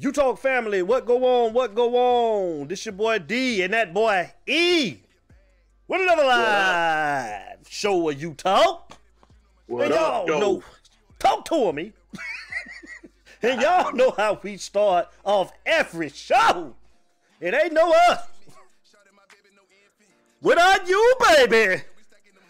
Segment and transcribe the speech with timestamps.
[0.00, 2.68] You talk family, what go on, what go on?
[2.68, 4.96] This your boy D and that boy E.
[5.86, 8.96] With another live show where you talk.
[9.66, 10.62] What and y'all know,
[11.18, 11.92] talk to me.
[13.42, 16.74] and y'all know how we start off every show.
[17.38, 18.26] It ain't no us.
[20.40, 21.82] Without you, baby.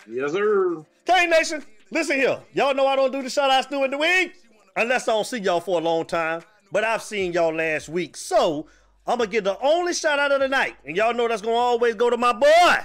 [0.09, 0.85] Yes, sir.
[1.05, 2.39] K Nation, listen here.
[2.53, 4.35] Y'all know I don't do the shout outs during the week
[4.77, 6.43] unless I don't see y'all for a long time.
[6.73, 8.17] But I've seen y'all last week.
[8.17, 8.67] So
[9.07, 10.77] I'm going to get the only shout out of the night.
[10.85, 12.77] And y'all know that's going to always go to my boy,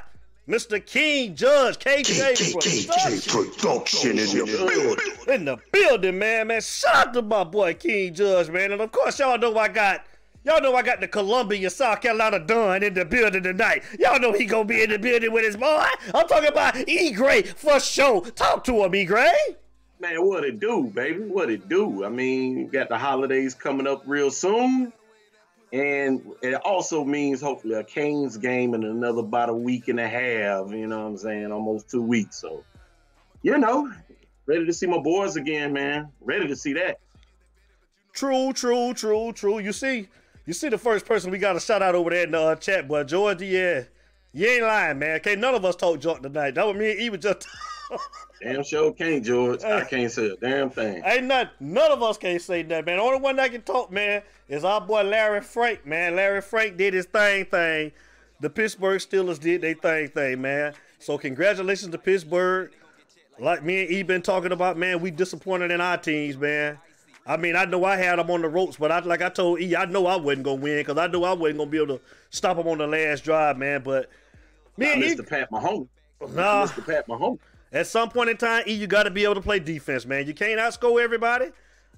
[0.48, 0.84] Mr.
[0.84, 5.34] King Judge, KJ KKK Production in the building.
[5.35, 6.62] in the building, man, man.
[6.62, 8.71] Shout out to my boy King Judge, man.
[8.71, 10.05] And of course, y'all know I got
[10.43, 13.84] y'all know I got the Columbia, South Carolina Don in the building tonight.
[13.99, 15.85] Y'all know he gonna be in the building with his boy.
[16.13, 18.21] I'm talking about E Gray for show.
[18.21, 19.34] Talk to him, E Gray.
[20.05, 21.23] Man, what it do, baby?
[21.23, 22.05] What it do?
[22.05, 24.93] I mean, got the holidays coming up real soon.
[25.73, 30.07] And it also means hopefully a Canes game in another about a week and a
[30.07, 30.70] half.
[30.70, 31.51] You know what I'm saying?
[31.51, 32.39] Almost two weeks.
[32.39, 32.63] So,
[33.41, 33.91] you know,
[34.45, 36.09] ready to see my boys again, man.
[36.21, 36.99] Ready to see that.
[38.13, 39.57] True, true, true, true.
[39.57, 40.07] You see,
[40.45, 42.55] you see the first person we got a shout out over there in the uh,
[42.55, 43.05] chat, boy.
[43.05, 43.85] George, yeah.
[44.34, 45.15] You ain't lying, man.
[45.15, 46.53] Okay, none of us talk junk tonight.
[46.53, 47.47] That was me and was just
[48.41, 49.63] Damn sure can't, George.
[49.63, 51.01] I can't say a damn thing.
[51.05, 52.97] Ain't not none of us can't say that, man.
[52.97, 56.15] The only one that can talk, man, is our boy Larry Frank, man.
[56.15, 57.91] Larry Frank did his thing thing.
[58.41, 60.73] The Pittsburgh Steelers did their thing thing, man.
[60.99, 62.71] So congratulations to Pittsburgh.
[63.39, 66.78] Like me and E been talking about, man, we disappointed in our teams, man.
[67.28, 69.59] I mean, I know I had them on the ropes, but I like I told
[69.59, 71.97] E, I know I wasn't gonna win because I knew I wasn't gonna be able
[71.97, 73.81] to stop them on the last drive, man.
[73.81, 74.09] But
[74.78, 75.28] me and E, Mr.
[75.28, 75.88] Pat Mahomes.
[76.33, 76.85] nah, Mr.
[76.85, 77.39] Pat Mahomes.
[77.75, 80.25] At some point in time, E, you got to be able to play defense, man.
[80.25, 81.47] You can't outscore everybody.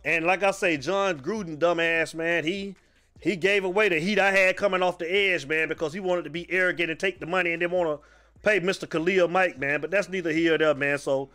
[0.03, 2.75] And like I say, Jon Gruden, dumbass, man, he
[3.19, 6.23] he gave away the heat I had coming off the edge, man, because he wanted
[6.23, 8.07] to be arrogant and take the money and then want to
[8.41, 8.89] pay Mr.
[8.89, 9.79] Khalil Mack, man.
[9.79, 10.97] But that's neither here or there, man.
[10.97, 11.29] So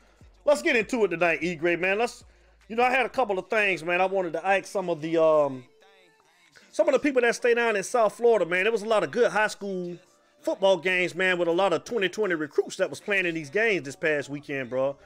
[0.45, 1.55] let's get into it tonight, E.
[1.55, 1.99] Gray, man.
[1.99, 2.25] Let's,
[2.69, 4.01] you know, I had a couple of things, man.
[4.01, 5.65] I wanted to ask some of the um
[6.73, 8.65] some of the people that stay down in South Florida, man.
[8.65, 9.99] There was a lot of good high school
[10.43, 13.85] football games, man, with a lot of 2020 recruits that was playing in these games
[13.85, 14.97] this past weekend, bro.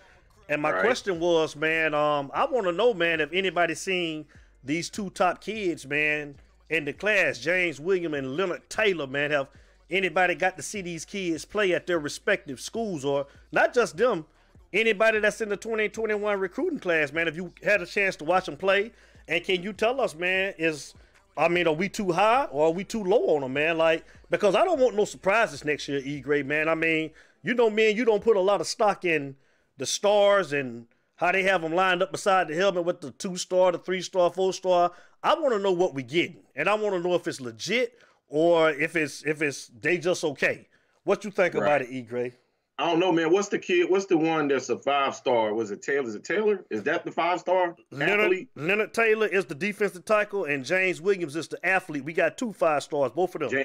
[0.49, 0.83] And my Right.
[0.83, 4.27] question was, man, um, I want to know, man, if anybody seen
[4.65, 6.37] these two top kids, man,
[6.71, 9.49] in the class, James William and Leonard Taylor, man, have
[9.91, 14.25] anybody got to see these kids play at their respective schools, or not just them,
[14.73, 18.47] anybody that's in the 2021 recruiting class, man, if you had a chance to watch
[18.47, 18.93] them play,
[19.29, 20.95] and can you tell us, man, is
[21.37, 23.77] I mean, are we too high or are we too low on them, man?
[23.77, 26.69] Like, because I don't want no surprises next year, E Gray, man.
[26.69, 27.11] I mean,
[27.43, 29.37] you know, man, you don't put a lot of stock in
[29.77, 30.87] the stars and
[31.17, 34.03] how they have them lined up beside the helmet with the two star, the three
[34.03, 34.93] star, four star.
[35.23, 37.99] I want to know what we're getting, and I want to know if it's legit
[38.29, 40.69] or if it's if it's they just okay.
[41.05, 42.33] What you think about it, E Gray?
[42.79, 43.33] I don't know, man.
[43.33, 43.89] What's the kid?
[43.89, 45.55] What's the one that's a five star?
[45.55, 46.07] Was it Taylor?
[46.09, 46.65] Is it Taylor?
[46.71, 48.49] Is that the five star Leonard, athlete?
[48.55, 52.05] Leonard Taylor is the defensive tackle, and James Williams is the athlete.
[52.05, 53.51] We got two five stars, both of them.
[53.51, 53.65] Ja-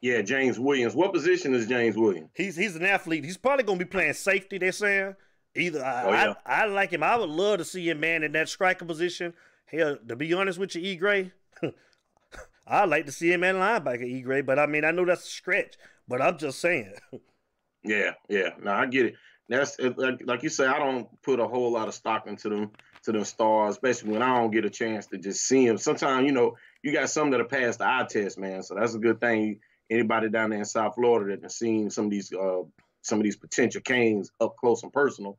[0.00, 0.96] Yeah, James Williams.
[0.96, 2.30] What position is James Williams?
[2.34, 3.24] He's he's an athlete.
[3.24, 4.58] He's probably gonna be playing safety.
[4.58, 5.14] They're saying
[5.54, 5.84] either.
[5.84, 6.34] I, Oh, yeah.
[6.44, 7.04] I I like him.
[7.04, 9.32] I would love to see him man in that striker position.
[9.66, 11.30] Hell, to be honest with you, E Gray,
[12.66, 14.40] I'd like to see him at linebacker, E Gray.
[14.40, 15.76] But I mean, I know that's a stretch.
[16.08, 16.94] But I'm just saying.
[17.82, 18.50] Yeah, yeah.
[18.62, 19.14] No, I get it.
[19.48, 20.66] That's like, like you say.
[20.66, 22.70] I don't put a whole lot of stock into them
[23.02, 25.78] to them stars, especially when I don't get a chance to just see them.
[25.78, 28.62] Sometimes you know you got some that have passed the eye test, man.
[28.62, 29.60] So that's a good thing.
[29.90, 32.62] Anybody down there in South Florida that has seen some of these uh,
[33.02, 35.36] some of these potential canes up close and personal,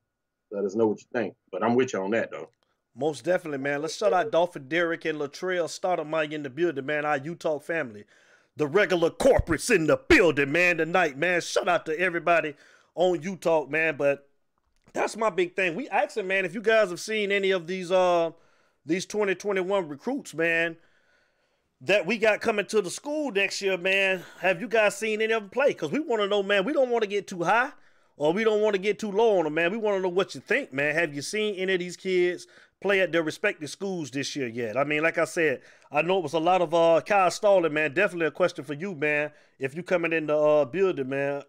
[0.52, 1.36] let us know what you think.
[1.52, 2.50] But I'm with you on that though.
[2.94, 3.82] Most definitely, man.
[3.82, 7.06] Let's shout out Dolphin Derrick and Latrell Stoudemire in the building, man.
[7.06, 8.04] Our Utah family.
[8.62, 11.42] The regular corporates in the building, man, tonight, man.
[11.42, 12.54] Shout out to everybody
[12.94, 13.96] on Utah, man.
[13.98, 14.30] But
[14.94, 15.74] that's my big thing.
[15.74, 18.30] We asking, man, if you guys have seen any of these uh
[18.86, 20.78] these 2021 recruits, man,
[21.82, 24.24] that we got coming to the school next year, man.
[24.42, 25.70] Have you guys seen any of them play?
[25.70, 26.64] Because we want to know, man.
[26.64, 27.72] We don't want to get too high
[28.16, 29.72] or we don't want to get too low on them, man.
[29.72, 30.94] We want to know what you think, man.
[30.94, 32.46] Have you seen any of these kids
[32.82, 34.76] play at their respective schools this year yet?
[34.76, 35.62] I mean, like I said,
[35.92, 37.94] I know it was a lot of uh Kyle Stalling, man.
[37.94, 39.32] Definitely a question for you, man.
[39.60, 41.44] If you coming in the uh, building, man,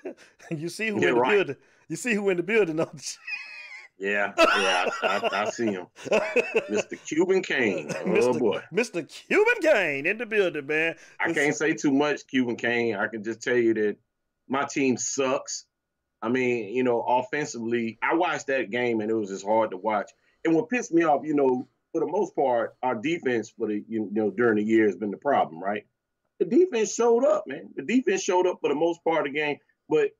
[0.50, 1.30] you see who in the right.
[1.30, 1.56] building.
[1.88, 2.78] You see who in the building.
[3.96, 5.86] Yeah, yeah, I, I, I see him.
[6.10, 6.98] Mr.
[7.06, 7.90] Cuban Kane.
[7.90, 8.38] Oh Mr.
[8.38, 9.08] boy, Mr.
[9.28, 10.96] Cuban Kane in the building, man.
[11.20, 12.96] I can't say too much, Cuban Kane.
[12.96, 13.96] I can just tell you that
[14.48, 15.66] my team sucks.
[16.20, 19.76] I mean, you know, offensively, I watched that game and it was just hard to
[19.76, 20.10] watch.
[20.44, 23.84] And what pissed me off, you know, for the most part, our defense for the
[23.88, 25.86] you know during the year has been the problem, right?
[26.40, 27.70] The defense showed up, man.
[27.76, 29.58] The defense showed up for the most part of the game.
[29.88, 30.10] But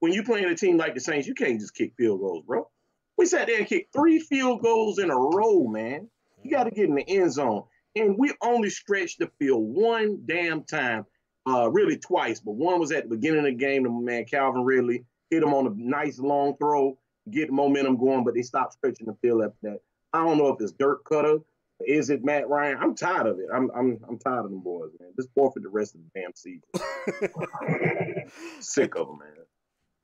[0.00, 2.68] when you're playing a team like the Saints, you can't just kick field goals, bro.
[3.16, 6.08] We sat there and kicked three field goals in a row, man.
[6.42, 7.64] You got to get in the end zone.
[7.96, 11.06] And we only stretched the field one damn time,
[11.48, 13.84] uh, really twice, but one was at the beginning of the game.
[13.84, 16.98] The man Calvin Ridley hit him on a nice long throw,
[17.30, 19.80] get momentum going, but they stopped stretching the field after that.
[20.12, 21.42] I don't know if it's Dirk Koetter,
[21.86, 22.78] is it Matt Ryan?
[22.80, 23.46] I'm tired of it.
[23.52, 25.10] I'm I'm I'm tired of them boys, man.
[25.16, 26.62] Just forfeit the rest of the damn season.
[28.60, 29.28] Sick of them, man.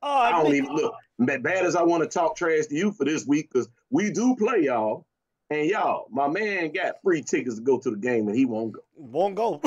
[0.03, 2.91] Oh, I don't think- even look bad as I want to talk trash to you
[2.91, 5.05] for this week because we do play y'all,
[5.49, 8.73] and y'all, my man got free tickets to go to the game and he won't
[8.73, 8.81] go.
[8.95, 9.61] won't go.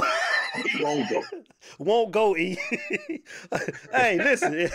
[0.81, 1.23] Won't go.
[1.79, 2.59] won't go, E.
[3.93, 4.69] hey, listen,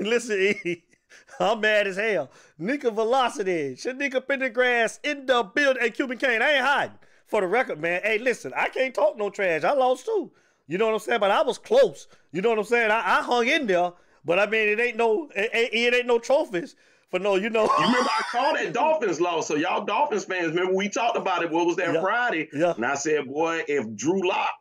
[0.00, 0.82] listen, E.
[1.40, 2.30] I'm mad as hell.
[2.58, 5.82] Nika Velocity, Shanika Pendergrass in the building.
[5.82, 6.98] Hey, Cuban Kane, I ain't hiding.
[7.26, 8.00] For the record, man.
[8.02, 9.62] Hey, listen, I can't talk no trash.
[9.62, 10.32] I lost too.
[10.66, 11.20] You know what I'm saying?
[11.20, 12.08] But I was close.
[12.32, 12.90] You know what I'm saying?
[12.90, 13.92] I, I hung in there.
[14.24, 16.74] But I mean, it ain't no, it, ain't- it ain't no trophies
[17.10, 17.64] for no, you know.
[17.64, 19.46] You remember I called that Dolphins loss.
[19.48, 21.50] So y'all Dolphins fans, remember we talked about it.
[21.50, 22.00] What was that Yeah.
[22.00, 22.48] Friday?
[22.52, 22.74] Yeah.
[22.76, 24.52] And I said, boy, if Drew Lock,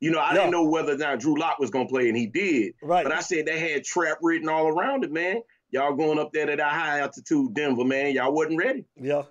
[0.00, 0.38] you know, I Yeah.
[0.40, 2.72] didn't know whether or not Drew Lock was gonna play, and he did.
[2.82, 3.04] Right.
[3.04, 5.42] But I said they had trap written all around it, man.
[5.76, 8.14] Y'all going up there to that high altitude Denver, man.
[8.14, 8.86] Y'all wasn't ready.
[8.98, 9.24] Yeah.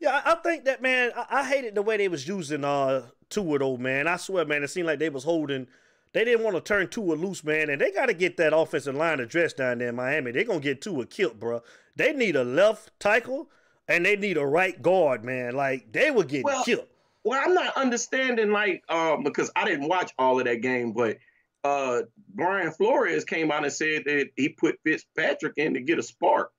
[0.00, 3.02] Yeah, I I think that man, I, I hated the way they was using uh
[3.28, 4.08] Tua though, man.
[4.08, 5.68] I swear, man, it seemed like they was holding
[6.12, 9.20] they didn't want to turn Tua loose, man, and they gotta get that offensive line
[9.20, 10.32] addressed down there in Miami.
[10.32, 11.62] They're gonna get Tua killed, bro.
[11.94, 13.48] They need a left tackle
[13.86, 15.54] and they need a right guard, man.
[15.54, 16.88] Like they were getting Well, killed.
[17.22, 21.18] Well, I'm not understanding like um because I didn't watch all of that game, but
[21.64, 22.02] uh
[22.34, 26.52] Brian Flores came out and said that he put Fitzpatrick in to get a spark.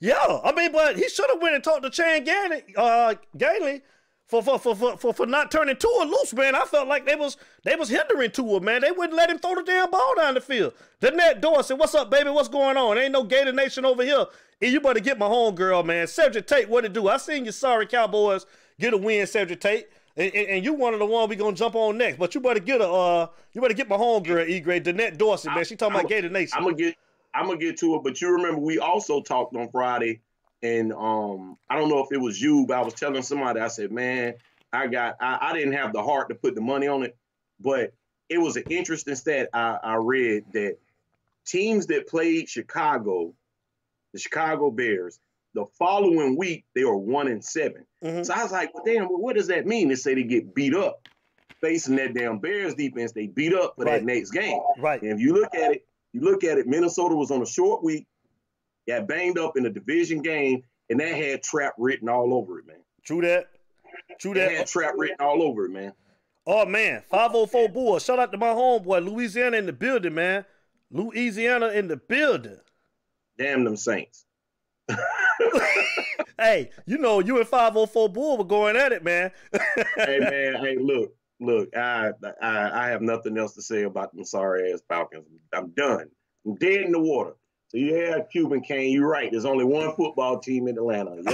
[0.00, 3.82] Yeah, I mean, but he should have went and talked to Chan Gailey, uh, Gailey
[4.26, 6.54] for, for, for, for, for, for not turning Tua loose, man.
[6.54, 8.80] I felt like they was they was hindering Tua, man.
[8.80, 10.72] They wouldn't let him throw the damn ball down the field.
[11.00, 12.30] The net door said, "What's up, baby?
[12.30, 12.96] What's going on?
[12.96, 14.26] Ain't no Gator Nation over here."
[14.62, 16.06] And you better get my home girl, man.
[16.06, 17.08] Cedric Tate, what it do?
[17.08, 18.46] I seen you, sorry Cowboys,
[18.78, 19.88] get a win, Cedric Tate.
[20.16, 22.40] And, and, and you one of the one we gonna jump on next, but you
[22.40, 24.60] better get a uh, you better get my home girl, E.
[24.60, 25.64] Gray, Danette Dorsey, man.
[25.64, 26.56] She talking I'm- about Gator Nation.
[26.56, 26.96] I'm gonna get
[27.32, 30.20] I'm gonna get to it, but you remember we also talked on Friday,
[30.62, 33.68] and um I don't know if it was you, but I was telling somebody I
[33.68, 34.34] said, man,
[34.72, 37.16] I got I, I didn't have the heart to put the money on it,
[37.60, 37.92] but
[38.28, 40.78] it was an interesting stat I, I read that
[41.44, 43.32] teams that played Chicago,
[44.12, 45.18] the Chicago Bears,
[45.54, 47.84] the following week they were one and seven.
[48.02, 48.24] Mhm.
[48.24, 49.88] So I was like, well, damn, well, what does that mean?
[49.88, 51.06] They say they get beat up.
[51.60, 54.00] Facing that damn Bears defense, they beat up for Right.
[54.00, 54.60] that next game.
[54.78, 55.02] Right.
[55.02, 57.82] And if you look at it, you look at it, Minnesota was on a short
[57.84, 58.06] week,
[58.88, 62.66] got banged up in a division game, and that had trap written all over it,
[62.66, 62.82] man.
[63.04, 63.48] True that.
[64.18, 65.92] True That had trap written all over it, man.
[66.46, 68.04] Oh man, 504 Bulls.
[68.04, 70.44] Shout out to my homeboy, Louisiana in the building, man.
[70.90, 72.58] Louisiana in the building.
[73.38, 74.24] Damn them Saints.
[76.40, 79.30] Hey, you know you and 504 Bull were going at it, man.
[79.96, 84.24] hey man, hey, look, look, I, I I have nothing else to say about them
[84.24, 85.26] sorry ass Falcons.
[85.52, 86.06] I'm done.
[86.46, 87.34] I'm dead in the water.
[87.70, 89.30] So yeah, Cuban Kane, you're right.
[89.30, 91.14] There's only one football team in Atlanta.
[91.16, 91.24] Yep.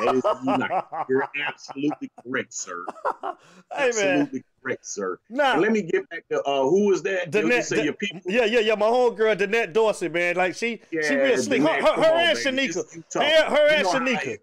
[0.00, 0.82] That is United.
[1.10, 2.82] You're absolutely correct, sir.
[3.22, 3.32] hey
[3.74, 4.20] man.
[4.22, 5.18] Absolutely correct, sir.
[5.28, 7.30] And let me get back to uh who was that?
[7.30, 8.22] Danette- you say your people.
[8.24, 8.74] Yeah, yeah, yeah.
[8.74, 10.36] My homegirl, Danette Dorsey, man.
[10.36, 11.60] Like she, she real slick.
[11.60, 12.38] Her, her, her on, and.
[12.38, 13.20] Shanika, her,
[13.50, 14.38] her and Shanika,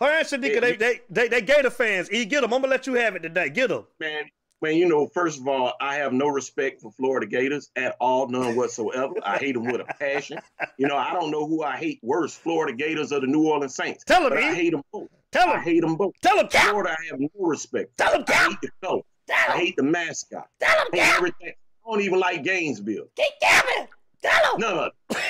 [0.00, 0.54] her and Shanika.
[0.54, 2.10] Yeah, they, you- they, they, they Gator fans.
[2.10, 2.52] E, get them.
[2.52, 3.50] I'm gonna let you have it today.
[3.50, 3.84] Get them.
[4.00, 4.24] man,
[4.60, 8.28] man, you know, first of all, I have no respect for Florida Gators at all,
[8.28, 9.14] none whatsoever.
[9.24, 10.38] I hate them with a passion.
[10.78, 13.74] You know, I don't know who I hate worse, Florida Gators or the New Orleans
[13.74, 14.04] Saints.
[14.04, 15.08] Tell 'em, but I hate them both.
[15.30, 15.56] Tell them.
[15.56, 16.14] I hate them both.
[16.22, 17.96] Tell them, Florida, I have no respect.
[17.98, 19.02] Tell them, I hate the color.
[19.26, 20.48] Tell I hate the mascot.
[20.60, 21.52] Tell them, I hate everything.
[21.86, 23.08] I don't even like Gainesville.
[23.16, 23.88] Keep coming.
[24.22, 24.60] Tell them.
[24.60, 25.16] None of it.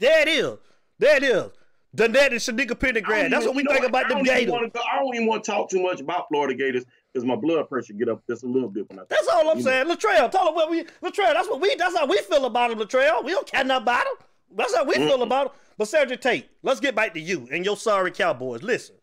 [0.00, 0.58] There it is.
[1.00, 1.50] There it is.
[1.96, 3.30] Danette and Shanika I Pendergrass.
[3.30, 4.54] That's what we think about them Gators.
[4.54, 7.92] I don't even want to talk too much about Florida Gators because my blood pressure
[7.94, 9.02] get up just a little bit when I.
[9.08, 9.86] That's all I'm saying.
[9.86, 12.78] Latrell, tell him what we Latrell, that's what we that's how we feel about him,
[12.78, 13.24] Latrell.
[13.24, 14.26] We don't care nothing about him.
[14.56, 15.52] That's how we feel about him.
[15.76, 18.62] But Sergeant Tate, let's get back to you and your sorry Cowboys.
[18.62, 18.96] Listen,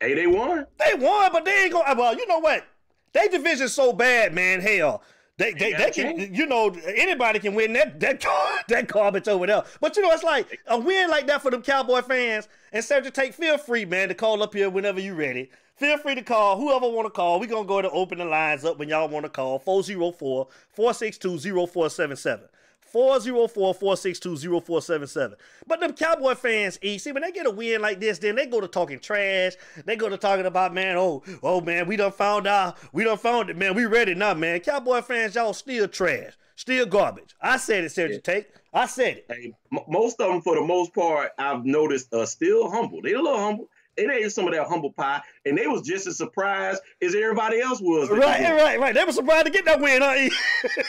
[0.00, 0.66] Hey, they won.
[0.78, 2.64] they won, but they ain't gonna well, you know what?
[3.12, 4.60] They division so bad, man.
[4.60, 5.02] Hell.
[5.38, 8.24] They, they, they can, you know, anybody can win that that
[8.66, 9.62] that garbage over there.
[9.80, 12.48] But you know, it's like a win like that for them Cowboy fans.
[12.72, 15.50] And Sergeant Tate, feel free, man, to call up here whenever you're ready.
[15.78, 17.38] Feel free to call whoever want to call.
[17.38, 22.48] We're gonna go to open the lines up when y'all want to call 404-462-0477.
[22.92, 25.34] 404-462-0477.
[25.68, 28.46] But them Cowboy fans, E, see, when they get a win like this, then they
[28.46, 29.52] go to talking trash.
[29.84, 32.76] They go to talking about, man, oh, oh man, we done found out.
[32.92, 33.76] We done found it, man.
[33.76, 34.58] We ready now, man.
[34.60, 36.32] Cowboy fans, y'all still trash.
[36.56, 37.36] Still garbage.
[37.40, 38.20] I said it, Sergio yeah.
[38.20, 38.48] Take.
[38.74, 39.26] I said it.
[39.28, 43.00] Hey, m- most of them, for the most part, I've noticed are still humble.
[43.00, 43.68] They a little humble
[43.98, 47.60] it ate some of that humble pie, and they was just as surprised as everybody
[47.60, 48.08] else was.
[48.08, 48.94] Right, right, right.
[48.94, 50.28] They were surprised to get that win, huh?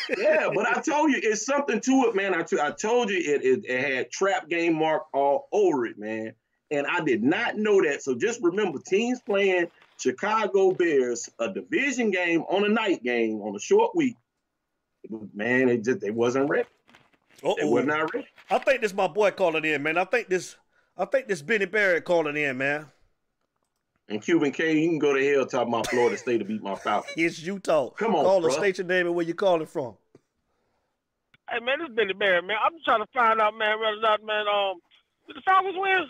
[0.18, 2.34] yeah, but I told you it's something to it, man.
[2.34, 5.98] I, t- I told you it, it, it had trap game mark all over it,
[5.98, 6.34] man.
[6.72, 8.04] And I did not know that.
[8.04, 13.56] So just remember, teams playing Chicago Bears, a division game on a night game on
[13.56, 14.16] a short week.
[15.34, 16.68] Man, it just they wasn't ready.
[17.44, 17.56] Uh-oh.
[17.58, 18.28] They were not ready.
[18.50, 19.98] I think this my boy calling in, man.
[19.98, 20.58] I think this
[20.98, 22.88] I think this Benny Barrett calling in, man.
[24.10, 26.76] And Cuban K, you can go to hell talking about Florida State to beat my
[26.76, 27.14] Falcons.
[27.18, 27.90] it's Utah.
[27.92, 28.50] Come on, Call bro.
[28.50, 29.96] the station name and where you calling from.
[31.50, 32.58] Hey man, this is Benny Barrett, man.
[32.64, 34.80] I'm just trying to find out, man, whether or not, man, um,
[35.28, 36.06] did the Falcons win?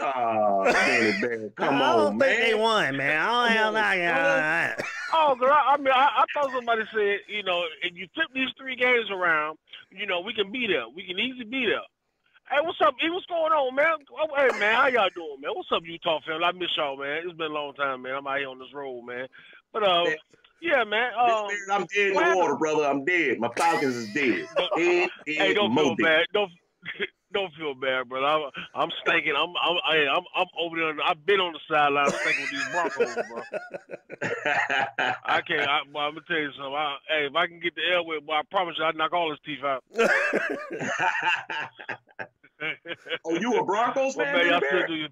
[0.00, 2.28] oh, Benny Barrett, come I on, man.
[2.28, 3.18] think they won, man.
[3.20, 4.82] I don't have that.
[5.14, 8.48] Oh, girl, I mean, I, I thought somebody said, you know, if you flip these
[8.58, 9.58] three games around,
[9.90, 10.88] you know, we can be there.
[10.88, 11.82] We can easily be there.
[12.52, 13.08] Hey, what's up, E?
[13.08, 13.96] What's going on, man?
[14.12, 15.52] Oh, hey, man, how y'all doing, man?
[15.54, 16.44] What's up, Utah family?
[16.44, 17.22] I miss y'all, man.
[17.24, 18.14] It's been a long time, man.
[18.14, 19.26] I'm out here on this road, man.
[19.72, 20.04] But uh,
[20.60, 21.14] yeah, man.
[21.18, 22.84] Um, I'm dead in the water, brother.
[22.84, 23.40] I'm dead.
[23.40, 24.46] My Falcons is dead.
[24.76, 26.26] dead, dead hey, don't feel bad.
[26.34, 26.52] Don't
[27.32, 28.26] don't feel bad, brother.
[28.26, 29.32] I'm, I'm stinking.
[29.34, 30.94] I'm I'm I'm I'm over there.
[31.06, 33.42] I've been on the sideline stinking with these Broncos, bro.
[35.24, 35.66] I can't.
[35.66, 36.74] I, I'm gonna tell you something.
[36.74, 39.30] I, hey, if I can get the airway, boy, I promise you, I knock all
[39.30, 39.82] his teeth out.
[43.24, 44.34] oh, you a Broncos fan?
[44.34, 45.06] Well, man, do,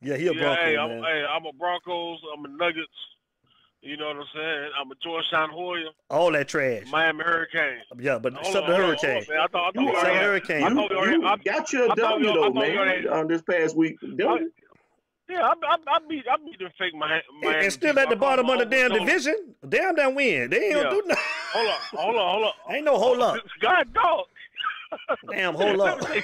[0.00, 0.90] yeah, he a yeah, Broncos hey, man.
[0.90, 2.20] I'm, hey, I'm a Broncos.
[2.36, 2.88] I'm a Nuggets.
[3.82, 4.70] You know what I'm saying?
[4.80, 5.90] I'm a Georgetown Hoya.
[6.08, 6.84] All that trash.
[6.88, 7.80] Miami Hurricane.
[7.98, 9.24] Yeah, but hold something Hurricane.
[9.28, 10.62] On, I thought, I thought you already, Hurricane.
[10.62, 13.96] I thought you, you I, got your W though, man, on this past week.
[14.02, 14.46] I,
[15.28, 17.22] yeah, I, I, I beat I beat them fake Miami.
[17.42, 19.34] And still at the bottom of the damn division.
[19.68, 20.50] Damn, damn win.
[20.50, 20.82] They ain't yeah.
[20.84, 21.24] gonna do nothing.
[21.52, 22.52] Hold on, hold on, hold on.
[22.74, 23.36] Ain't no hold up.
[23.36, 24.24] Oh, God, dog.
[25.30, 26.00] Damn, hold up.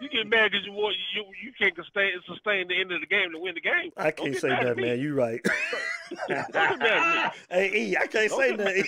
[0.00, 0.72] you get mad because you
[1.14, 3.90] you you can't sustain sustain the end of the game to win the game.
[3.96, 5.00] I can't say that, man.
[5.00, 5.40] You right.
[7.50, 8.84] hey, E, I can't Don't say that.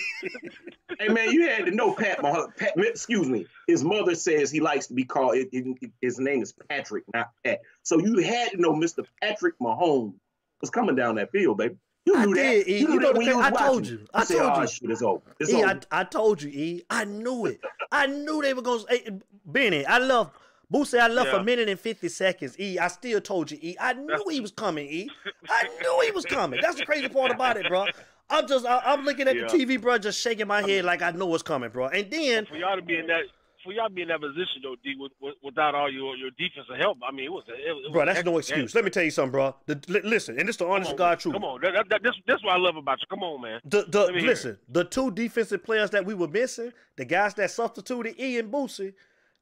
[0.99, 2.21] hey, man, you had to know Pat,
[2.57, 2.73] Pat.
[2.77, 3.45] Excuse me.
[3.67, 5.35] His mother says he likes to be called.
[5.35, 7.61] It, it, his name is Patrick, not Pat.
[7.83, 9.05] So you had to know Mr.
[9.21, 10.15] Patrick Mahomes
[10.61, 11.75] was coming down that field, baby.
[12.05, 12.65] You knew I that.
[12.65, 12.77] Did, e.
[12.79, 14.05] You knew you that when I told you.
[14.13, 14.67] I, I said, told oh, you.
[14.67, 15.21] Shit, it's over.
[15.39, 15.67] It's e, over.
[15.91, 16.83] I, I told you, E.
[16.89, 17.61] I knew it.
[17.91, 18.85] I knew they were going to.
[18.89, 19.09] Hey,
[19.45, 20.31] Benny, I love.
[20.69, 21.39] Boo Boosie, I left Yeah.
[21.39, 22.59] a minute and 50 seconds.
[22.59, 23.75] E, I still told you, E.
[23.79, 25.09] I knew he was coming, E.
[25.49, 26.59] I knew he was coming.
[26.61, 27.87] That's the crazy part about it, bro.
[28.29, 29.47] I'm just, I, I'm looking at Yeah.
[29.47, 31.89] the TV, bro, just shaking my head like I know what's coming, bro.
[31.89, 33.25] And then, For y'all to be in that.
[33.63, 36.31] For y'all to be in that position though, D, with, with, without all your, your
[36.31, 37.43] defensive help, I mean, it was.
[37.47, 38.73] A, it, bro, that's no excuse.
[38.73, 38.77] game.
[38.77, 39.55] Let me tell you something, bro.
[39.65, 41.33] The, li- listen, and this the honest on, God truth.
[41.33, 43.07] Come on, that, that, this, is what I love about you.
[43.09, 43.61] Come on, man.
[43.65, 47.05] The, the Let me hear listen, the two defensive players that we were missing, the
[47.05, 48.93] guys that substituted E and Boosie,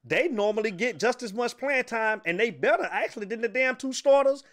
[0.04, 3.76] they normally get just as much playing time, and they better actually than the damn
[3.76, 4.44] two starters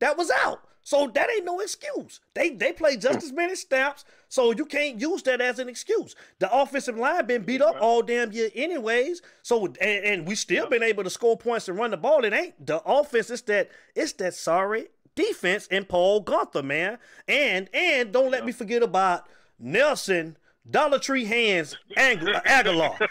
[0.00, 0.62] that was out.
[0.82, 2.20] So that ain't no excuse.
[2.34, 3.22] They they play just mm.
[3.22, 6.14] as many snaps, so you can't use that as an excuse.
[6.38, 9.20] The offensive line been beat up all damn year anyways.
[9.42, 12.24] So and, and we still been able to score points and run the ball.
[12.24, 13.30] It ain't the offense.
[13.30, 16.98] It's that it's that sorry defense in Paul Guenther, man.
[17.26, 19.26] And and don't let me forget about
[19.58, 20.36] Nelson
[20.70, 22.98] Dollar Tree Hands Ang- uh, Agholor.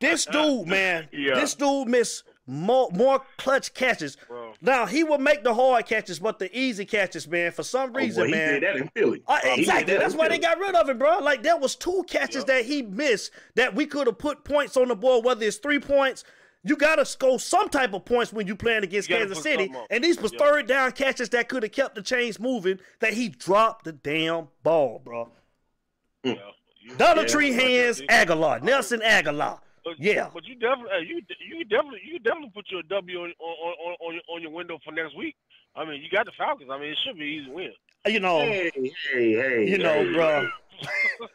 [0.00, 1.34] This dude, man, Yeah.
[1.36, 4.16] this dude missed more more clutch catches.
[4.28, 4.52] Bro.
[4.60, 7.94] Now he will make the hard catches, but the easy catches, man, for some Oh,
[7.94, 8.52] reason, boy, he man.
[8.54, 9.22] did that in Philly.
[9.26, 9.94] Uh, exactly.
[9.94, 11.18] that That's in why they got rid of him, bro.
[11.20, 14.88] Like there was two catches that he missed that we could have put points on
[14.88, 16.24] the board, whether it's three points.
[16.66, 19.70] You gotta score some type of points when you playing against You Kansas City.
[19.90, 20.38] And these was Yeah.
[20.38, 22.78] third down catches that could have kept the chains moving.
[23.00, 25.30] That he dropped the damn ball, bro.
[26.22, 26.34] Yeah.
[26.96, 29.60] Dollar yeah, Tree Hands Agholor, Nelson Agholor.
[29.84, 30.30] But, Yeah.
[30.32, 34.14] but you definitely, you you definitely, you definitely put your W on on, on, on,
[34.14, 35.36] your, on your window for next week.
[35.76, 36.70] I mean, you got the Falcons.
[36.72, 37.72] I mean, it should be easy win.
[38.06, 38.70] You know, Hey,
[39.12, 39.68] hey, hey.
[39.68, 40.48] you know, hey, bro.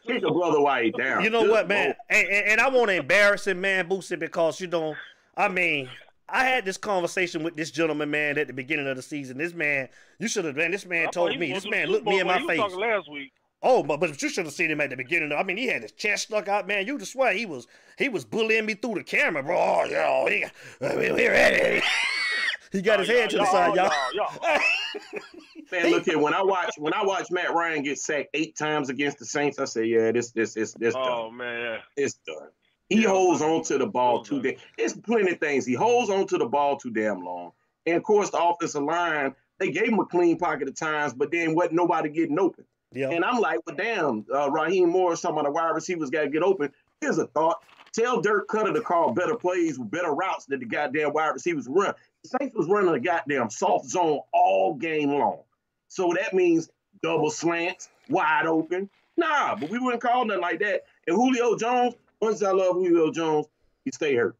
[0.06, 1.24] Keep the brother White down.
[1.24, 1.94] You know Good what, man?
[2.08, 4.94] And, and, and I want to embarrass him, man, Boosie, because you know,
[5.36, 5.88] I mean,
[6.28, 9.38] I had this conversation with this gentleman, man, at the beginning of the season.
[9.38, 9.88] This man,
[10.18, 10.70] you should have, man.
[10.70, 11.52] This man I told me.
[11.52, 12.80] This man looked me in my but he was face.
[12.80, 13.32] last week.
[13.62, 15.32] Oh, but but you should have seen him at the beginning.
[15.32, 16.86] I mean, he had his chest stuck out, man.
[16.86, 17.66] You just swear he was
[17.98, 19.56] he was bullying me through the camera, bro.
[19.58, 20.44] Oh, yo, he,
[20.80, 21.82] we're ready.
[22.72, 23.90] he got his Oh, head to the side, y'all.
[24.14, 24.58] y'all, y'all.
[25.72, 26.18] Man, look here.
[26.18, 29.58] When I watch when I watch Matt Ryan get sacked eight times against the Saints,
[29.58, 31.36] I say, yeah, this this this this Oh done.
[31.36, 32.48] man, It's done.
[32.88, 33.08] He Yeah.
[33.10, 34.54] holds on to the ball Well too damn.
[34.78, 35.64] It's plenty of things.
[35.66, 37.52] He holds on to the ball too damn long.
[37.86, 41.30] And of course, the offensive line, they gave him a clean pocket at times, but
[41.30, 42.64] then wasn't nobody getting open.
[43.10, 46.28] And I'm like, well, damn, uh, Raheem Morris, some of the wide receivers got to
[46.28, 46.72] get open.
[47.00, 47.62] Here's a thought.
[47.92, 51.66] Tell Dirk Koetter to call better plays with better routes that the goddamn wide receivers
[51.68, 51.94] run.
[52.22, 55.40] The Saints was running a goddamn soft zone all game long.
[55.88, 56.70] So that means
[57.02, 58.88] double slants, wide open.
[59.16, 60.82] Nah, but we wouldn't call nothing like that.
[61.06, 63.46] And Julio Jones, once I love Julio Jones,
[63.84, 64.36] he stay hurt.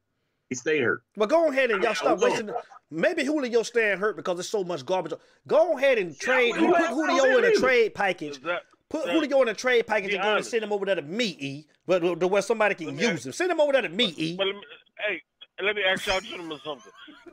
[0.50, 1.02] He stay hurt.
[1.16, 2.28] Well, go ahead and y'all stop will.
[2.28, 2.50] wasting.
[2.90, 5.12] Maybe Julio staying hurt because there's so much garbage.
[5.46, 6.54] Go ahead and trade.
[6.56, 8.32] well, put well, Julio in a trade package.
[8.32, 10.84] Is that Put that- Julio in a trade package and go and send him over
[10.84, 11.66] there to me, E.
[11.86, 13.32] But to where somebody can Let use ask- him.
[13.32, 14.36] Send him over there to me, E.
[14.36, 14.62] But let me,
[15.06, 15.22] hey,
[15.64, 16.90] let me ask y'all gentlemen something.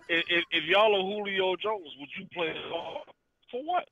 [0.07, 2.53] If, if, if y'all are Julio Jones, would you play?
[3.51, 3.87] For what?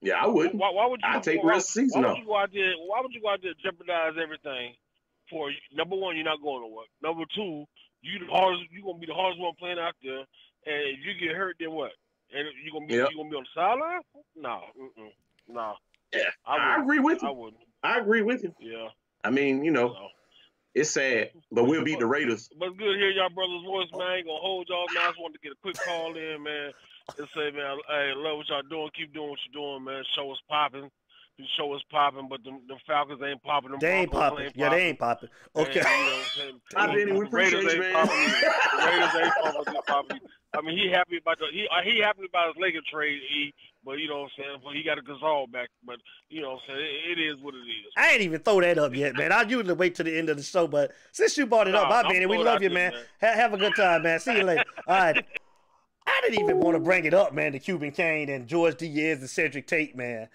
[0.00, 0.54] Yeah, I would.
[0.54, 1.08] Why, why would you?
[1.08, 2.72] I'd take why, rest of the season why would you go out there?
[2.86, 4.74] Why would you go out there and jeopardize everything?
[5.28, 6.86] For number one, you're not going to work.
[7.02, 7.64] Number two,
[8.12, 8.64] you the hardest.
[8.72, 11.72] You gonna be the hardest one playing out there, and if you get hurt, then
[11.72, 11.92] what?
[12.34, 13.10] And you gonna be Yep.
[13.10, 14.00] you gonna be on the sideline?
[14.36, 14.60] No,
[15.48, 15.74] no.
[16.12, 17.34] Yeah, I, I agree with I you.
[17.34, 17.62] wouldn't.
[17.82, 18.54] I agree with you.
[18.60, 18.88] Yeah.
[19.24, 19.94] I mean, you know,
[20.74, 22.48] it's sad, but we'll beat the Raiders.
[22.58, 24.06] But good to hear y'all brother's voice, man.
[24.06, 25.04] I ain't gonna hold y'all, man.
[25.04, 26.72] I just wanted to get a quick call in, man.
[27.18, 28.90] And say, man, hey, love what y'all doing.
[28.96, 30.04] Keep doing what you're doing, man.
[30.14, 30.90] Show us popping.
[31.38, 33.70] The show is popping, but the, the Falcons ain't popping.
[33.70, 34.52] Them They ain't Broncos popping.
[34.56, 35.28] Yeah, they ain't popping.
[35.54, 35.78] And, Okay.
[35.78, 36.60] you know I'm?
[36.74, 37.12] Hi, Benny.
[37.12, 37.92] We The Raiders appreciate you, ain't man.
[37.94, 38.54] popping either.
[38.72, 39.74] The Raiders ain't popping.
[39.86, 40.20] popping.
[40.54, 43.54] I mean, he happy about the he uh, he happy about his Lakers trade, he,
[43.84, 44.58] but you know what I'm saying.
[44.64, 45.96] But he got a Gasol back, but
[46.28, 46.80] you know what I'm saying.
[46.80, 47.92] It, it is what it is.
[47.96, 49.30] I ain't even throw that up yet, man.
[49.30, 51.84] I usually wait to the end of the show, but since you brought it up,
[51.88, 52.92] Nah, my I'm Benny, we love you, man.
[52.92, 53.02] man.
[53.20, 54.18] Ha- have a good time, man.
[54.18, 54.64] See you later.
[54.88, 55.24] All right.
[56.06, 59.20] I didn't even want to bring it up, man, The Cuban Kane and George Diaz
[59.20, 60.28] and Cedric Tate, man.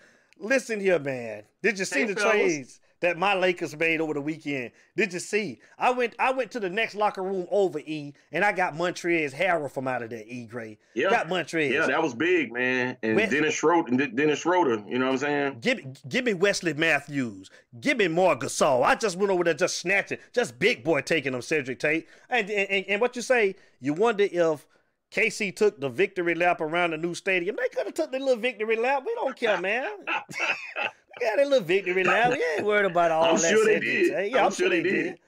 [0.43, 1.43] Listen here, man.
[1.61, 2.31] Did you see Hey, the fellas.
[2.33, 4.71] trades that my Lakers made over the weekend?
[4.97, 5.59] Did you see?
[5.79, 9.33] I went I went to the next locker room over, E, and I got Montrezl
[9.33, 10.77] Harrell from out of there, E Gray.
[10.95, 11.09] Yeah.
[11.09, 11.71] Got Montrezl.
[11.71, 12.97] Yeah, that was big, man.
[13.03, 15.57] And Where- Dennis Schroeder, and Dennis Schroeder, you know what I'm saying?
[15.61, 17.49] Give, me give me Wesley Matthews.
[17.79, 18.83] Give me more Gasol.
[18.83, 22.05] I just went over there just snatching, just big boy taking them, Cedric Tate.
[22.29, 24.65] And, and, and what you say, you wonder if
[25.13, 27.55] KC took the victory lap around the new stadium.
[27.55, 29.03] They could have took the little victory lap.
[29.05, 29.87] We don't care, man.
[30.07, 32.31] they got a little victory lap.
[32.31, 33.29] We ain't worried about all that.
[33.35, 33.49] I'm that.
[33.49, 34.11] sure they did.
[34.11, 34.31] Tate.
[34.31, 35.03] Yeah, I'm, sure they did.
[35.03, 35.19] did.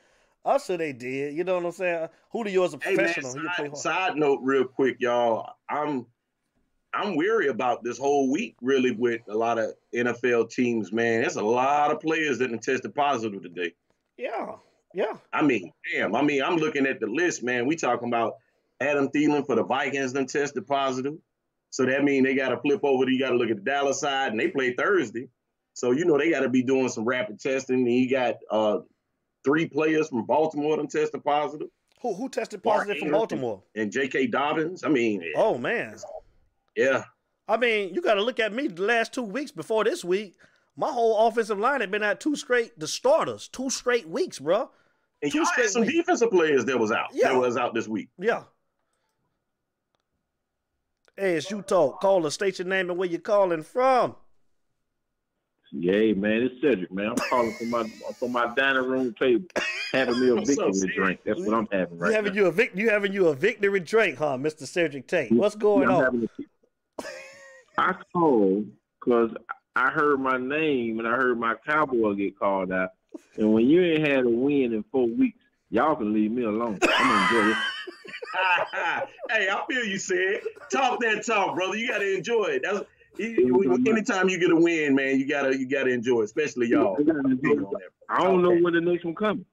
[0.43, 1.35] I'm sure they did.
[1.35, 2.09] You know what I'm saying?
[2.31, 3.33] Julio's a Hey man, professional.
[3.33, 5.53] he can play side, side note, real quick, y'all.
[5.69, 6.07] I'm
[6.95, 10.91] I'm weary about this whole week, really, with a lot of NFL teams.
[10.91, 13.73] Man, there's a lot of players that have tested positive today.
[14.17, 14.53] Yeah,
[14.95, 15.13] yeah.
[15.31, 16.15] I mean, damn.
[16.15, 17.67] I mean, I'm looking at the list, man.
[17.67, 18.37] We talking about
[18.81, 21.15] Adam Thielen for the Vikings done tested positive.
[21.69, 23.09] So that means they got to flip over.
[23.09, 25.27] You got to look at the Dallas side, and they play Thursday.
[25.73, 27.79] So you know they got to be doing some rapid testing.
[27.79, 28.79] And you got uh,
[29.43, 31.67] three players from Baltimore done tested positive,
[32.01, 33.19] Who, who tested Mark positive from Ingram.
[33.19, 33.63] Baltimore?
[33.75, 34.27] and J.K.
[34.27, 34.83] Dobbins.
[34.85, 35.95] I mean, Oh, man.
[36.77, 37.03] yeah,
[37.47, 40.35] I mean, you got to look at me the last two weeks before this week.
[40.77, 44.69] My whole offensive line had been at two straight, the starters, two straight weeks, bro.
[45.21, 45.93] and Two y'all had some weeks.
[45.93, 47.09] defensive players that was out.
[47.13, 47.29] Yeah.
[47.29, 48.09] That was out this week.
[48.17, 48.43] Yeah.
[51.17, 52.01] Hey, it's you talk.
[52.01, 54.15] Call us, state your name and where you're calling from.
[55.71, 57.07] Yeah, man, it's Cedric, man.
[57.11, 57.85] I'm calling from my
[58.19, 59.45] from my dining room table,
[59.93, 60.95] having me a victory Cedric?
[60.95, 61.19] drink.
[61.25, 62.41] That's what I'm having You right having now.
[62.41, 64.67] you a vic- you having you a victory drink, huh, Mr.
[64.67, 65.31] Cedric Tate?
[65.31, 66.27] What's going Yeah, on?
[67.77, 68.67] a- I called
[68.99, 69.31] because
[69.75, 72.91] I heard my name and I heard my cowboy get called out.
[73.37, 76.79] And when you ain't had a win in four weeks, y'all can leave me alone.
[76.97, 77.57] I'm gonna this.
[79.29, 80.41] Hey, I feel you said.
[80.71, 81.77] Talk that talk, brother.
[81.77, 82.63] You gotta enjoy it.
[82.63, 82.81] That's
[83.19, 86.97] anytime you get a win, man, you gotta you gotta enjoy, it, especially y'all.
[86.99, 87.63] I gotta enjoy Big it.
[87.63, 87.89] on that.
[88.09, 89.45] I don't know when the next one coming.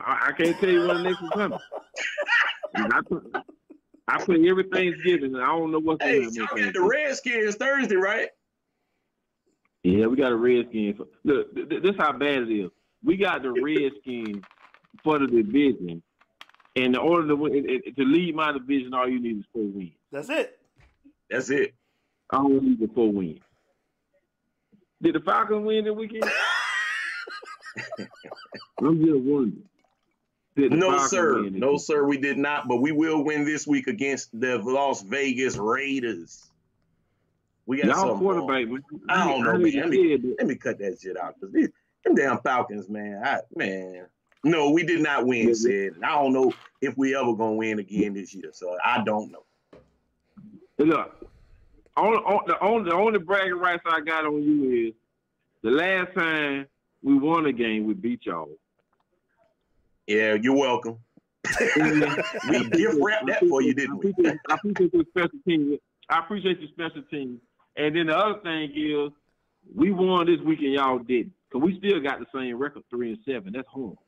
[0.00, 1.58] I, I can't tell you when the next one coming.
[2.92, 3.36] I put,
[4.08, 6.58] I put every Thanksgiving, and I don't know what's Hey, going y'all on.
[6.62, 8.28] got the Redskins Thursday, right?
[9.82, 11.00] Yeah, we got a Redskins.
[11.24, 12.70] Look, th- th- this how bad it is.
[13.02, 14.44] We got the Redskins
[15.02, 16.02] for the division,
[16.80, 19.44] and in order to win, it- it- to lead my division, all you need is
[19.52, 19.92] four wins.
[20.12, 20.58] That's it.
[21.30, 21.74] That's it.
[22.30, 23.40] I don't need the four wins.
[25.02, 26.24] Did the Falcons win the weekend?
[28.82, 29.62] I'm just wondering.
[30.56, 31.42] Did No, Falcons sir.
[31.50, 35.56] No, sir, we did not, but we will win this week against the Las Vegas
[35.56, 36.50] Raiders.
[37.66, 38.82] We got Y'all something quarterback, man.
[39.08, 39.72] I don't know, man.
[39.72, 40.34] to I mean- hear that.
[40.38, 41.68] Let me cut that shit out because these
[42.04, 43.22] them damn Falcons, man.
[43.24, 44.06] I, man.
[44.42, 45.48] No, we did not win.
[45.48, 48.50] And I don't know if we ever gonna win again this year.
[48.52, 49.44] So I don't know.
[50.78, 51.28] Look,
[51.96, 54.94] on, on, the, only, the only bragging rights I got on you is
[55.62, 56.66] the last time
[57.02, 58.48] we won a game, we beat y'all.
[60.06, 60.98] Yeah, you're welcome.
[61.76, 64.14] we gift wrapped that for you, didn't we?
[64.48, 65.78] I appreciate your special team.
[66.08, 67.40] I appreciate your special team.
[67.76, 69.12] And then the other thing is,
[69.74, 71.32] we won this weekend, y'all didn't.
[71.48, 73.52] Because we still got the same record, three and seven.
[73.52, 74.02] That's horrible.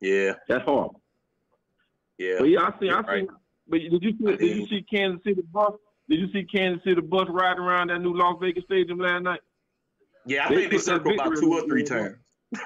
[0.00, 1.00] Yeah, That's horrible.
[2.18, 2.36] yeah.
[2.38, 2.88] But yeah, I see.
[2.90, 3.08] I You're see.
[3.08, 3.26] right.
[3.68, 4.36] But did you see?
[4.36, 5.72] Did you see Kansas City bus?
[6.08, 9.40] Did you see Kansas City bus riding around that new Las Vegas stadium last night?
[10.24, 12.16] Yeah, I They think they circled about two or three times.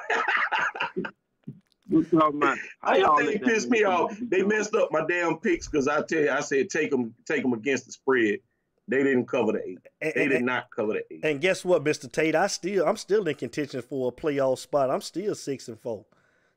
[1.88, 4.16] We talking about how I y'all think let they pissed me off.
[4.20, 7.42] They messed up my damn picks because I tell you, I said take them, take
[7.42, 8.38] them against the spread.
[8.86, 9.78] They didn't cover the eight.
[10.00, 11.24] And, They and- did not cover the eight.
[11.24, 12.10] and guess what, Mr.
[12.10, 12.36] Tate?
[12.36, 14.88] I still I'm still in contention for a playoff spot.
[14.90, 16.04] I'm still six and four.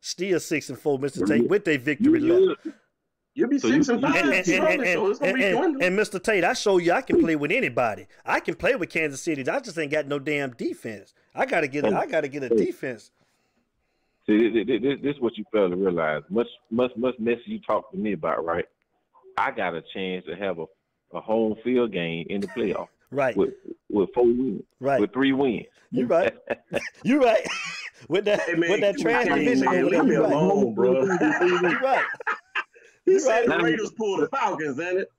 [0.06, 1.26] Still six and four, Mr.
[1.26, 2.68] Tate, with their victory you, left.
[3.36, 4.24] You'll be So six you- and and- five.
[4.26, 5.84] And, and, shortly, and, and, so it's gonna and, be and- dwindling.
[5.84, 6.22] and Mr.
[6.22, 8.08] Tate, I show you I can play with anybody.
[8.26, 9.48] I can play with Kansas City.
[9.50, 11.14] I just ain't got no damn defense.
[11.34, 13.12] I gotta get a, I gotta get a defense.
[14.26, 16.24] See, this, this, this, this is what you fail to realize.
[16.30, 18.66] Much, much, much mess you talk to me about, right?
[19.38, 20.66] I got a chance to have a,
[21.14, 23.54] a home field game in the playoff Right, with
[23.90, 25.00] with four wins, right.
[25.00, 25.66] with three wins.
[25.92, 26.34] You right.
[27.06, 27.46] You right.
[28.10, 29.86] With that Hey, man, with that you trash can't, division man.
[29.90, 30.34] Leave me You right.
[30.34, 31.02] alone, bro.
[31.42, 32.06] You right.
[33.06, 33.58] He said right.
[33.58, 35.12] the Raiders pulled the Falcons, ain't it?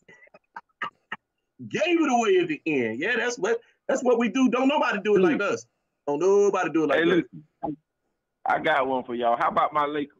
[1.68, 2.98] Gave it away at the end.
[3.00, 4.48] Yeah, that's what that's what we do.
[4.48, 5.66] Don't nobody do it like us.
[6.06, 7.22] Don't nobody do it like Hey, us.
[7.62, 7.76] listen,
[8.46, 9.36] I got one for y'all.
[9.36, 10.18] How about my Lakers?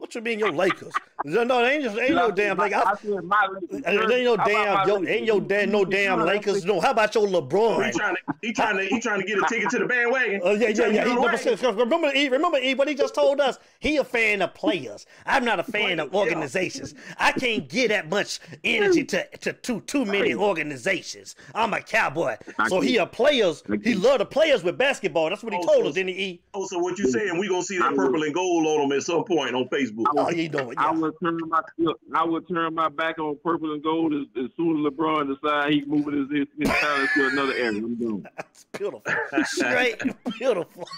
[0.00, 0.92] What you mean your Lakers?
[1.26, 3.82] No, no, they ain't just ain't no damn like I, I said my Lakers.
[3.86, 5.08] ain't no damn my yo, Lakers?
[5.14, 6.64] ain't your damn no damn Lakers.
[6.64, 7.84] No, how about your LeBron?
[7.84, 7.92] He LeBron?
[7.92, 10.40] trying to he trying to he trying to get a ticket to the bandwagon.
[10.42, 11.04] Oh yeah, He yeah, yeah.
[11.04, 13.58] He, on remember, E, remember E, what he just told us?
[13.80, 15.04] He a fan of players.
[15.26, 16.94] I'm not a fan of organizations.
[17.18, 21.36] I can't get that much energy to to too too many organizations.
[21.54, 22.36] I'm a cowboy,
[22.68, 23.62] so he a players.
[23.84, 25.28] He love the players with basketball.
[25.28, 26.22] That's what he Oh, told so- us, didn't he?
[26.24, 26.40] E?
[26.54, 27.38] Oh, so what you saying?
[27.38, 29.89] We gonna see that purple and gold on them at some point on Facebook.
[30.16, 30.78] Oh, you know it.
[30.78, 30.98] I Yeah.
[30.98, 34.50] would turn my look, I would turn my back on purple and gold as, as
[34.56, 37.78] soon as LeBron decides he's moving his his, his talent to another area.
[37.82, 38.26] I'm going.
[38.36, 39.02] That's beautiful.
[39.44, 40.00] Straight
[40.38, 40.88] beautiful.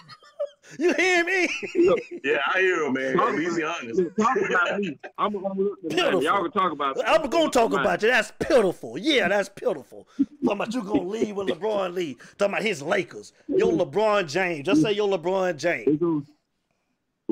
[0.79, 1.49] You hear me?
[2.25, 3.19] Yeah, I hear him, man.
[3.21, 3.99] At least he honest.
[4.01, 4.99] Look, talk about me.
[5.19, 6.23] I'm gonna look at Beautiful.
[6.23, 6.97] Y'all can talk about.
[7.07, 8.09] I'm gonna talk about you.
[8.09, 8.97] That's pitiful.
[8.97, 10.07] Yeah, that's pitiful.
[10.17, 10.29] Talking
[10.61, 12.17] about you gonna leave with LeBron leave.
[12.39, 13.33] Talking about his Lakers.
[13.49, 14.65] Yo, LeBron James.
[14.65, 16.01] Just say yo, LeBron James.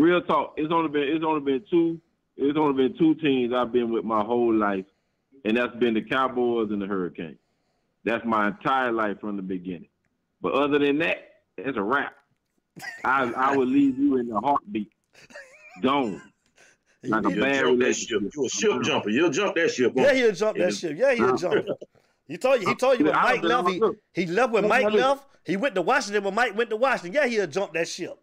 [0.00, 0.54] It's on- real talk.
[0.56, 2.00] It's only been it's only been two.
[2.36, 4.86] It's only been two teams I've been with my whole life,
[5.44, 7.38] and that's been the Cowboys and the Hurricanes.
[8.04, 9.88] That's my entire life from the beginning.
[10.40, 11.18] But other than that,
[11.58, 12.14] it's a wrap.
[13.04, 14.90] I I would leave you in a heartbeat,
[15.82, 16.22] gone.
[17.02, 18.10] Like a You'll bad jump that ship.
[18.20, 18.32] relationship.
[18.36, 19.08] You a ship jumper.
[19.10, 19.92] You'll jump that ship.
[19.96, 20.96] Yeah, he'll jump that ship.
[20.98, 21.66] Yeah, he'll jump.
[22.28, 22.68] He told you.
[22.68, 23.70] He told you when Mike don't left.
[23.70, 23.96] He, Look.
[24.14, 24.92] he left when Mike look.
[24.94, 25.24] left.
[25.44, 27.12] He went to Washington when Mike went to Washington.
[27.12, 28.16] Yeah, he'll jump that ship.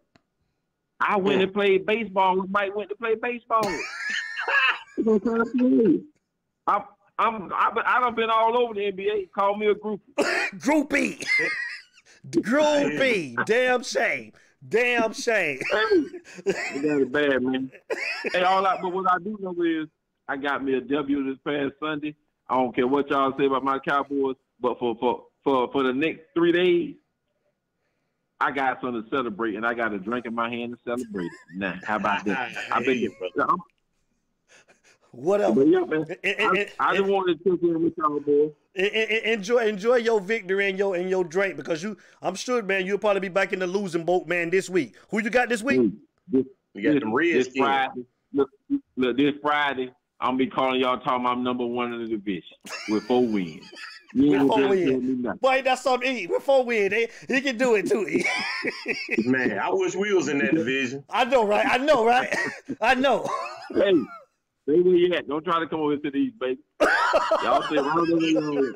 [1.00, 3.62] I went and played baseball when Mike went to play baseball.
[4.98, 6.04] I'm trying to tell you.
[6.66, 6.82] I'm
[7.18, 9.30] I've been, done been all over the NBA.
[9.32, 10.00] Call me a groupie.
[10.58, 11.26] Groupie.
[12.30, 13.44] Groupie.
[13.44, 14.32] Damn shame.
[14.66, 15.60] Damn shame.
[15.70, 17.70] Hey, they got it bad, man.
[18.32, 19.88] hey, all I, but what I do know is
[20.28, 22.14] I got me a W this past Sunday.
[22.48, 25.92] I don't care what y'all say about my Cowboys, but for for for for the
[25.92, 26.94] next three days,
[28.40, 31.26] I got something to celebrate, and I got a drink in my hand to celebrate
[31.26, 31.32] it.
[31.56, 32.38] Now, how about that?
[32.70, 33.50] I I hear been, you, brother.
[33.50, 33.58] I'm,
[35.10, 35.54] Whatever.
[35.64, 36.06] but yeah, man.
[36.22, 38.52] And- and- I, I just wanted to check in with y'all, boys.
[38.76, 42.36] En- en- en- enjoy enjoy your victory and your and your drink because you I'm
[42.36, 44.94] sure man you'll probably be back in the losing boat man this week.
[45.08, 45.80] Who you got this week?
[45.80, 45.90] Hey,
[46.28, 48.50] this, You got them this Friday, look,
[48.96, 52.56] look, this Friday, I'm gonna be calling y'all talking I'm number one in the division
[52.90, 53.68] with four wins.
[54.14, 55.02] You ain't With four just tell wins.
[55.04, 55.38] me nothing.
[55.40, 58.06] Boy, that's something before we he, he can do it too.
[58.08, 58.24] E.
[59.24, 61.04] Man, I wish we was in that division.
[61.10, 61.66] I know, right?
[61.68, 62.34] I know, right?
[62.80, 63.28] I know.
[63.74, 63.92] Hey,
[64.62, 65.28] stay where you at.
[65.28, 66.58] Don't try to come over to these, baby.
[67.42, 68.72] Y'all stay right over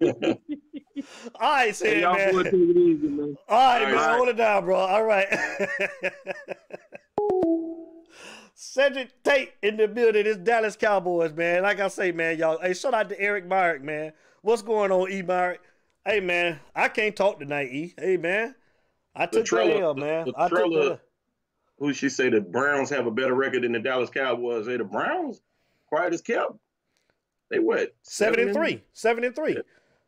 [0.00, 0.36] there.
[1.40, 2.54] All right, Hey, Sam, boys man.
[2.54, 3.36] easy, man.
[3.48, 3.94] All right, All man.
[3.94, 4.16] right.
[4.16, 4.76] Hold it down, bro.
[4.76, 5.28] All right.
[8.58, 10.26] Cedric Tate in the building.
[10.26, 11.62] It's Dallas Cowboys, man.
[11.62, 12.58] Like I say, man, y'all.
[12.58, 14.14] Hey, shout out to Eric Myrick, man.
[14.40, 15.20] What's going on, E.
[15.20, 15.60] Myrick?
[16.06, 16.58] Hey, man.
[16.74, 17.94] I can't talk tonight, E.
[17.98, 18.54] Hey, man.
[19.14, 20.26] I took Trella- L, man.
[20.28, 21.00] the I took that.
[21.78, 24.66] Who she say the Browns have a better record than the Dallas Cowboys?
[24.66, 25.42] Hey, the Browns,
[25.88, 26.52] quiet as kept.
[27.50, 27.94] They what?
[28.02, 28.82] Seven and three.
[28.94, 29.58] Seven and three.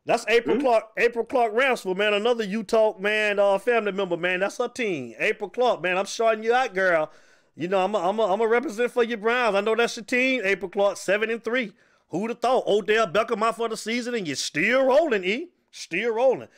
[0.06, 0.60] That's April Mhm.
[0.62, 0.84] Clark.
[0.96, 2.14] April Clark Ramsford, man.
[2.14, 4.40] Another Utah man, uh, family member, man.
[4.40, 5.14] That's her team.
[5.18, 5.98] April Clark, man.
[5.98, 7.12] I'm shouting you out, girl.
[7.58, 9.56] You know, I'm a, I'm a, I'm a represent for your Browns.
[9.56, 10.42] I know that's your team.
[10.44, 11.72] April Clark, seven and three.
[12.10, 12.64] Who'd have thought?
[12.68, 15.48] Odell Beckham out for the season, and you're still rolling, E.
[15.72, 16.48] Still rolling.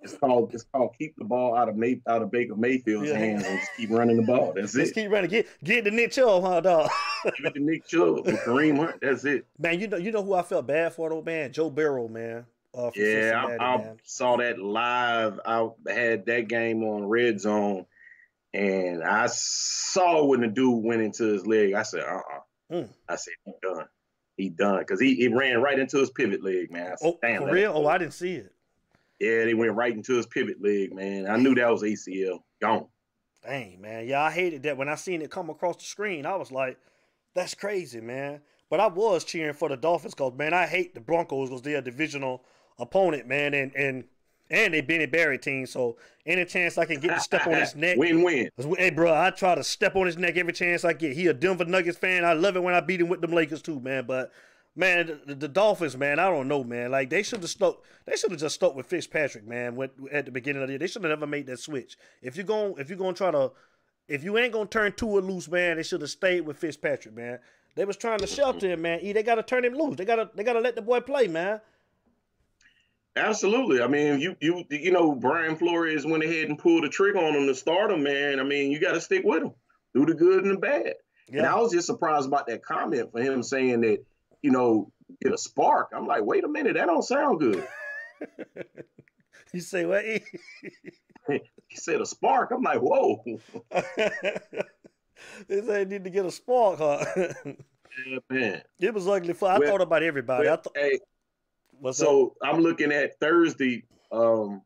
[0.00, 3.16] It's called it's called keep the ball out of May out of Baker Mayfield's Yeah.
[3.18, 4.52] hands and just keep running the ball.
[4.54, 4.94] That's Just it.
[4.94, 5.30] keep running.
[5.30, 6.90] Get get the Nick Chubb, huh, dog?
[7.24, 9.00] Give it to Nick Chubb Kareem Hunt.
[9.00, 9.46] That's it.
[9.58, 11.52] man, you know you know who I felt bad for though, man.
[11.52, 12.44] Joe Burrow, man.
[12.76, 15.40] Uh, Yeah, I, I saw that live.
[15.46, 17.86] I had that game on Red Zone,
[18.54, 21.74] and I saw when the dude went into his leg.
[21.74, 22.40] I said, "Uh, uh
[22.72, 22.88] Mm.
[23.08, 23.84] I said, "He done.
[24.36, 26.96] He done." Because he, he ran right into his pivot leg, man.
[26.96, 27.72] Said, Oh, "Damn, for real?
[27.74, 28.52] Oh, I didn't see it.
[29.20, 31.28] Yeah, they went right into his pivot leg, man.
[31.28, 32.38] I knew that was ACL.
[32.62, 32.86] Gone.
[33.44, 34.06] Dang, man.
[34.06, 36.24] Yeah, I hated that when I seen it come across the screen.
[36.24, 36.78] I was like,
[37.34, 38.40] that's crazy, man.
[38.70, 41.78] But I was cheering for the Dolphins because, man, I hate the Broncos because they're
[41.78, 42.44] a divisional
[42.78, 44.04] opponent, man, and and
[44.50, 45.66] and they Benny Barry team.
[45.66, 47.96] So any chance I can get to step on his neck.
[47.96, 48.50] Win win.
[48.78, 51.16] Hey, bro, I try to step on his neck every chance I get.
[51.16, 52.24] He a Denver Nuggets fan.
[52.24, 54.04] I love it when I beat him with them Lakers too, man.
[54.06, 54.32] But
[54.76, 56.90] man, the, the Dolphins, man, I don't know, man.
[56.90, 57.82] Like they should have stuck.
[58.06, 59.78] They should have just stuck with Fitzpatrick, man.
[60.12, 61.96] At the beginning of the year, they should have never made that switch.
[62.22, 63.52] If you're going, if you're gonna try to,
[64.08, 67.38] if you ain't gonna turn Tua loose, man, they should have stayed with Fitzpatrick, man.
[67.76, 69.00] They was trying to shelter him, man.
[69.02, 69.96] E, they gotta turn him loose.
[69.96, 71.60] They gotta, they gotta let the boy play, man.
[73.16, 73.80] Absolutely.
[73.80, 77.34] I mean, you you you know, Brian Flores went ahead and pulled the trigger on
[77.34, 78.40] him to start him, man.
[78.40, 79.52] I mean, you got to stick with him,
[79.94, 80.94] do the good and the bad.
[81.32, 84.04] And I was just surprised about that comment for him saying that,
[84.42, 85.90] you know, get a spark.
[85.94, 87.66] I'm like, wait a minute, that don't sound good.
[89.52, 90.04] you say what?
[91.68, 92.50] He said a spark.
[92.52, 93.24] I'm like, whoa.
[95.48, 97.04] they say need to get a spark, huh?
[98.06, 98.62] Yeah, man.
[98.78, 99.32] it was ugly.
[99.32, 100.46] For I Well, thought about everybody.
[100.46, 100.76] I But, thought.
[100.76, 100.98] hey,
[101.84, 102.06] What's up?
[102.06, 103.84] so I'm looking at Thursday.
[104.10, 104.62] Um,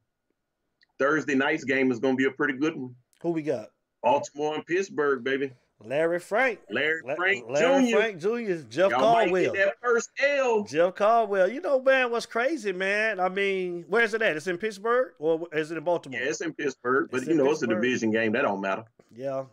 [1.00, 2.94] Thursday night's game is going to be a pretty good one.
[3.22, 3.70] Who we got?
[4.04, 5.50] Baltimore and Pittsburgh, baby.
[5.84, 6.60] Larry Frank.
[6.70, 7.96] Larry La- Frank Larry Jr.
[7.96, 8.68] Frank Jr.
[8.70, 9.52] Jeff Caldwell.
[9.52, 10.62] that first L.
[10.62, 11.50] Jeff Caldwell.
[11.50, 13.18] You know, man, what's crazy, man?
[13.18, 14.36] I mean, where's it at?
[14.36, 16.20] It's in Pittsburgh or is it in Baltimore?
[16.20, 18.30] Yeah, it's in Pittsburgh, but It's you know it's a division game.
[18.32, 18.84] That don't matter.
[19.12, 19.44] Yeah.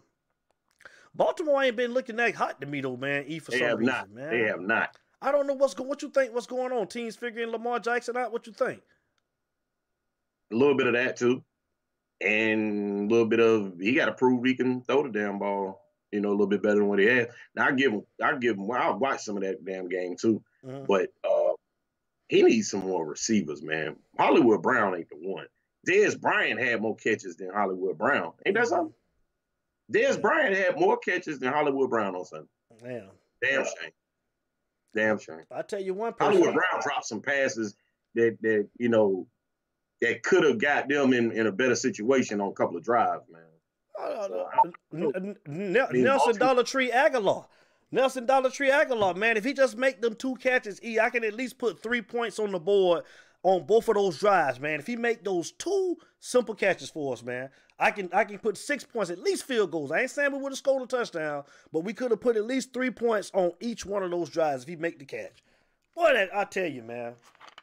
[1.16, 3.26] Baltimore ain't been looking that hot to me though, man.
[3.28, 4.12] E for They some have reason, not.
[4.12, 4.30] man.
[4.30, 4.96] They have not.
[5.22, 5.90] I don't know what's going.
[5.90, 6.34] What you think?
[6.34, 6.88] What's going on?
[6.88, 8.32] Teams figuring Lamar Jackson out.
[8.32, 8.82] What you think?
[10.52, 11.44] A little bit of that too,
[12.22, 15.82] and a little bit of he got to prove he can throw the damn ball.
[16.12, 17.30] You know, a little bit better than what he had.
[17.56, 18.04] Now I give him.
[18.24, 18.70] I give him.
[18.72, 20.42] I'll watch some of that damn game too.
[20.64, 20.86] Mhm.
[20.88, 21.54] But uh,
[22.30, 23.96] he needs some more receivers, man.
[24.18, 25.48] Hollywood Brown ain't the one.
[25.88, 28.34] Dez Bryant had more catches than Hollywood Brown.
[28.46, 28.94] Ain't that something?
[29.92, 32.48] Dez Bryant had more catches than Hollywood Brown on Sunday.
[32.82, 33.10] Damn.
[33.42, 33.92] Damn shame.
[34.96, 35.42] Damn shame.
[35.52, 36.38] I tell you one person.
[36.38, 37.76] Hollywood Brown dropped some passes
[38.16, 39.28] that that you know
[40.02, 43.26] that could have got them in, in a better situation on a couple of drives,
[43.32, 43.42] man.
[43.98, 44.48] So,
[44.94, 47.46] N- N- Nelson Dollar Tree Agholor.
[47.92, 49.38] Nelson Dollar Tree Agholor, man.
[49.38, 52.40] If he just make them two catches, E, I can at least put three points
[52.40, 53.04] on the board
[53.46, 54.80] on both of those drives, man.
[54.80, 58.58] If he make those two simple catches for us, man, I can I can put
[58.58, 59.92] six points, at least field goals.
[59.92, 62.48] I ain't saying we would have scored a touchdown, but we could have put at
[62.48, 65.44] least three points on each one of those drives if he make the catch.
[65.96, 67.14] Boy, that I tell you, man.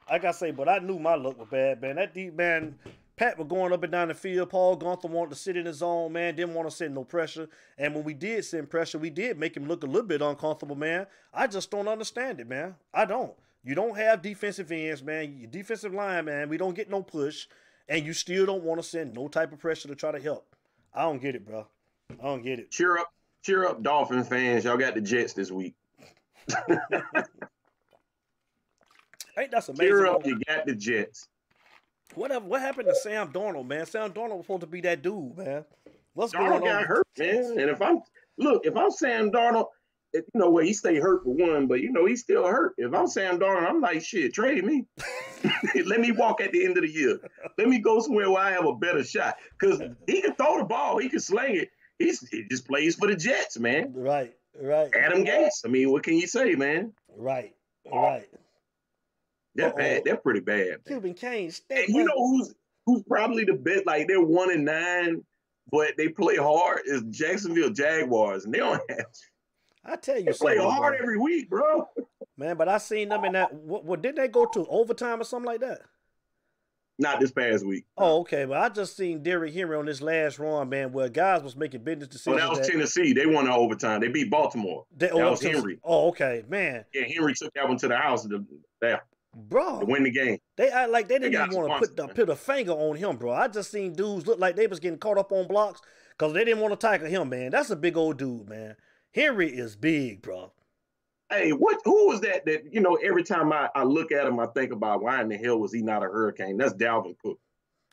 [0.09, 1.97] Like I say, but I knew my luck was bad, man.
[1.97, 2.79] That deep man,
[3.17, 4.51] Pat was going up and down the field.
[4.51, 6.37] Paul Guenther wanted to sit in his zone, man.
[6.37, 7.49] Didn't want to send no pressure.
[7.77, 10.77] And when we did send pressure, we did make him look a little bit uncomfortable,
[10.77, 11.09] man.
[11.35, 12.77] I just don't understand it, man.
[12.95, 13.35] I don't.
[13.65, 15.39] You don't have defensive ends, man.
[15.39, 16.49] Your defensive line, man.
[16.49, 17.47] We don't get no push,
[17.89, 20.57] and you still don't want to send no type of pressure to try to help.
[20.93, 21.67] I don't get it, bro.
[22.11, 22.71] I don't get it.
[22.71, 24.65] Cheer up, cheer up, Dolphin fans.
[24.65, 25.75] Y'all got the Jets this week.
[29.39, 29.87] Ain't that's amazing?
[29.87, 31.29] Cheer up, you got the Jets.
[32.15, 32.45] Whatever.
[32.45, 33.87] What happened to Sam Darnold, man?
[33.87, 35.65] Sam Darnold was supposed to be that dude, man.
[36.15, 36.69] What's Darnold going on?
[36.69, 37.45] got hurt, man.
[37.59, 38.01] And if I'm
[38.37, 39.69] look, if I'm Sam Darnold,
[40.15, 42.75] you know what, he stay hurt for one, but you know he's still hurt.
[42.77, 44.85] If I'm Sam Darnold, I'm like, shit, trade me.
[45.85, 47.19] Let me walk at the end of the year.
[47.59, 49.37] Let me go somewhere where I have a better shot.
[49.59, 51.71] Because he can throw the ball, he can sling it.
[51.99, 53.93] He's he just plays for the Jets, man.
[53.95, 55.65] Right, right, Adam Gase.
[55.65, 56.93] I mean, what can you say, man?
[57.17, 57.55] right,
[57.91, 58.01] oh.
[58.01, 58.29] right.
[59.55, 59.77] They're Uh-oh.
[59.77, 60.03] bad.
[60.05, 60.85] They're pretty bad.
[60.87, 61.53] Cuban Kane,
[61.89, 62.55] you know who's
[62.87, 63.87] who's probably the best?
[63.87, 65.23] Like they're one and nine,
[65.71, 66.81] but they play hard.
[66.87, 69.07] Is Jacksonville Jaguars, and they don't have
[69.85, 71.03] I tell you, they play something, hard bro.
[71.03, 71.89] every week, bro.
[72.37, 72.57] man.
[72.57, 73.53] But I seen them in that.
[73.53, 75.81] What, what didn't they go to overtime or something like that?
[76.99, 77.85] Not this past week.
[77.97, 78.45] Oh, okay.
[78.45, 81.83] But I just seen Derrick Henry on this last run, man, where guys was making
[81.83, 82.41] business decisions.
[82.41, 83.13] that was that- Tennessee.
[83.13, 84.01] They won the overtime.
[84.01, 84.85] They beat Baltimore.
[84.97, 85.79] they- that oh, was Henry.
[85.83, 88.45] Oh, okay, man, Yeah, Henry took that one to the house to,
[88.83, 89.01] to
[89.35, 89.81] bro.
[89.85, 90.39] win the game.
[90.57, 92.15] They act like they didn't got even want to put the, man.
[92.15, 93.33] put a finger on him, bro.
[93.33, 96.45] I just seen dudes look like they was getting caught up on blocks because they
[96.45, 97.51] didn't want to tackle him, man.
[97.51, 98.77] That's a big old dude, man.
[99.15, 100.53] Henry is big, bro.
[101.31, 101.81] Hey, what?
[101.85, 102.45] Who was that?
[102.47, 105.29] That you know, every time I, I look at him, I think about why in
[105.29, 106.57] the hell was he not a hurricane?
[106.57, 107.39] That's Dalvin Cook.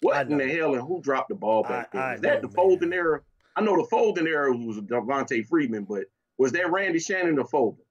[0.01, 2.03] What in the hell and who dropped the ball back I- there?
[2.03, 3.23] I that know, the folding error?
[3.55, 6.03] I know the folding error was Devonta Freeman, but
[6.37, 7.83] was that Randy Shannon the folding?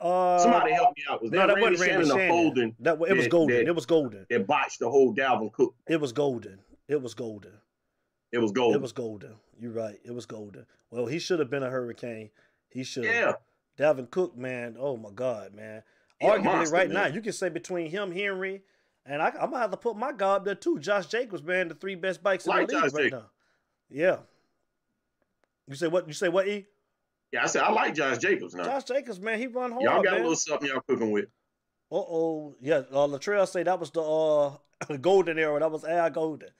[0.00, 1.20] Uh, Somebody help me out.
[1.20, 2.28] Was no, that, that Randy Shannon Randy or Shannon.
[2.30, 3.56] folding That it was that- golden.
[3.56, 4.26] that- It was golden.
[4.30, 5.74] that botched the whole Dalvin Cook?
[5.88, 6.60] It was golden.
[6.88, 7.52] It was golden.
[8.32, 8.76] It was Golden.
[8.76, 9.32] It was golden.
[9.58, 9.98] You're right.
[10.04, 10.66] It was golden.
[10.90, 12.30] Well, he should have been a hurricane.
[12.68, 13.04] He should.
[13.04, 13.32] yeah.
[13.78, 14.76] Dalvin Cook, man.
[14.78, 15.82] Oh my God, man.
[16.22, 16.94] Arguably, monster, right man.
[17.10, 18.62] now, you can say between him, Henry,
[19.06, 20.78] and I, I'm gonna have to put my guy up there too.
[20.80, 23.30] Josh Jacobs, man, the three best bikes in Like the league Josh right now.
[23.88, 24.16] Yeah.
[25.68, 26.08] You say what?
[26.08, 26.48] You say what?
[26.48, 26.66] E?
[27.32, 28.64] Yeah, I said I like Josh Jacobs now.
[28.64, 30.20] Josh Jacobs, man, he run hard, y'all got man.
[30.20, 31.26] a little something y'all cooking with.
[31.90, 32.82] Uh oh, yeah.
[32.90, 35.60] Uh, Latrell say that was the uh golden era.
[35.60, 36.50] That was Al Golden.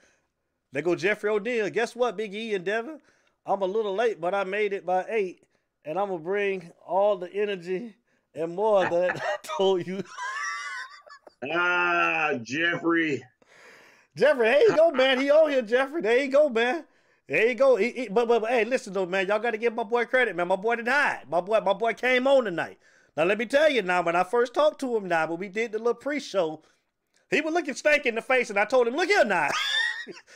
[0.72, 1.70] They go Jeffrey O'Neal.
[1.70, 3.00] Guess what, Big E and Devin?
[3.46, 5.42] I'm a little late, but I made it by eight,
[5.84, 7.96] and I'm gonna bring all the energy
[8.34, 10.02] and more that I told you.
[11.52, 13.22] Ah, Jeffrey.
[14.16, 15.20] Jeffrey, there you go, man.
[15.20, 16.02] He on here, Jeffrey.
[16.02, 16.84] There you go, man.
[17.28, 17.76] There you go.
[17.76, 19.26] He- he- but, but but hey, listen though, man.
[19.28, 20.48] Y'all got to give my boy credit, man.
[20.48, 21.22] My boy didn't hide.
[21.30, 22.78] My boy, my boy came on tonight.
[23.16, 25.48] Now let me tell you, now when I first talked to him, now when we
[25.48, 26.62] did the little pre-show,
[27.30, 29.48] he was looking stank in the face, and I told him, "Look here, now."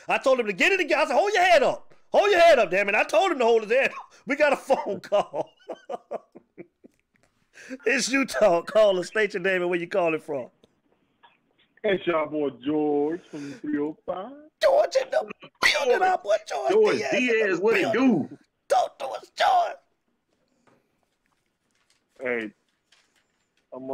[0.08, 1.02] I told him to get it together.
[1.02, 1.94] I said, "Hold your head up.
[2.10, 3.90] Hold your head up, damn it." I told him to hold his head.
[3.90, 3.96] up.
[4.26, 5.50] We got a phone call.
[7.86, 8.68] it's you talk.
[8.68, 9.08] Call us.
[9.08, 10.46] State your name and where you calling from.
[11.82, 14.32] It's your boy George from the 305.
[14.62, 18.28] George in the building, our boy George, George Diaz Diaz, what it do?
[18.68, 19.76] Talk to us, George.
[22.20, 22.52] Hey,
[23.74, 23.90] I'm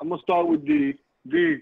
[0.00, 0.94] I'm gonna start with D.
[1.28, 1.58] D.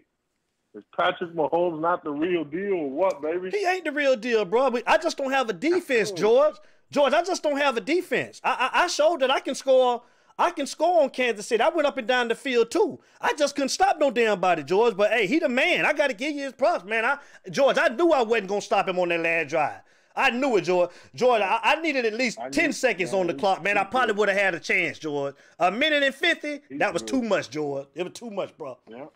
[0.74, 3.50] Is Patrick Mahomes not the real deal or what, baby?
[3.50, 4.68] He ain't the real deal, bro.
[4.68, 6.56] We- I just don't have a defense, George.
[6.90, 8.40] George, I just don't have a defense.
[8.44, 10.02] I, I I showed that I can score.
[10.40, 11.62] I can score on Kansas City.
[11.62, 13.00] I went up and down the field too.
[13.20, 14.96] I just couldn't stop no damn body, George.
[14.96, 15.84] But hey, he the man.
[15.84, 17.04] I got to give you his props, man.
[17.04, 17.18] I
[17.50, 19.80] George, I knew I wasn't gonna stop him on that last drive.
[20.14, 20.90] I knew it, George.
[21.14, 23.76] George, I, I needed at least I ten seconds on the clock, man.
[23.78, 25.34] I probably would have had a chance, George.
[25.58, 26.60] A minute and fifty.
[26.68, 27.86] He That was too much, George.
[27.94, 28.78] It was too much, bro.
[28.88, 29.06] Yeah.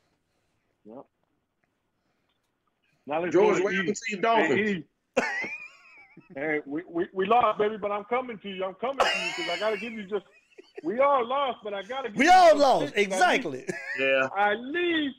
[0.84, 1.00] Yeah.
[3.06, 3.94] Now let's George, go what to happened E.
[3.94, 4.84] to your Dolphins?
[5.16, 5.22] Hey,
[6.36, 8.64] hey we, we, we lost, baby, but I'm coming to you.
[8.64, 10.24] I'm coming to you because I got to give you just.
[10.84, 12.12] We all lost, but I got to.
[12.14, 13.66] We all lost, exactly.
[13.98, 14.28] Yeah.
[14.38, 15.16] At least,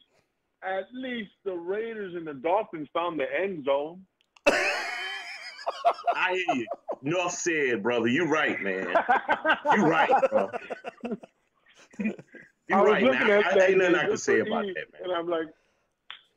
[0.63, 4.01] at least the Raiders and the Dolphins found the end zone.
[4.47, 6.67] I hear you.
[7.03, 8.07] Enough said, brother.
[8.07, 8.87] You're right, man.
[9.73, 10.49] You're right, bro.
[11.99, 12.13] You
[12.71, 13.39] I was right, looking man.
[13.39, 15.01] at I, that ain't nothing I can just say about that, man.
[15.03, 15.47] And I'm like,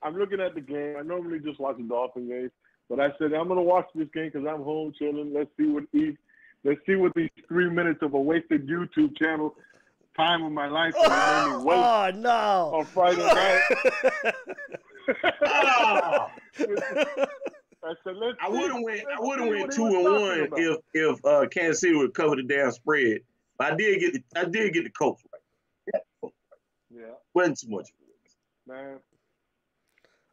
[0.03, 0.97] I'm looking at the game.
[0.99, 2.51] I normally just watch the Dolphin games,
[2.89, 5.33] but I said I'm gonna watch this game because I'm home chilling.
[5.35, 6.17] Let's see what E,
[6.65, 9.55] let's see what these three minutes of a wasted YouTube channel
[10.17, 12.73] time of my life that made me wait oh no.
[12.79, 13.61] on Friday night.
[17.85, 18.37] I said, let's.
[18.41, 19.01] I wouldn't win.
[19.17, 20.59] I wouldn't see went what he two was and one about.
[20.61, 23.21] if if uh, Kansas City would cover the damn spread.
[23.59, 26.33] But I did get the I did get the coach right.
[26.91, 27.03] Yeah,
[27.35, 27.89] Wasn't too much.
[28.67, 28.99] man.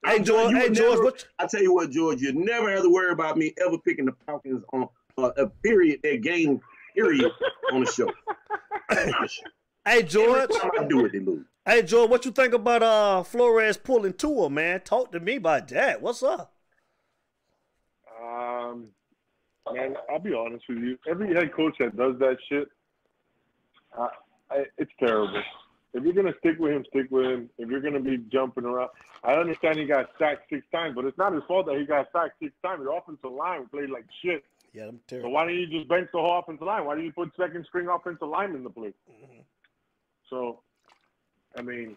[0.06, 2.70] Hey I'm George, you hey George, never- what I tell you what, George, you never
[2.72, 4.88] have to worry about me ever picking the Falcons on
[5.18, 6.60] uh, a period that game
[6.96, 7.32] period
[7.72, 8.10] on the show.
[8.92, 9.12] hey
[9.86, 11.46] Every George, time I do it, they lose.
[11.66, 14.82] hey George, what you think about uh Flores pulling Tua, man?
[14.82, 16.02] Talk to me about that.
[16.02, 16.54] What's up?
[18.22, 18.88] Um,
[19.74, 20.98] man, I'll be honest with you.
[21.10, 22.68] Every head coach that does that shit,
[23.98, 24.08] uh,
[24.52, 25.42] I, it's terrible.
[25.94, 27.50] If you're gonna stick with him, stick with him.
[27.58, 28.90] If you're gonna be jumping around,
[29.24, 32.08] I understand he got sacked six times, but it's not his fault that he got
[32.12, 32.84] sacked six times.
[32.84, 34.44] The offensive line played like shit.
[34.74, 35.32] Yeah, I'm So terrible.
[35.34, 36.86] why didn't you just bench the whole offensive line?
[36.86, 38.94] Why did you put second string offensive line in the play?
[39.10, 39.42] Mm-hmm.
[40.32, 40.62] So,
[41.56, 41.96] I mean,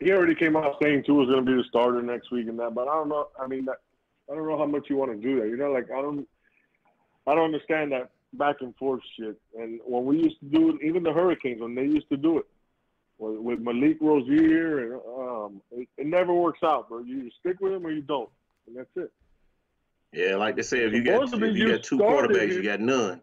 [0.00, 2.58] he already came out saying Tua was going to be the starter next week and
[2.58, 3.28] that, but I don't know.
[3.40, 3.76] I mean, that,
[4.30, 5.46] I don't know how much you want to do that.
[5.48, 6.26] You know, like I don't,
[7.28, 9.40] I don't understand that back and forth shit.
[9.58, 12.38] And when we used to do it, even the Hurricanes when they used to do
[12.38, 12.46] it
[13.18, 17.00] with, with Malik Rosier, and um, it, it never works out, bro.
[17.00, 18.30] You stick with him or you don't,
[18.66, 19.12] and that's it.
[20.12, 22.54] Yeah, like they say, if you got to if you you got two started quarterbacks,
[22.54, 23.20] you got none.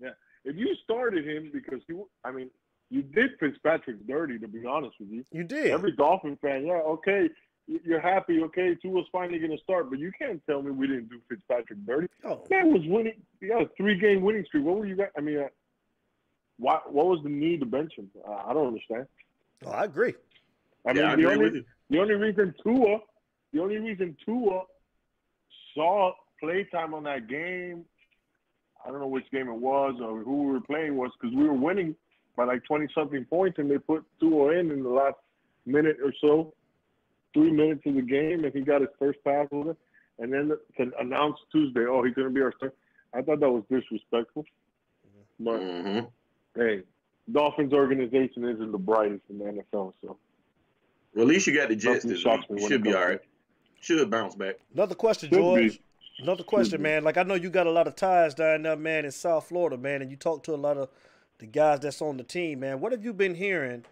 [0.00, 0.10] Yeah,
[0.44, 2.50] if you started him because he, I mean,
[2.90, 5.24] you did Fitzpatrick dirty, to be honest with you.
[5.32, 5.68] You did.
[5.68, 7.30] Every Dolphin fan, yeah, okay, y-
[7.66, 11.08] you're happy, okay, Tua's finally going to start, but you can't tell me we didn't
[11.08, 12.08] do Fitzpatrick dirty.
[12.24, 13.20] oh, Man was winning.
[13.40, 14.64] He got a three-game winning streak.
[14.64, 14.96] What were you?
[14.96, 15.48] got- I mean, uh,
[16.58, 16.80] why?
[16.86, 18.10] What was the need to bench him?
[18.26, 19.06] Uh, I don't understand.
[19.66, 20.14] oh, I agree.
[20.86, 21.64] I yeah, I mean, the agree only with you.
[21.90, 22.98] the only reason Tua,
[23.52, 24.62] the only reason Tua
[25.74, 27.84] saw playtime on that game,
[28.84, 31.44] I don't know which game it was or who we were playing was because we
[31.44, 31.94] were winning
[32.36, 35.16] by like twenty something points and they put Tua in in the last
[35.66, 36.52] minute or so.
[37.34, 39.76] Three minutes of the game and he got his first pass with it,
[40.18, 42.74] and then to announce Tuesday, oh, he's going to be our starter.
[43.14, 44.44] I thought that was disrespectful.
[45.40, 46.08] But Mhm.
[46.54, 46.82] hey,
[47.30, 50.16] Dolphins organization isn't the brightest in the NFL, so
[51.14, 52.50] Well, at least you got the Jets Nothing this shocks week.
[52.50, 53.18] me You when should be all right.
[53.20, 53.26] all.
[53.80, 54.56] Should bounce back.
[54.74, 55.78] Another question, Should George.
[55.78, 55.82] be.
[56.22, 56.82] Another question, be.
[56.84, 57.02] man.
[57.04, 59.76] Like I know you got a lot of ties down there, man, in South Florida,
[59.76, 60.88] man, and you talk to a lot of
[61.38, 62.80] the guys that's on the team, man.
[62.80, 63.84] What have you been hearing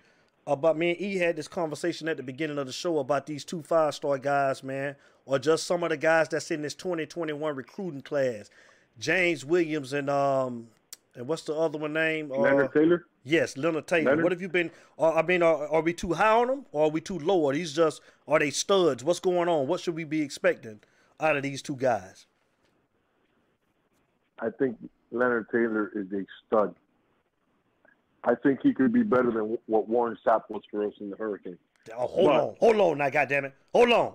[0.46, 0.76] about?
[0.76, 3.62] Me and E had this conversation at the beginning of the show about these two
[3.62, 8.02] five star guys, man, or just some of the guys that's in this 2021 recruiting
[8.02, 8.50] class,
[8.98, 10.68] James Williams and um,
[11.14, 12.30] and what's the other one name?
[12.30, 13.06] Uh, Leonard Taylor.
[13.24, 14.10] Yes, Leonard Taylor.
[14.10, 14.22] Leonard?
[14.22, 14.70] What have you been?
[14.98, 17.48] Uh, I mean, are, are we too high on them, or are we too low?
[17.48, 19.04] Are these just are they studs?
[19.04, 19.66] What's going on?
[19.66, 20.80] What should we be expecting
[21.18, 22.26] out of these two guys?
[24.38, 24.76] I think
[25.10, 26.74] Leonard Taylor is a stud.
[28.24, 31.16] I think he could be better than what Warren Sapp was for us in the
[31.16, 31.58] Hurricane.
[31.96, 34.14] Oh, hold But- on, hold on, now, goddammit, hold on,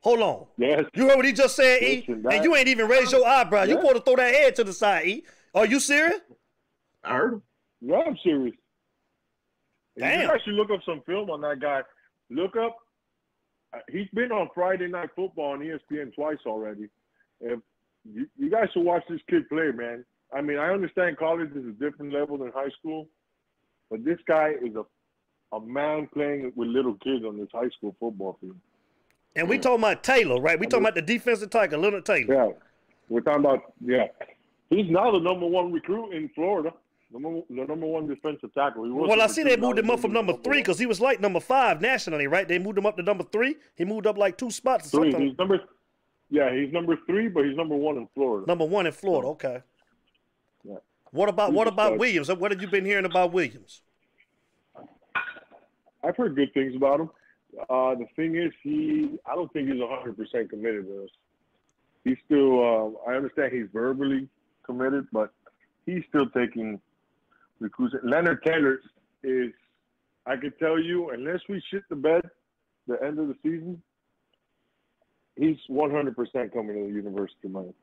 [0.00, 0.46] hold on.
[0.58, 2.04] Yes, You heard what he just said, E?
[2.08, 3.62] Listen, and you ain't even raised your eyebrow.
[3.62, 5.24] You want to throw that head to the side, E.
[5.54, 6.20] Are you serious?
[7.04, 7.42] I heard him.
[7.80, 8.54] yeah, I'm serious.
[9.96, 10.20] And Damn.
[10.22, 11.82] You guys should look up some film on that guy.
[12.30, 12.76] Look up.
[13.72, 16.88] uh, He's been on Friday Night Football on ESPN twice already.
[17.40, 17.60] If
[18.12, 20.04] you, you guys should watch this kid play, man.
[20.34, 23.08] I mean, I understand college is a different level than high school,
[23.90, 24.84] but this guy is a
[25.52, 28.56] a man playing with little kids on this high school football field.
[29.36, 30.58] And we talking about Taylor, right?
[30.58, 32.34] We talking about the defensive tackle, Leonard Taylor.
[32.34, 32.50] Yeah,
[33.08, 34.06] we're talking about yeah.
[34.70, 36.72] He's now the number one recruit in Florida.
[37.12, 38.84] Number, the number one defensive tackle.
[38.84, 41.00] He was Well, I see they moved him up from number three because he was
[41.00, 42.48] like number five nationally, right?
[42.48, 43.56] They moved him up to number three.
[43.76, 45.12] He moved up like two spots or three.
[45.12, 45.28] something.
[45.28, 45.60] He's number.
[46.30, 48.46] Yeah, he's number three, but he's number one in Florida.
[48.48, 49.28] Number one in Florida.
[49.28, 49.62] Okay.
[51.10, 51.98] What about what about.
[51.98, 52.32] Williams?
[52.32, 53.82] What have you been hearing about Williams?
[56.04, 57.10] I've heard good things about him.
[57.70, 61.10] Uh, the thing is, he I don't think he's 100 percent committed to us.
[62.04, 62.60] He's still.
[63.06, 64.28] Uh, I understand he's verbally
[64.64, 65.32] committed, but
[65.86, 66.80] he's still taking
[67.60, 67.94] recruits.
[68.02, 68.80] Leonard Taylor
[69.22, 69.52] is.
[70.26, 72.22] I can tell you, unless we shit the bed,
[72.88, 73.80] the end of the season,
[75.36, 77.74] he's 100 percent coming to the University of Miami.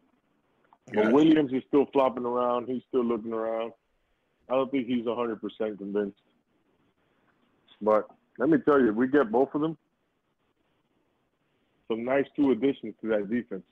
[0.88, 1.12] But Gotcha.
[1.12, 2.68] Williams is still flopping around.
[2.68, 3.72] He's still looking around.
[4.50, 6.18] I don't think he's 100 percent convinced.
[7.82, 8.08] But
[8.38, 9.78] let me tell you, if we get both of them,
[11.88, 13.64] some nice two additions to that defense.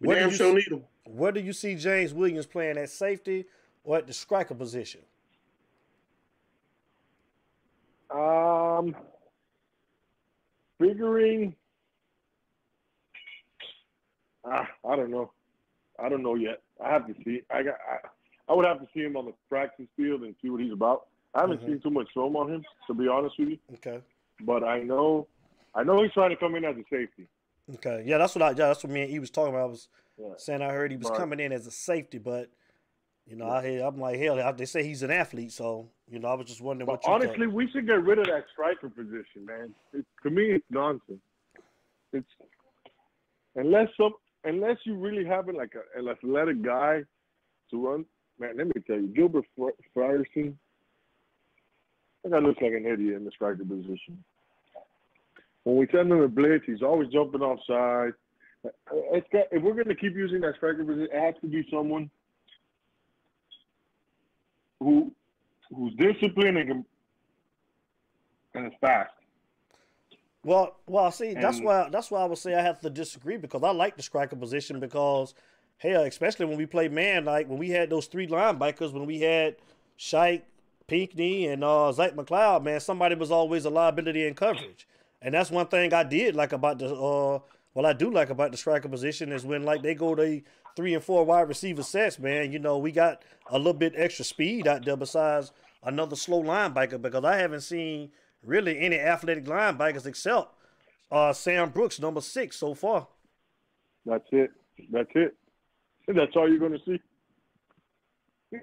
[0.00, 0.84] We Where do damn you sure see- need him.
[1.06, 3.44] Where do you see James Williams playing at safety
[3.84, 5.02] or at the striker position?
[8.10, 8.94] Um,
[10.78, 11.54] figuring,
[14.44, 15.30] ah, I don't know.
[15.98, 16.60] I don't know yet.
[16.84, 17.42] I have to see.
[17.50, 17.74] I got.
[17.90, 18.08] I,
[18.52, 21.06] I would have to see him on the practice field and see what he's about.
[21.34, 21.66] I haven't Mhm.
[21.66, 23.58] seen too much film on him, to be honest with you.
[23.74, 24.02] Okay.
[24.40, 25.26] But I know,
[25.74, 27.26] I know he's trying to come in as a safety.
[27.74, 28.02] Okay.
[28.06, 29.62] Yeah, that's what I yeah, that's what me and he was talking about.
[29.64, 29.88] I was
[30.18, 30.34] Yeah.
[30.36, 31.18] saying I heard he was Right.
[31.18, 32.50] coming in as a safety, but
[33.26, 36.28] you know, I hear I'm like, hell, they say he's an athlete, so you know,
[36.28, 38.90] I was just wondering But what you honestly, we should get rid of that striker
[38.90, 39.74] position, man.
[39.94, 41.20] It, to me, it's nonsense.
[42.12, 42.28] It's
[43.56, 44.12] unless some
[44.44, 47.02] unless you really have like a, an athletic guy
[47.70, 48.04] to run.
[48.38, 50.54] Man, let me tell you, Gilbert Fr- Frierson,
[52.22, 54.22] that guy looks like an idiot in the striker position.
[55.62, 58.12] When we send him a blitz, he's always jumping offside.
[58.64, 58.70] Uh,
[59.12, 61.66] it's got, if we're going to keep using that striker position, it has to be
[61.70, 62.10] someone
[64.80, 65.12] who
[65.74, 66.84] who's disciplined and can
[68.54, 69.12] and is fast.
[70.44, 73.62] Well, well, see, that's why that's why I would say I have to disagree because
[73.62, 75.34] I like the striker position because
[75.78, 79.20] hell, especially when we play man, like when we had those three linebackers, when we
[79.20, 79.56] had
[79.96, 80.42] Shike,
[80.86, 84.86] Pinckney, and uh Zach McCloud, man, somebody was always a liability in coverage.
[85.22, 87.38] And that's one thing I did like about the uh
[87.72, 90.42] what I do like about the striker position is when like they go to
[90.76, 94.24] three and four wide receiver sets, man, you know, we got a little bit extra
[94.24, 98.10] speed out there besides another slow linebacker because I haven't seen
[98.44, 100.48] really any athletic linebackers except
[101.10, 103.06] uh, Sam Brooks, number six so far.
[104.06, 104.50] That's it.
[104.90, 105.34] That's it.
[106.08, 108.58] And that's all you're going to see.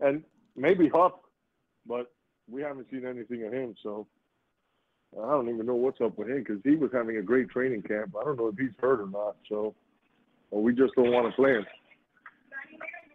[0.00, 0.22] And
[0.56, 1.12] maybe Huff,
[1.86, 2.12] but
[2.50, 3.74] we haven't seen anything of him.
[3.82, 4.06] So
[5.22, 7.82] I don't even know what's up with him because he was having a great training
[7.82, 8.14] camp.
[8.20, 9.36] I don't know if he's hurt or not.
[9.48, 9.74] So,
[10.50, 11.66] or we just don't want to play him.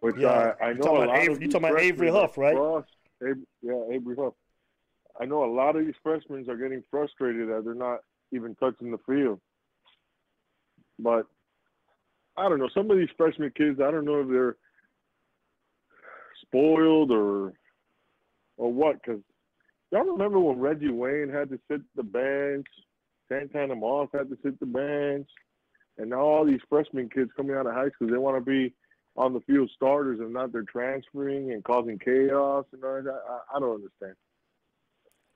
[0.01, 2.09] Which Yeah, I, I know talking a about Avery- of you these talking about Avery
[2.09, 2.55] Huff, right?
[3.28, 4.34] Ab- yeah, Avery Huff.
[5.20, 7.99] I know a lot of these freshmen are getting frustrated that they're not
[8.32, 9.39] even touching the field.
[10.99, 11.26] But
[12.38, 12.70] I don't know.
[12.74, 14.57] Some of these freshman kids, I don't know if they're
[16.45, 17.53] spoiled or
[18.57, 19.01] or what.
[19.01, 19.22] Because
[19.91, 22.65] y'all remember when Reggie Wayne had to sit the bench
[23.30, 25.28] Santana Moss had to sit the bench,
[25.97, 28.74] and now all these freshman kids coming out of high school, they want to be
[29.15, 33.22] on the field starters and not they're transferring and causing chaos and all that.
[33.30, 34.15] I, I don't understand.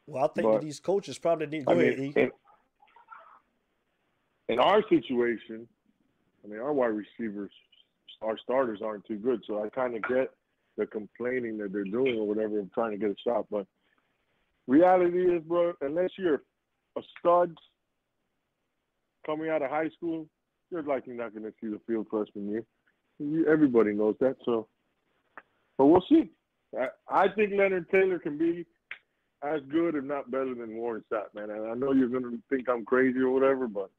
[0.08, 1.66] Well, I think But- that these coaches probably need.
[1.66, 2.22] Go I ahead, mean, E.
[2.22, 2.32] in,
[4.49, 5.68] in our situation,
[6.43, 7.52] I mean, our wide receivers,
[8.22, 9.43] our starters aren't too good.
[9.45, 10.32] So I kind of get
[10.78, 13.45] the complaining that they're doing or whatever of trying to get a shot.
[13.49, 13.68] But
[14.68, 16.43] reality is, bro, unless you're
[16.97, 17.56] a stud
[19.26, 20.28] coming out of high school,
[20.72, 22.64] you're likely not going to see the field freshman year.
[23.20, 24.38] You, everybody knows that.
[24.45, 24.68] So,
[25.78, 26.32] but we'll see.
[26.78, 28.66] I, I think Leonard Taylor can be
[29.44, 31.50] as good, if not better, than Warren Sapp, man.
[31.50, 33.89] And I know you're gonna think I'm crazy or whatever, but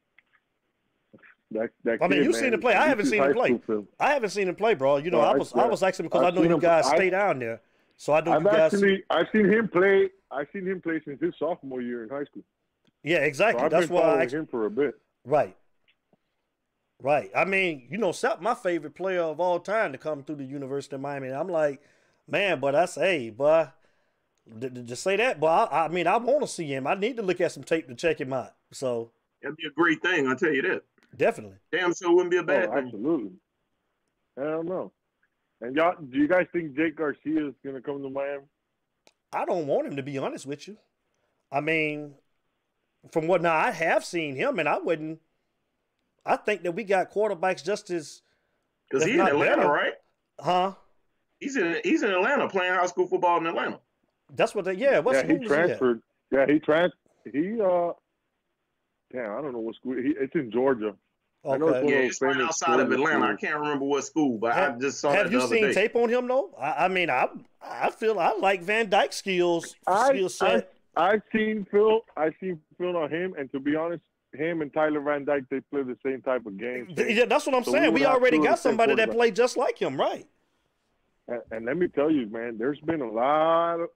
[1.51, 1.99] that that.
[2.03, 2.75] I mean, you've seen man, him play.
[2.75, 3.59] I haven't seen him play.
[4.01, 4.97] I haven't seen him play, bro.
[4.99, 6.61] You know, No, I I- was I was asking because I know seen you him-
[6.61, 7.61] guys I- stay down there,
[7.97, 8.75] so I know I've you guys.
[8.75, 10.11] actually I've seen him play.
[10.31, 12.43] I've seen him play since his sophomore year in high school.
[13.03, 13.65] yeah, So exactly.
[13.65, 14.23] I've That's why.
[14.23, 14.95] I him for a bit.
[15.25, 15.55] right,
[17.01, 17.31] right.
[17.35, 20.45] I mean, you know, Sapp, my favorite player of all time to come through the
[20.45, 21.29] University of Miami.
[21.29, 21.83] I'm like,
[22.27, 23.73] man, but I say, hey, boy, to, to
[24.85, 26.87] just say that, but I, I mean, I want to see him.
[26.87, 28.55] I need to look at some tape to check him out.
[28.73, 29.11] So
[29.43, 30.27] That'd be a great thing.
[30.29, 30.83] I tell you that.
[31.17, 31.57] definitely.
[31.71, 32.85] Damn sure wouldn't be a bad Oh, thing.
[32.87, 33.31] absolutely.
[34.39, 34.93] I don't know.
[35.61, 38.43] And y'all, do you guys think Jake Garcia is gonna come to Miami?
[39.33, 40.77] I don't want him to be honest with you.
[41.51, 42.15] I mean,
[43.13, 45.21] from what now I have seen him, and I wouldn't.
[46.27, 48.23] I think that we got quarterbacks just as,
[48.89, 49.69] Because he's in Atlanta, better.
[49.69, 49.95] right?
[50.41, 50.75] huh?
[51.41, 53.81] He's in he's in Atlanta playing high school football in Atlanta.
[54.35, 54.75] That's what they.
[54.75, 56.03] Yeah, what yeah, school he was he transferred.
[56.31, 56.93] Yeah, he trans.
[57.31, 57.93] He uh,
[59.13, 59.95] damn, I don't know what school.
[59.97, 60.95] He, it's in Georgia.
[61.45, 63.33] I know it's Yeah, it's right outside of Georgia Atlanta.
[63.33, 65.55] I can't remember what school, but Have- I just saw Have that you the other
[65.57, 65.75] seen day.
[65.75, 66.55] tape on him though?
[66.59, 67.29] I, I mean, I
[67.61, 70.75] I feel I like Van Dyke skills I, skill I set.
[70.97, 72.01] I've seen Phil.
[72.17, 74.03] I've seen Phil on him, and to be honest,
[74.35, 76.93] him and Tyler Van Dyke they play the same type of game.
[76.95, 77.93] Th- yeah, that's what I'm So saying.
[77.93, 80.27] would We already got somebody that played just like him, right?
[81.29, 83.89] And, and let me tell you, man, there's been a lot of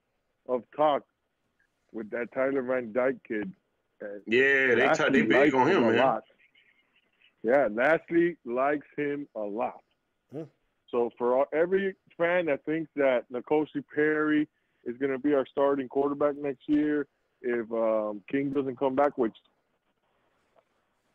[0.75, 1.03] talk
[1.93, 3.51] with that Tyler Van Dyke kid.
[4.01, 5.97] And Yeah, they t- they Lashlee big on him, a man.
[5.97, 6.23] lot.
[7.43, 9.81] Yeah, Lashlee likes him a lot.
[10.31, 10.43] Hmm.
[10.91, 14.47] So for all, every fan that thinks that N'Kosi Perry
[14.85, 17.07] is going to be our starting quarterback next year,
[17.41, 19.35] if um, King doesn't come back, which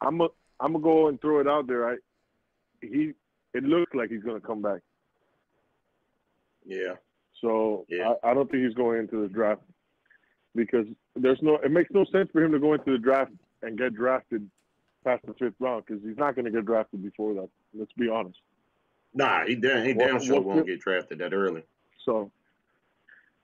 [0.00, 0.28] I'm a,
[0.60, 1.88] I'm gonna go and throw it out there.
[1.88, 1.96] I
[2.80, 3.12] he
[3.54, 4.80] it looks like he's going to come back.
[6.64, 6.94] Yeah,
[7.42, 8.14] So Yeah.
[8.24, 9.60] I, I don't think he's going into the draft
[10.54, 10.86] because
[11.16, 11.56] there's no.
[11.56, 13.32] It makes no sense for him to go into the draft
[13.62, 14.48] and get drafted
[15.04, 17.48] past the fifth round because he's not going to get drafted before that.
[17.74, 18.38] Let's be honest.
[19.12, 21.64] nah, he damn he What- damn sure won't the- get drafted that early.
[22.04, 22.30] So,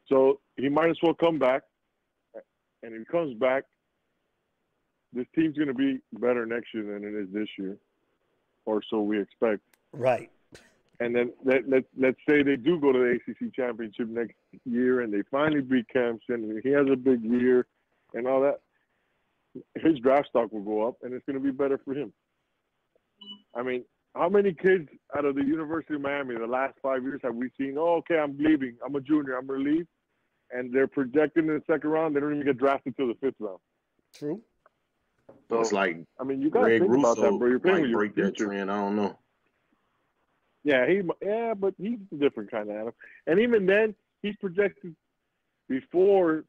[0.08, 1.62] so he might as well come back,
[2.82, 3.64] and if he comes back,
[5.12, 7.76] this team's going to be better next year than it is this year,
[8.66, 9.60] or so we expect.
[9.92, 10.30] Right.
[11.00, 14.34] And then let, let, let's say they do go to the ACC championship next
[14.64, 17.66] year and they finally beat Clemson and he has a big year
[18.14, 18.60] and all that.
[19.76, 22.12] His draft stock will go up and it's going to be better for him.
[23.54, 23.84] I mean,
[24.14, 27.50] how many kids out of the University of Miami the last five years have we
[27.58, 27.76] seen?
[27.78, 28.76] Oh, okay, I'm leaving.
[28.84, 29.36] I'm a junior.
[29.36, 29.86] I'm going to leave.
[30.50, 32.16] And they're projected in the second round.
[32.16, 33.58] They don't even get drafted till the fifth round.
[34.14, 34.40] True.
[35.50, 37.48] So it's like I mean, you got to Greg think about that, Rousseau bro.
[37.48, 38.70] You're playing might with your break that trend.
[38.70, 39.18] I don't know.
[40.68, 42.94] Yeah, he yeah, but he's a different kind of animal.
[43.26, 44.94] And even then, he's projected
[45.68, 46.44] before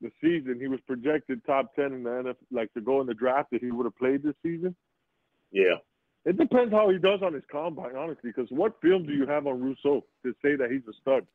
[0.00, 0.58] the season.
[0.58, 3.60] He was projected top ten in the NFL, like to go in the draft if
[3.60, 4.74] he would have played this season.
[5.52, 5.76] Yeah,
[6.24, 8.30] It depends how he does on his combine, honestly.
[8.34, 11.26] Because what film do you have on Rousseau to say that he's a stud?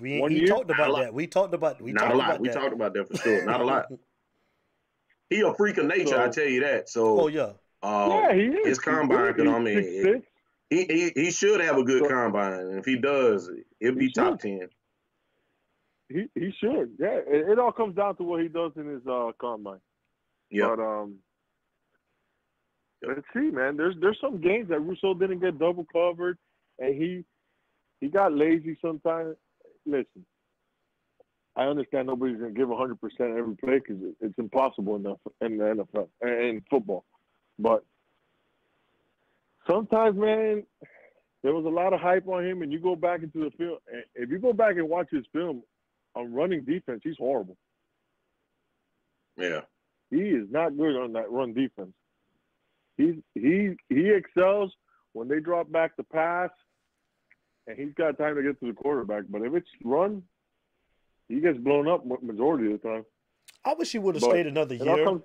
[0.00, 0.48] We One he year?
[0.48, 1.14] talked about that.
[1.14, 2.28] We talked about we not talked a lot.
[2.30, 2.54] about We that.
[2.60, 3.44] talked about that for sure.
[3.44, 3.86] Not a lot.
[5.30, 6.88] He a freak of nature, I tell you that.
[6.88, 7.52] So, Oh yeah.
[7.82, 8.66] uh, yeah, he is.
[8.68, 10.22] his combine could, He's I mean, 6'6".
[10.70, 13.50] He, he he should have a good So- combine, and if he does,
[13.80, 14.68] it'll be top ten.
[16.08, 16.92] he he should.
[16.98, 19.80] Yeah, it, it all comes down to what he does in his uh, combine.
[20.50, 21.16] Yeah, But um,
[23.06, 23.76] let's see, man.
[23.76, 26.38] There's there's some games that Rousseau didn't get double covered,
[26.78, 27.24] and he
[28.00, 29.36] he got lazy sometimes.
[29.86, 30.24] Listen,
[31.56, 35.56] I understand nobody's gonna give 100 percent every play because it's impossible in the in
[35.58, 37.04] the NFL and in football.
[37.58, 37.84] But
[39.68, 40.64] sometimes, man,
[41.42, 43.78] there was a lot of hype on him, and you go back into the film.
[43.92, 45.62] and If you go back and watch his film
[46.14, 47.56] on running defense, he's horrible.
[49.36, 49.60] yeah,
[50.10, 51.92] He is not good on that run defense.
[52.96, 54.72] He's he he excels
[55.12, 56.50] when they drop back the pass,
[57.68, 59.24] and he's got time to get to the quarterback.
[59.28, 60.24] But if it's run,
[61.28, 63.04] he gets blown up majority of the time.
[63.64, 65.04] I wish he would have stayed another year.
[65.04, 65.22] comes,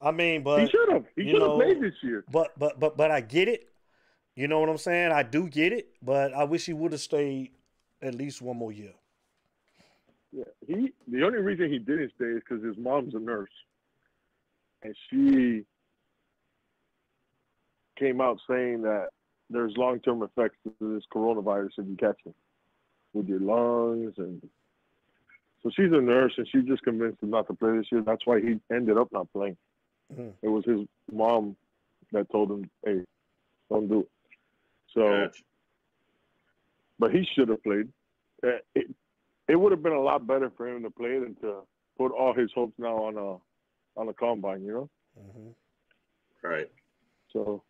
[0.00, 1.04] I mean, but he should have.
[1.14, 2.24] He should have played this year.
[2.30, 3.68] but but but but I get it.
[4.34, 5.12] You know what I'm saying?
[5.12, 7.50] I do get it, but I wish he would have stayed
[8.00, 8.94] at least one more year.
[10.32, 10.92] Yeah, he.
[11.08, 13.50] The only reason he didn't stay is because his mom's a nurse,
[14.82, 15.66] and she
[17.98, 19.08] came out saying that
[19.50, 22.34] there's long-term effects to this coronavirus if you catch it
[23.12, 24.48] with your lungs, and
[25.62, 28.00] so she's a nurse, and she just convinced him not to play this year.
[28.00, 29.58] That's why he ended up not playing.
[30.10, 30.32] Mhm.
[30.40, 31.56] It was his mom
[32.12, 33.04] that told him, "Hey,
[33.68, 34.10] don't do it."
[34.94, 35.42] So Gotcha.
[36.98, 37.88] but he should have played.
[38.44, 38.94] Uh, It,
[39.48, 41.62] it would have been a lot better for him to play than to
[41.98, 43.38] put all his hopes now on a
[44.00, 44.90] on a combine, you know.
[45.20, 45.50] hmm
[46.42, 46.70] Right.
[47.32, 47.62] So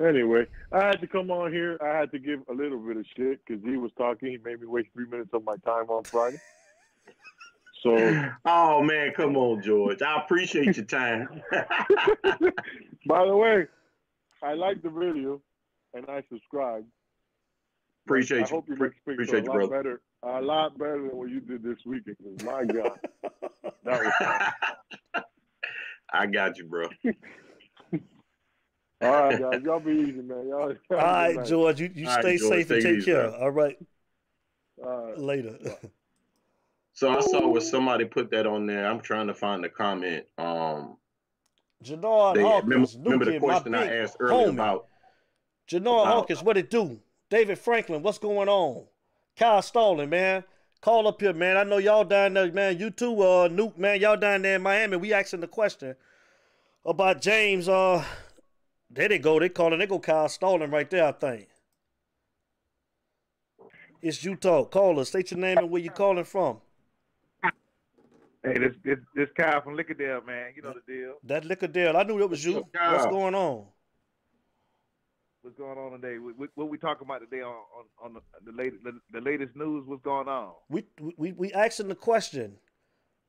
[0.00, 1.78] anyway, I had to come on here.
[1.82, 4.30] I had to give a little bit of shit because he was talking.
[4.30, 6.40] He made me waste three minutes of my time on Friday.
[7.82, 8.14] So
[8.46, 10.02] Oh man, come on, George.
[10.02, 11.42] I appreciate your time.
[13.06, 13.66] by the way,
[14.42, 15.40] I like the video
[15.96, 16.86] and I subscribed.
[18.06, 18.56] appreciate I you.
[18.56, 19.76] hope your next picks appreciate are you, a lot brother.
[19.82, 20.00] better.
[20.22, 22.16] A lot better than what you did this weekend.
[22.18, 22.98] 'cause My God,
[23.84, 25.22] that was fun.
[26.12, 26.88] I got you, bro.
[29.02, 29.60] All right, guys.
[29.64, 30.48] Y'all be easy, man.
[30.48, 30.74] Y'all.
[30.90, 33.04] All right, George, you, you All right, stay George, safe and take it take easy,
[33.12, 33.28] care.
[33.30, 33.38] bro.
[33.40, 33.76] All right,
[34.82, 35.18] All right.
[35.18, 35.58] later.
[36.94, 38.86] So I saw where somebody put that on there.
[38.86, 40.24] I'm trying to find the comment.
[40.38, 40.96] Um,
[41.84, 44.54] Janard they, remember, Hawkins, remember the question I asked earlier homie.
[44.54, 44.86] about
[45.68, 47.00] Janard about- Hawkins, what it do?
[47.28, 48.86] David Franklin, what's going on?
[49.36, 50.44] Kyle Stalling, man.
[50.80, 51.56] Call up here, man.
[51.56, 52.78] I know y'all down there, man.
[52.78, 54.00] You too, uh, Nuke, man.
[54.00, 54.96] Y'all down there in Miami.
[54.96, 55.96] We asking the question
[56.84, 57.68] about James.
[57.68, 58.04] Uh,
[58.90, 59.40] there they go.
[59.40, 59.78] They calling.
[59.80, 61.48] They go Kyle Stalling right there, I think.
[64.00, 64.64] It's Utah.
[64.64, 65.08] Call us.
[65.08, 66.60] State your name and where you calling from.
[68.44, 70.52] Hey, this this this Kyle from Lickadale, man.
[70.54, 71.14] You know the deal.
[71.24, 71.96] That liquor deal.
[71.96, 72.54] I knew it was you.
[72.54, 73.10] What's up, What's Kyle?
[73.12, 73.64] going on?
[75.46, 76.18] What's going on today?
[76.18, 79.54] What, what, we talking about today on on, on the, the latest the, the latest
[79.54, 79.84] news?
[79.86, 80.54] What's going on?
[80.68, 80.82] We
[81.16, 82.56] we we asking the question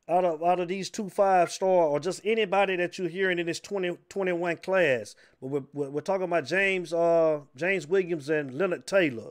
[0.09, 3.45] out of out of these two five star or just anybody that you're hearing in
[3.45, 5.13] this 2021 class.
[5.39, 9.29] But we're, we're, we're talking about James uh James Williams and Leonard Taylor.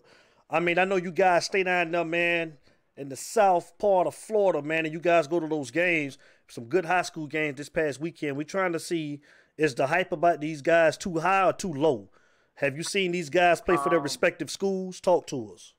[0.49, 2.57] I mean, I know you guys stay down there, man,
[2.97, 6.67] in the south part of Florida, man, and you guys go to those games, some
[6.67, 8.37] good high school games this past weekend.
[8.37, 9.23] We're trying to see
[9.59, 12.11] is the hype about these guys too high or too low?
[12.57, 15.01] Have you seen these guys play for their Um, respective schools?
[15.01, 15.75] Talk to us.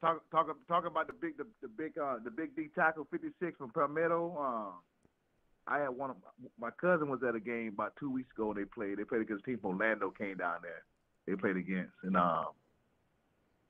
[0.00, 3.58] Talk talk talk about the big the, the big uh the big D tackle 56
[3.58, 4.36] from Palmetto.
[4.38, 6.16] Uh, I had one of
[6.58, 8.54] my cousin was at a game about two weeks ago.
[8.54, 8.98] They played.
[8.98, 10.10] They played against team from Orlando.
[10.10, 10.84] Came down there.
[11.26, 12.46] They played against, and um,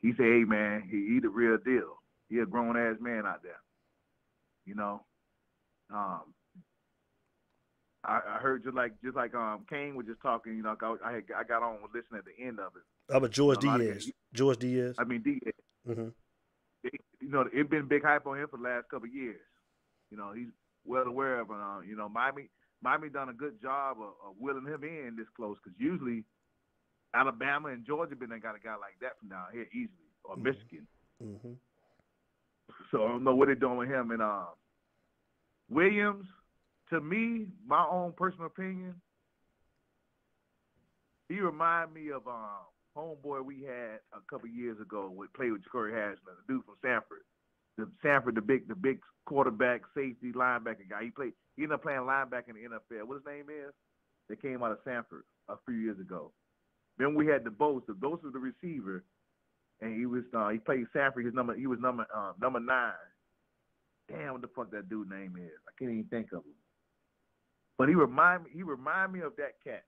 [0.00, 2.00] he said, "Hey man, he, he the real deal.
[2.28, 3.60] He a grown ass man out there.
[4.64, 5.02] You know."
[5.92, 6.32] Um,
[8.04, 10.56] I, I heard just like just like um Kane was just talking.
[10.56, 12.82] You know, I I, had, I got on with listening at the end of it.
[13.10, 14.04] How about George A lot of Diaz?
[14.04, 14.94] guys- George Diaz.
[14.98, 15.40] I mean, D,
[15.86, 16.08] hmm
[16.84, 19.38] it, you know, it's been big hype on him for the last couple of years.
[20.10, 20.48] You know, he's
[20.84, 22.48] well aware of, uh, you know, Miami.
[22.82, 26.24] Miami done a good job of, of willing him in this close because usually
[27.14, 30.34] Alabama and Georgia been they got a guy like that from down here easily, or
[30.36, 30.42] Mhm.
[30.42, 30.86] Michigan.
[31.20, 31.52] hmm
[32.90, 34.10] So I don't know what they're doing with him.
[34.10, 34.46] And uh,
[35.70, 36.26] Williams,
[36.92, 38.94] to me, my own personal opinion,
[41.28, 45.10] he remind me of um, homeboy we had a couple years ago.
[45.10, 47.24] with played with Corey Hasler, the dude from Sanford.
[47.78, 51.04] The Sanford, the big, the big quarterback, safety, linebacker guy.
[51.04, 51.32] He played.
[51.56, 53.04] He ended up playing linebacker in the NFL.
[53.04, 53.72] What his name is?
[54.28, 56.32] That came out of Sanford a few years ago.
[56.98, 57.86] Then we had the Bosa.
[57.86, 59.02] The Bosa was the receiver,
[59.80, 61.24] and he was uh, he played Sanford.
[61.24, 62.92] His number he was number uh, number nine.
[64.10, 65.56] Damn, what the fuck that dude name is?
[65.66, 66.52] I can't even think of him.
[67.78, 69.84] But he remind me he remind me of that cat.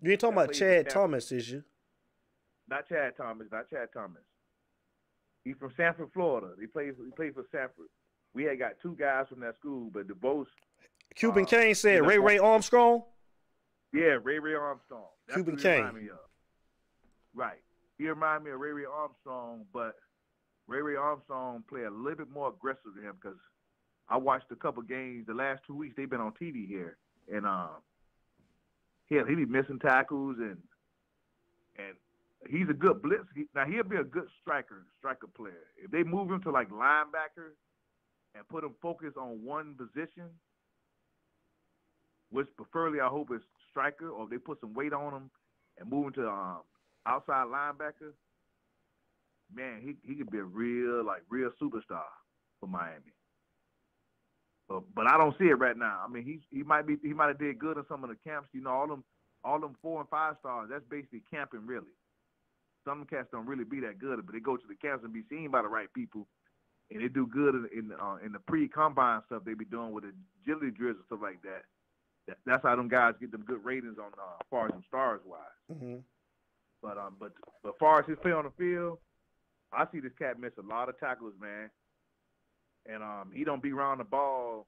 [0.00, 1.62] You ain't talking That about Chad Thomas, is you?
[2.68, 4.22] Not Chad Thomas, not Chad Thomas.
[5.44, 6.48] He's from Sanford, Florida.
[6.60, 7.86] He plays he plays for Sanford.
[8.34, 10.48] We had got two guys from that school, but the both
[11.14, 13.04] Cuban Uh, Kane said you know, Ray Ray Armstrong.
[13.92, 15.06] Yeah, Ray Ray Armstrong.
[15.28, 16.10] That's Cuban who he remind Kane.
[17.34, 17.60] Right.
[17.98, 19.94] He remind me of Ray Ray Armstrong, but
[20.66, 23.38] Ray Ray Armstrong play a little bit more aggressive than him because
[24.08, 25.94] I watched a couple games the last two weeks.
[25.96, 26.96] They've been on TV here,
[27.32, 27.70] and um,
[29.06, 30.58] he he be missing tackles and
[31.76, 31.94] and
[32.48, 33.24] he's a good blitz.
[33.34, 35.66] He, now he'll be a good striker, striker player.
[35.82, 37.52] If they move him to like linebacker
[38.34, 40.28] and put him focused on one position,
[42.30, 45.30] which preferably I hope is striker, or if they put some weight on him
[45.78, 46.58] and move him to um,
[47.06, 48.12] outside linebacker,
[49.54, 52.04] man, he he could be a real like real superstar
[52.60, 53.12] for Miami.
[54.68, 56.00] But, but I don't see it right now.
[56.04, 58.16] I mean, he he might be he might have did good in some of the
[58.24, 58.48] camps.
[58.52, 59.04] You know, all them
[59.44, 60.68] all them four and five stars.
[60.70, 61.92] That's basically camping, really.
[62.86, 65.24] Some cats don't really be that good, but they go to the camps and be
[65.30, 66.26] seen by the right people,
[66.90, 69.92] and they do good in in, uh, in the pre combine stuff they be doing
[69.92, 70.04] with
[70.42, 71.64] agility drills and stuff like that.
[72.26, 72.38] that.
[72.46, 75.20] That's how them guys get them good ratings on uh, as far as them stars
[75.26, 75.78] wise.
[75.78, 75.96] hmm
[76.82, 78.98] But um, but but far as his play on the field,
[79.72, 81.70] I see this cat miss a lot of tackles, man.
[82.86, 84.66] And um, he don't be around the ball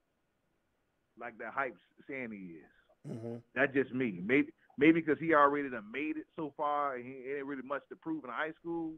[1.19, 1.77] like that hype
[2.09, 3.19] saying he is.
[3.21, 4.21] hmm That's just me.
[4.25, 4.49] Maybe
[4.79, 7.97] maybe because he already done made it so far, and he ain't really much to
[7.97, 8.93] prove in high school.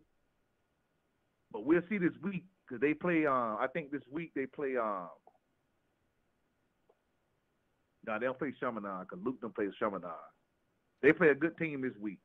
[1.53, 3.27] But we'll see this week because they play.
[3.27, 4.77] Uh, I think this week they play.
[4.77, 5.09] Um,
[8.07, 10.11] no, they don't play Chaminade because Luke don't play Chaminade.
[11.03, 12.19] They play a good team this week,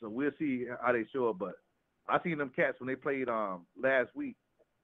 [0.00, 1.38] so we'll see how they show up.
[1.38, 1.52] But
[2.08, 4.36] I seen them cats when they played um last week.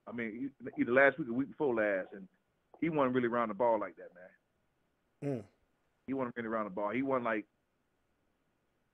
[0.07, 2.27] I mean, e- either last week or week before last, and
[2.81, 5.37] he wasn't really around the ball like that, man.
[5.39, 5.43] Mm.
[6.07, 6.91] He wasn't really around the ball.
[6.91, 7.45] He wasn't like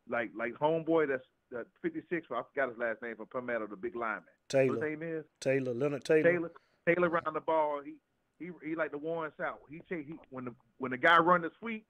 [0.09, 2.27] like like homeboy that's that 56.
[2.31, 4.23] I forgot his last name from Palmetto, the big lineman.
[4.51, 6.23] What his Taylor, name is Taylor, Leonard Taylor.
[6.23, 6.51] Taylor.
[6.87, 7.81] Taylor around the ball.
[7.83, 7.95] He
[8.39, 9.55] he he like the Warren Sapp.
[9.69, 11.85] He chase he when the when the guy run the sweep,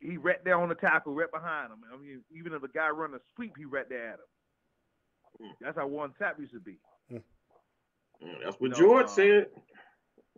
[0.00, 1.78] he right there on the tackle, right behind him.
[1.92, 5.48] I mean, even if the guy run the sweep, he right there at him.
[5.48, 5.52] Mm.
[5.60, 6.78] That's how Warren Sapp used to be.
[7.12, 7.22] Mm,
[8.44, 9.46] That's what No, George uh, said.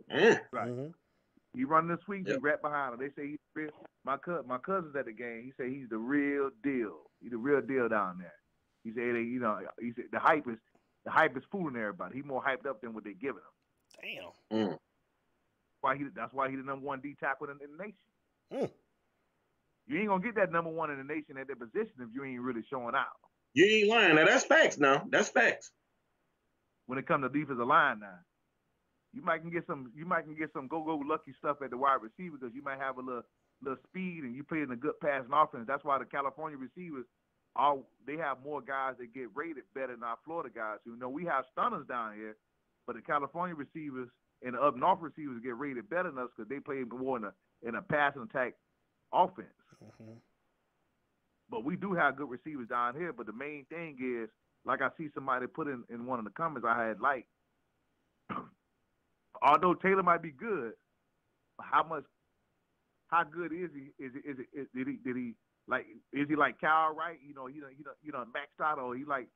[0.09, 0.67] Man, Right.
[0.67, 0.87] hmm
[1.53, 2.37] He running the sweep, Yep.
[2.37, 2.99] he right behind him.
[2.99, 3.71] They say he's real.
[4.05, 5.43] My cousin, my cousin's at the game.
[5.43, 7.11] He said he's the real deal.
[7.21, 8.33] He's the real deal down there.
[8.83, 10.57] He said, they, you know, he said the hype is
[11.05, 12.15] the hype is fooling everybody.
[12.15, 14.31] He more hyped up than what they're giving him.
[14.51, 14.69] Damn.
[14.71, 14.77] Mm.
[15.81, 16.05] Why he?
[16.15, 17.97] That's why he the number one D tackle in, in the nation.
[18.53, 18.71] Mm.
[19.87, 22.23] You ain't gonna get that number one in the nation at that position if you
[22.23, 23.07] ain't really showing out.
[23.53, 24.15] you ain't lying.
[24.15, 24.77] Now that's facts.
[24.77, 25.71] Now that's facts.
[26.89, 28.17] When it comes to defensive line now,
[29.13, 29.91] you might can get some.
[29.95, 32.63] You might can get some go go lucky stuff at the wide receiver because you
[32.63, 33.21] might have a little
[33.61, 35.65] little speed and you play in a good passing offense.
[35.67, 37.05] That's why the California receivers
[37.55, 40.79] all they have more guys that get rated better than our Florida guys.
[40.85, 42.35] You know we have stunners down here,
[42.87, 44.09] but the California receivers
[44.43, 47.25] and the up north receivers get rated better than us because they play more in
[47.25, 47.33] a
[47.67, 48.53] in a passing attack
[49.13, 49.47] offense.
[49.97, 50.17] hmm
[51.49, 53.13] But we do have good receivers down here.
[53.13, 54.29] But the main thing is,
[54.65, 57.25] like I see somebody put in, in one of the comments I had like,
[59.41, 60.73] although Taylor might be good,
[61.61, 62.03] how much,
[63.07, 64.03] how good is he?
[64.03, 65.33] Is it, is did he, did he,
[65.67, 67.17] like, is he like Kyle Wright?
[67.25, 69.27] You know, you know, you know, you know, maxed out, or he like,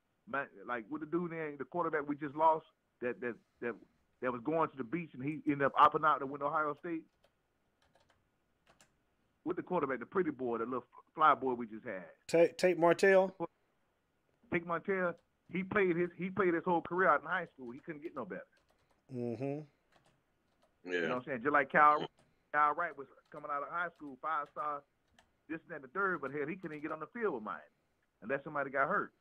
[0.68, 2.66] like what the dude there, the quarterback we just lost,
[3.02, 3.76] that that that
[4.22, 6.76] that was going to the beach and he ended up opting out to win Ohio
[6.80, 7.04] State.
[9.46, 12.06] With the quarterback, the pretty boy, the little fly boy we just had.
[12.28, 13.36] Tate, Tate Martell.
[14.54, 15.16] Pick Montana,
[15.52, 17.72] he played his he played his whole career out in high school.
[17.72, 18.46] He couldn't get no better.
[19.14, 19.60] Mm hmm
[20.90, 20.94] Yeah.
[20.94, 21.40] You know what I'm saying?
[21.44, 22.06] Just like Cal
[22.54, 24.82] Cal Wright was coming out of high school, five star,
[25.50, 27.44] this and that, the third, but hell, he couldn't even get on the field with
[27.44, 27.70] mine
[28.22, 29.12] unless somebody got hurt.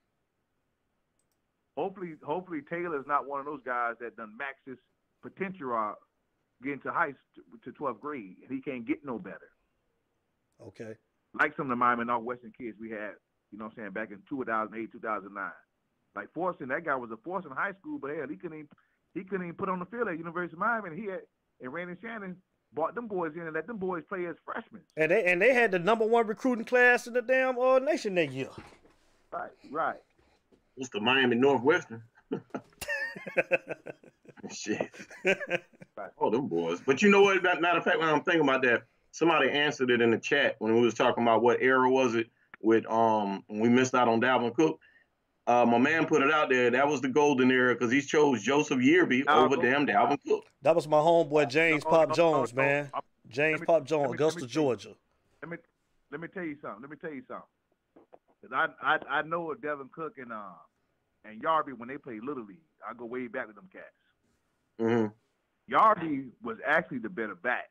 [1.77, 4.77] Hopefully, hopefully Taylor's not one of those guys that done max his
[5.23, 5.97] potential out
[6.63, 7.13] getting to high
[7.65, 9.49] to 12th grade and he can't get no better.
[10.61, 10.95] Okay.
[11.35, 13.13] like some of the Miami Northwestern kids we had,
[13.53, 15.51] you know what I'm saying, back in 2008, 2009.
[16.15, 18.69] Like Forston, that guy was a force in high school, but hell, he couldn't even,
[19.15, 20.91] he couldn't even put on the field at University of Miami.
[20.91, 21.21] And he had,
[21.61, 22.37] and Randy Shannon
[22.75, 24.83] brought them boys in and let them boys play as freshmen.
[24.97, 28.15] And they and they had the number one recruiting class in the damn uh, nation
[28.17, 28.49] that year.
[29.33, 30.01] Right, right.
[30.77, 32.03] It's the Miami Northwestern?
[34.51, 34.91] Shit.
[36.19, 36.81] Oh, them boys.
[36.85, 37.43] But you know what?
[37.43, 38.83] Matter of fact, when I'm thinking about that,
[39.13, 42.29] somebody answered it in the chat when we was talking about what era was it
[42.63, 44.79] with um we missed out on Dalvin Cook.
[45.47, 46.71] Uh, my man put it out there.
[46.71, 50.19] That was the golden era because he chose Joseph Yearby Now, over go- damn Dalvin
[50.27, 50.45] Cook.
[50.63, 52.91] That was my homeboy James No, Pop no, no, Jones, man.
[53.29, 54.47] James me- Pop Jones, let me- let me Augusta.
[54.47, 54.95] Georgia.
[55.43, 55.57] Let me
[56.13, 56.81] let me tell you something.
[56.83, 57.49] Let me tell you something.
[58.41, 60.53] 'Cause I I I know of Dalvin Cook and uh
[61.25, 62.59] and Yearby when they played Little League.
[62.89, 63.85] I go way back with them cats.
[64.79, 65.07] hmm
[65.73, 67.71] Yearby was actually the better back.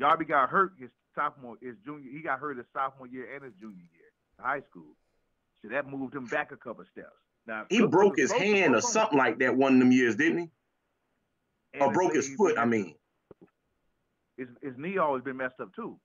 [0.00, 2.10] Yearby got hurt his sophomore, his junior.
[2.10, 4.96] He got hurt his sophomore year and his junior year, in high school.
[5.62, 7.08] So that moved him back a couple steps.
[7.46, 10.16] Now He Cook broke his hand or broke something like that one of them years,
[10.16, 10.50] didn't he?
[11.74, 12.94] and Or broke his foot, I mean.
[14.36, 15.98] his his knee always been messed up too.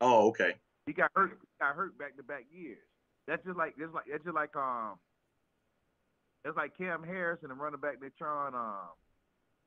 [0.00, 0.54] Oh, okay.
[0.86, 1.38] He got hurt.
[1.60, 2.78] Got hurt back to back years.
[3.28, 4.98] That's just like that's like that's just like um.
[6.44, 8.90] That's like Cam Harris and the running back Natron um,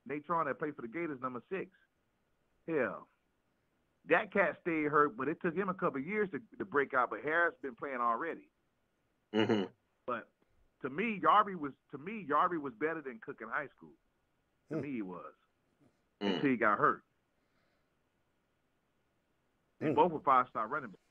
[0.06, 1.70] Natron that played for the Gators, number six.
[2.68, 3.08] Hell,
[4.08, 6.94] that cat stayed hurt, but it took him a couple of years to, to break
[6.94, 7.10] out.
[7.10, 8.48] But Harris been playing already.
[9.34, 9.64] hmm
[10.06, 10.28] But
[10.82, 13.92] to me, Yearby was to me Yearby was better than Cook in high school.
[14.70, 14.82] To Hmm.
[14.82, 15.32] me, he was.
[16.22, 16.36] Mm.
[16.36, 17.02] until he got hurt.
[19.80, 19.96] And Mm.
[19.96, 21.02] both were five star running backs.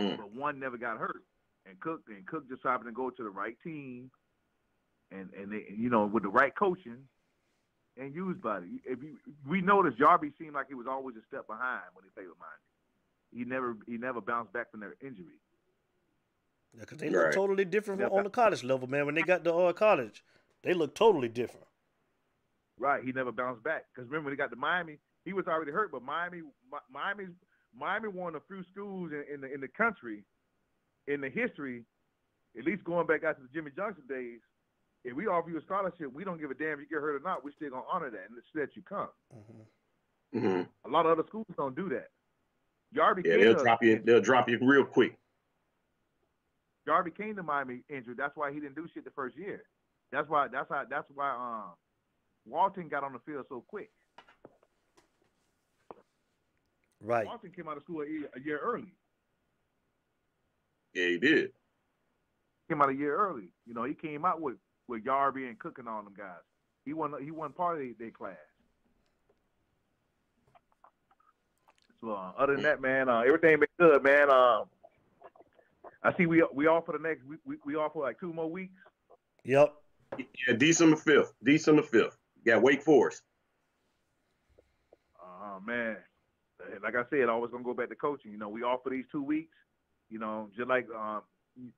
[0.00, 0.16] Mm.
[0.16, 1.22] But one never got hurt.
[1.66, 4.10] And Cook and Cook just happened to go to the right team
[5.10, 7.06] and and they, you know, with the right coaching
[7.96, 8.64] and used by it.
[8.84, 9.16] If you
[9.48, 12.38] we noticed Yearby seemed like he was always a step behind when he played with
[12.38, 12.64] Miami.
[13.32, 15.38] He never he never bounced back from their injury.
[16.74, 17.32] Yeah, because they look Right.
[17.32, 19.06] totally different from on the college level, man.
[19.06, 20.24] When they got to uh, college,
[20.62, 21.66] they look totally different.
[22.78, 23.84] Right, he never bounced back.
[23.94, 25.92] Because remember, when he got to Miami, he was already hurt.
[25.92, 26.42] But Miami,
[26.90, 27.26] Miami,
[27.78, 30.24] Miami, one of the few schools in, in the in the country,
[31.06, 31.84] in the history,
[32.58, 34.40] at least going back after the Jimmy Johnson days.
[35.04, 37.16] If we offer you a scholarship, we don't give a damn if you get hurt
[37.16, 37.44] or not.
[37.44, 39.08] We're still gonna honor that and let you come.
[39.32, 42.08] hmm hmm A lot of other schools don't do that.
[42.96, 44.00] Yearby Yeah, they'll drop you.
[44.02, 45.16] They'll drop you real quick.
[46.88, 48.16] Yearby came to Miami injured.
[48.16, 49.62] That's why he didn't do shit the first year.
[50.10, 50.48] That's why.
[50.48, 50.84] That's how.
[50.88, 51.30] That's why.
[51.30, 51.74] Um,
[52.46, 53.90] Walton got on the field so quick.
[57.02, 57.26] Right.
[57.26, 58.92] Walton came out of school a year, a year early.
[60.94, 61.52] Yeah, he did.
[62.68, 63.48] came out a year early.
[63.66, 64.56] You know, he came out with
[64.88, 66.42] with Yearby and cooking and all them guys.
[66.84, 68.36] He wasn't he wasn't part of their, their class.
[72.00, 74.30] So uh, other than that, man, uh, everything been good, man.
[74.30, 74.64] Um,
[76.02, 78.32] I see we we off for the next we we, we off for like two
[78.32, 78.74] more weeks.
[79.44, 79.72] Yep.
[80.18, 81.32] Yeah, December fifth.
[81.42, 82.16] December fifth.
[82.44, 83.22] Yeah, Wake Forest.
[85.20, 85.96] Oh man,
[86.82, 88.32] like I said, always gonna go back to coaching.
[88.32, 89.56] You know, we off for these two weeks.
[90.10, 91.22] You know, just like um,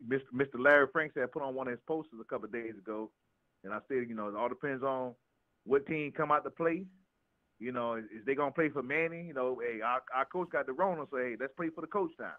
[0.08, 0.20] Mr.
[0.34, 0.58] Mr.
[0.58, 3.10] Larry Frank said, put on one of his posters a couple of days ago,
[3.64, 5.14] and I said, you know, it all depends on
[5.64, 6.84] what team come out to play.
[7.58, 9.24] You know, is, is they gonna play for Manny?
[9.26, 11.86] You know, hey, our, our coach got the Rona, so hey, let's play for the
[11.86, 12.32] coach now.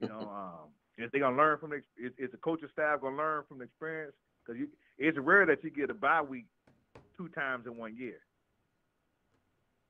[0.00, 3.16] You know, um, if they gonna learn from the, is, is the coaching staff gonna
[3.16, 4.14] learn from the experience?
[4.44, 4.62] Because
[4.98, 6.46] it's rare that you get a bye week
[7.16, 8.18] two times in one year,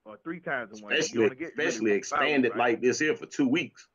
[0.05, 1.01] or three times in one year.
[1.01, 2.59] Especially, really especially expanded right?
[2.59, 3.87] like this here for two weeks.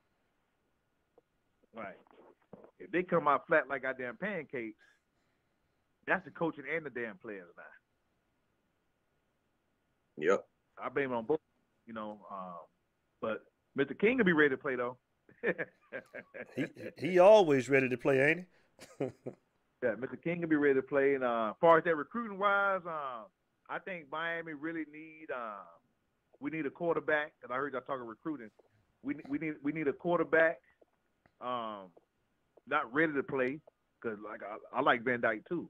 [1.75, 1.95] Right.
[2.79, 4.77] If they come out flat like goddamn pancakes,
[6.07, 7.63] that's the coaching and the damn players now.
[10.17, 10.45] Yep.
[10.83, 11.39] I blame it on both,
[11.85, 12.19] you know.
[12.31, 12.59] Um,
[13.21, 13.43] but
[13.77, 13.97] Mr.
[13.99, 14.97] King will be ready to play though.
[16.55, 16.65] He
[16.97, 18.45] he always ready to play, ain't
[18.99, 19.05] he?
[19.83, 20.19] Yeah, Mr.
[20.19, 21.13] King will be ready to play.
[21.13, 23.25] And uh, as far as that recruiting wise, uh,
[23.69, 25.61] I think Miami really need uh,
[26.39, 27.33] we need a quarterback.
[27.43, 28.49] And I heard y'all talking recruiting.
[29.03, 30.57] We we need we need a quarterback.
[31.45, 31.91] Um,
[32.67, 33.59] not ready to play
[34.01, 35.69] because like I, I like Van Dyke too.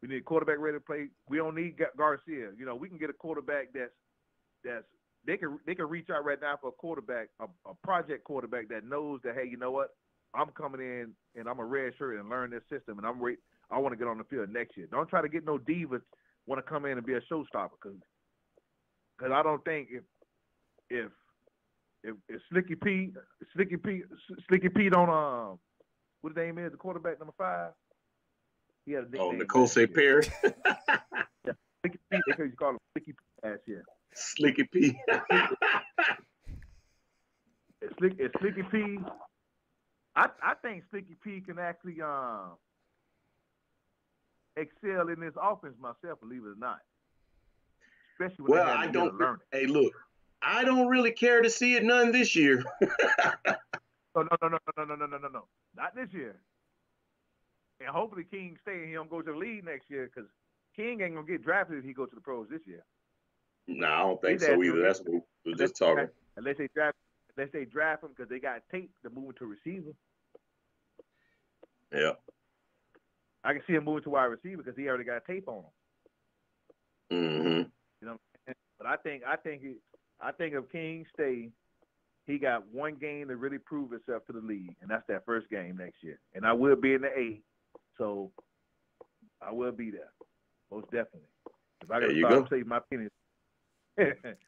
[0.00, 1.08] We need a quarterback ready to play.
[1.28, 2.50] We don't need Garcia.
[2.56, 3.90] You know, we can get a quarterback that's
[4.64, 4.84] that's
[5.26, 8.68] they can they can reach out right now for a quarterback, a, a project quarterback
[8.68, 9.88] that knows that hey, you know what,
[10.34, 13.36] I'm coming in and I'm a red shirt and learn this system, and I'm re-
[13.70, 14.86] I want to get on the field next year.
[14.90, 16.00] Don't try to get no divas
[16.46, 17.98] want to come in and be a showstopper because
[19.16, 20.04] because I don't think if
[20.90, 21.10] if
[22.04, 23.12] if, if Slicky P
[23.54, 24.02] Slicky P
[24.48, 25.58] Slicky P don't um
[26.20, 27.72] what his name is the quarterback number five.
[28.86, 29.90] He had a Oh, nickname Nicole last St.
[29.90, 30.22] year.
[30.22, 30.22] Perry,
[31.82, 33.18] Slicky P, they could call him Slicky P
[33.48, 33.84] last year.
[34.14, 34.98] Slicky P.
[37.80, 38.98] If Slick, if Slicky P,
[40.16, 42.56] I I think Slicky P can actually um
[44.56, 46.80] excel in this offense myself, believe it or not.
[48.14, 49.14] Especially when well, I don't.
[49.16, 49.92] learn Hey, look,
[50.42, 52.64] I don't really care to see it none this year.
[54.16, 55.44] No, no, no, no, no, no, no, no, no, no,
[55.76, 56.34] not this year.
[57.78, 60.28] And hopefully King stay and he don't go to the league next year because
[60.74, 62.84] King ain't gonna get drafted if he goes to the pros this year.
[63.68, 64.82] no, I don't think He's so either.
[64.82, 66.08] That's what we we're just talking.
[66.36, 66.96] Unless they draft,
[67.36, 69.92] unless they draft him because they got tape to move to receiver.
[71.92, 72.12] Yeah.
[73.44, 75.62] I can see him moving to wide receiver because he already got tape on
[77.10, 77.18] him.
[77.18, 77.68] Mm-hmm.
[78.00, 78.16] You know,
[78.78, 79.74] but I think I think he,
[80.20, 81.50] I think if King stay,
[82.26, 85.48] he got one game to really prove himself to the league, and that's that first
[85.48, 86.18] game next year.
[86.34, 87.40] And I will be in the A,
[87.96, 88.30] so
[89.40, 90.12] I will be there,
[90.70, 91.28] most definitely.
[91.82, 92.56] If I There can you start go.
[92.56, 93.10] say my opinion.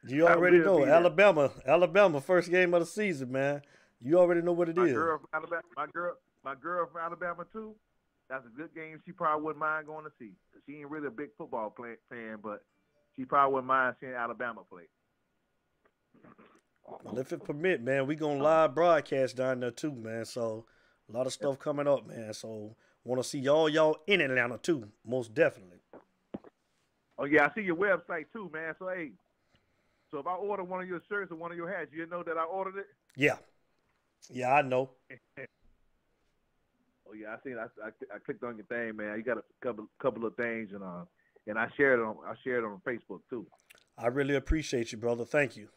[0.06, 0.94] You already know be there.
[0.94, 3.62] Alabama, Alabama, first game of the season, man.
[4.02, 4.92] You already know what it my is.
[4.92, 6.14] girl from Alabama, my girl,
[6.44, 7.74] my girl from Alabama too.
[8.28, 9.00] That's a good game.
[9.04, 10.30] She probably wouldn't mind going to see.
[10.66, 12.62] She ain't really a big football play, fan, but
[13.16, 14.84] she probably wouldn't mind seeing Alabama play.
[17.04, 20.24] Well, if it permit, man, we gonna live broadcast down there too, man.
[20.24, 20.66] So
[21.08, 22.32] a lot of stuff coming up, man.
[22.34, 25.78] So want to see y'all, y'all in Atlanta too, most definitely.
[27.18, 28.74] Oh yeah, I see your website too, man.
[28.78, 29.12] So hey,
[30.10, 32.22] so if I order one of your shirts or one of your hats, you know
[32.22, 32.86] that I ordered it.
[33.16, 33.36] Yeah,
[34.30, 34.90] yeah, I know.
[37.10, 37.58] Oh yeah, I seen.
[37.58, 39.16] I, I, I clicked on your thing, man.
[39.16, 41.04] You got a couple couple of things, and uh,
[41.48, 43.46] and I shared it on I shared it on Facebook too.
[43.98, 45.24] I really appreciate you, brother.
[45.24, 45.70] Thank you.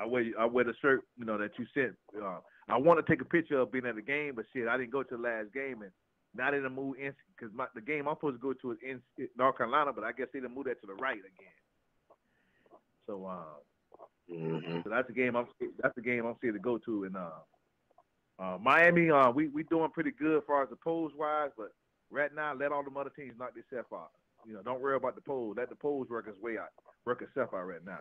[0.00, 1.94] I wear I wear the shirt, you know, that you sent.
[2.20, 2.38] Uh,
[2.68, 4.92] I want to take a picture of being at the game, but shit, I didn't
[4.92, 5.90] go to the last game and
[6.34, 8.78] not in the mood in because the game I'm supposed to go to is
[9.18, 11.58] in North Carolina, but I guess they done moved that to the right again.
[13.06, 13.58] So, uh,
[14.32, 14.80] Mm-hmm.
[14.84, 15.46] so that's the game I'm
[15.82, 17.04] that's the game I'm scared to go to.
[17.04, 17.30] And uh,
[18.38, 21.72] uh, Miami, uh, we we doing pretty good as far as the polls wise, but
[22.10, 24.10] right now let all the other teams knock themselves out.
[24.46, 25.56] You know, don't worry about the polls.
[25.58, 26.70] Let the polls work its way out,
[27.04, 27.98] work itself out right now.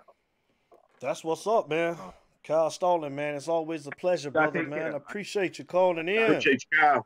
[1.00, 1.94] That's what's up, man.
[1.94, 2.12] Uh,
[2.44, 3.36] Kyle Stalling, man.
[3.36, 4.80] It's always a pleasure, brother, man.
[4.80, 4.94] care.
[4.94, 6.22] I appreciate you calling in.
[6.24, 7.06] Appreciate you, Kyle.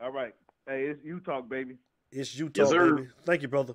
[0.00, 0.34] All right,
[0.66, 1.76] hey, it's you talk, baby.
[2.10, 2.94] It's you talk, sir.
[2.96, 3.08] baby.
[3.24, 3.74] Thank you, brother.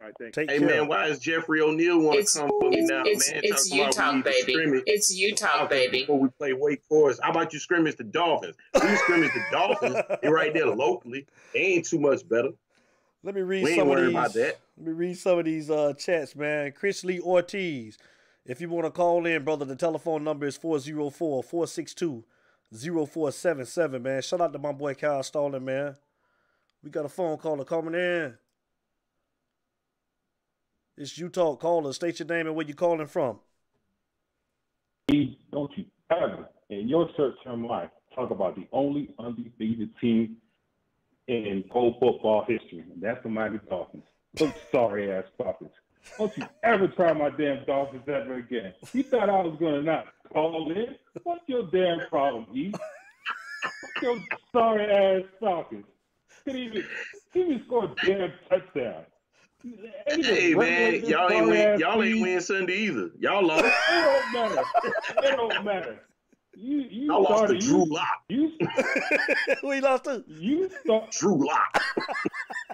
[0.00, 0.34] All right, thanks.
[0.34, 0.66] Take Hey care.
[0.66, 3.40] man, why is Jeffrey O'Neill want to come for me now, it's, man?
[3.44, 4.82] it's Talking about Utah, baby.
[4.86, 6.00] It's Utah, Falcons baby.
[6.00, 8.56] Before we play Wake Forest, how about you scrimmage the Dolphins?
[8.74, 9.96] We scrimmage the Dolphins.
[10.22, 11.26] They're right there locally.
[11.54, 12.50] They ain't too much better.
[13.22, 14.54] Let me read We ain't some of worried these.
[14.80, 16.72] Let me read some of these uh, chats, man.
[16.72, 17.98] Chris Lee Ortiz.
[18.46, 22.24] If you want to call in, brother, the telephone number is 404 462
[22.72, 24.22] 0477, man.
[24.22, 25.96] Shout out to my boy Kyle Stalling, man.
[26.82, 28.38] We got a phone caller coming in.
[30.96, 31.92] It's you talk caller.
[31.92, 33.38] State your name and where you calling from.
[35.08, 40.38] Don't you ever in your short-term life talk about the only undefeated team
[41.28, 44.04] in pro football history, and that's the Miami Dolphins.
[44.34, 45.70] Those sorry ass Falcons.
[46.18, 48.72] Don't you ever try my damn Dolphins ever again.
[48.92, 50.96] You thought I was gonna not call in?
[51.24, 52.72] What's your damn problem, E?
[52.72, 54.18] What's your
[54.52, 55.84] sorry ass Falcons?
[56.44, 56.84] Couldn't even
[57.34, 59.04] even score a damn touchdown.
[60.08, 61.78] Ain't Hey man, y'all ain't win.
[61.78, 63.10] Y'all ain't win Sunday either.
[63.18, 63.64] Y'all lost.
[63.64, 64.64] It don't matter.
[65.22, 66.00] It don't matter.
[66.56, 68.22] You you Y'all lost to Drew you, Lock.
[68.28, 68.52] you
[69.62, 70.24] we lost to.
[70.28, 71.82] you start Drew Lock.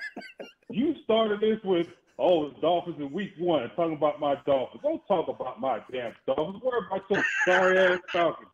[0.77, 1.87] you started this with
[2.19, 4.83] oh the Dolphins in week one talking about my Dolphins.
[4.83, 6.63] Don't talk about my damn Dolphins.
[6.63, 8.51] Worry about your sorry ass Falcons.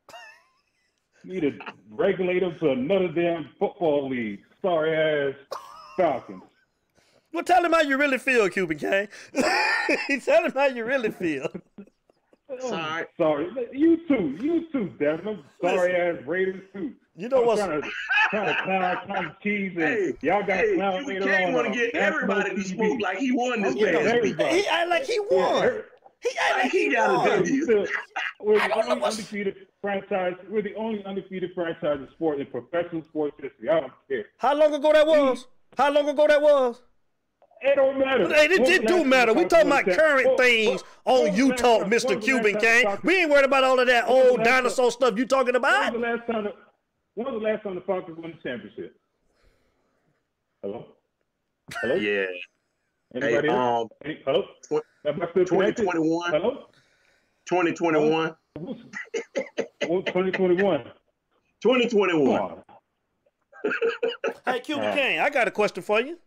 [1.24, 1.58] Need to
[1.90, 4.40] regulate them to another damn football league.
[4.62, 5.58] Sorry ass
[5.96, 6.42] Falcons.
[7.32, 9.08] Well, tell him how you really feel, Cuban King.
[10.20, 11.48] tell him how you really feel.
[12.60, 13.04] Sorry.
[13.16, 13.48] Sorry.
[13.72, 14.36] You too.
[14.40, 15.42] You too, Devin.
[15.62, 16.92] Sorry ass Raiders too.
[17.16, 17.90] You know I'm what's trying to,
[18.30, 21.44] trying to clown, trying to cheese and Hey, y'all got Hey, clown you later can't
[21.48, 21.52] on.
[21.54, 22.74] want to get everybody to TV.
[22.74, 24.14] smoke like he won oh, this I'm getting past week.
[24.32, 24.56] everybody.
[24.60, 25.64] he act like he won.
[25.64, 25.82] every-
[26.20, 27.28] He act Like like he he got a won.
[27.38, 27.62] W.
[27.64, 27.86] Still,
[28.40, 30.34] we're I the only what's- undefeated franchise.
[30.48, 33.68] We're the only undefeated franchise in sport in professional sports history.
[33.68, 34.24] I don't care.
[34.38, 35.46] How long ago that was?
[35.76, 36.80] How long ago that was?
[37.64, 38.28] It don't matter.
[38.34, 39.32] Hey, it, When's it do matter.
[39.32, 41.90] We talking about current cha- things When- on when was the you last talk, time-
[41.90, 42.06] Mr.
[42.08, 42.98] when was the Cuban last King.
[43.04, 45.46] We ain't worried about all of that When old last time- dinosaur stuff you talking
[45.54, 45.92] When about.
[45.92, 46.44] was the last time?
[46.44, 46.52] The,
[47.14, 48.96] when was the last time the Falcons won the championship?
[50.62, 50.86] Hello.
[51.80, 51.94] Hello.
[51.94, 52.26] Yeah.
[53.14, 54.42] Anybody Hey, um, Any, hello.
[54.64, 55.76] tw- Am I still connected?
[55.82, 56.30] 2021.
[56.32, 56.66] Hello.
[57.46, 58.34] 2021.
[58.58, 58.80] What's,
[59.86, 60.82] what's 2021?
[60.84, 60.92] Come
[61.62, 62.62] 2021.
[64.46, 66.18] Hey, Cuban Uh, King, I got a question for you.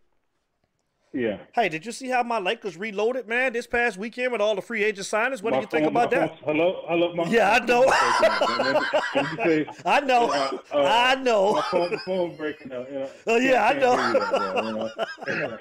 [1.16, 1.38] Yeah.
[1.54, 4.60] Hey, did you see how my Lakers reloaded, man, this past weekend with all the
[4.60, 5.42] free agent signings?
[5.42, 6.38] What do My you think about that?
[6.40, 6.84] phone- hello.
[6.88, 7.14] Hello.
[7.14, 7.84] My, Yeah, I know.
[9.46, 10.30] You I know.
[10.30, 11.54] uh, uh, I know.
[11.54, 12.86] My phone, phone breaking up.
[12.90, 13.96] You know, Oh, yeah, I know.
[13.96, 14.90] that
[15.26, 15.58] you know.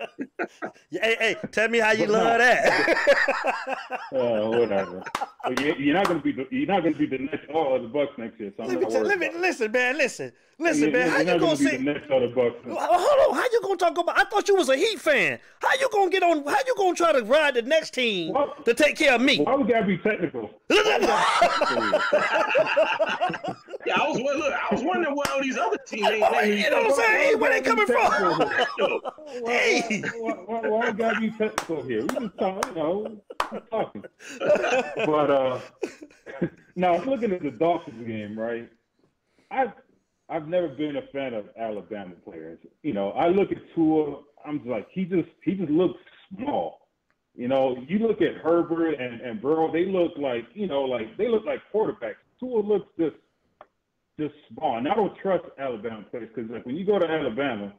[1.02, 2.38] Hey, hey, tell me how you But love no.
[2.40, 2.98] that.
[4.16, 5.04] Uh, whatever.
[5.60, 8.14] You, you're not gonna be the, you're not gonna be the next oh the Bucks
[8.18, 8.52] next year.
[8.58, 9.98] So I'm let me, tell, let me listen, man.
[9.98, 11.10] Listen, listen, You're- man.
[11.10, 11.78] How you're you not gonna be say?
[11.78, 12.56] the next other Bucks?
[12.66, 13.36] Hold on.
[13.36, 14.18] How you gonna talk about?
[14.18, 15.40] I thought you was a Heat fan.
[15.62, 16.44] How you gonna get on?
[16.46, 18.66] How you gonna try to ride the next team What?
[18.66, 19.40] to take care of me?
[19.40, 20.50] Why would that be technical?
[23.86, 26.70] Yeah, I was look, I was wondering where all these other teams ain't naming you
[26.72, 27.40] know what I'm saying?
[27.40, 27.96] Where they coming from?
[28.00, 28.66] Why,
[29.46, 30.02] Hey.
[30.18, 32.02] why, why, why gotta be technical here?
[32.02, 33.22] We just talk, you know,
[33.70, 34.04] talking.
[35.06, 35.60] But uh,
[36.76, 38.68] now looking at the Dolphins game, right?
[39.52, 39.74] I've
[40.30, 42.58] I've never been a fan of Alabama players.
[42.82, 44.18] You know, I look at Tua,
[44.48, 46.00] I'm just like he just he just looks
[46.36, 46.82] small.
[47.36, 51.18] You know, you look at Herbert and, and Burrow, they look like, you know, like
[51.18, 52.16] they look like quarterbacks.
[52.40, 53.16] Tua looks just
[54.20, 54.78] just small.
[54.78, 57.74] And I don't trust Alabama players because like when you go to Alabama,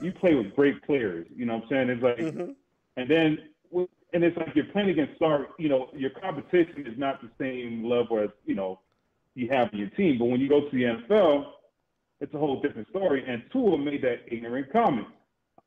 [0.00, 1.26] you play with great players.
[1.34, 1.90] You know what I'm saying?
[1.90, 2.54] It's like Mhm.
[2.96, 3.38] and then
[4.12, 5.48] and it's like you're playing against star.
[5.58, 8.80] You know, your competition is not the same level as you know
[9.34, 10.18] you have in your team.
[10.18, 11.52] But when you go to the NFL,
[12.20, 13.24] it's a whole different story.
[13.26, 15.08] And Tua made that ignorant comment.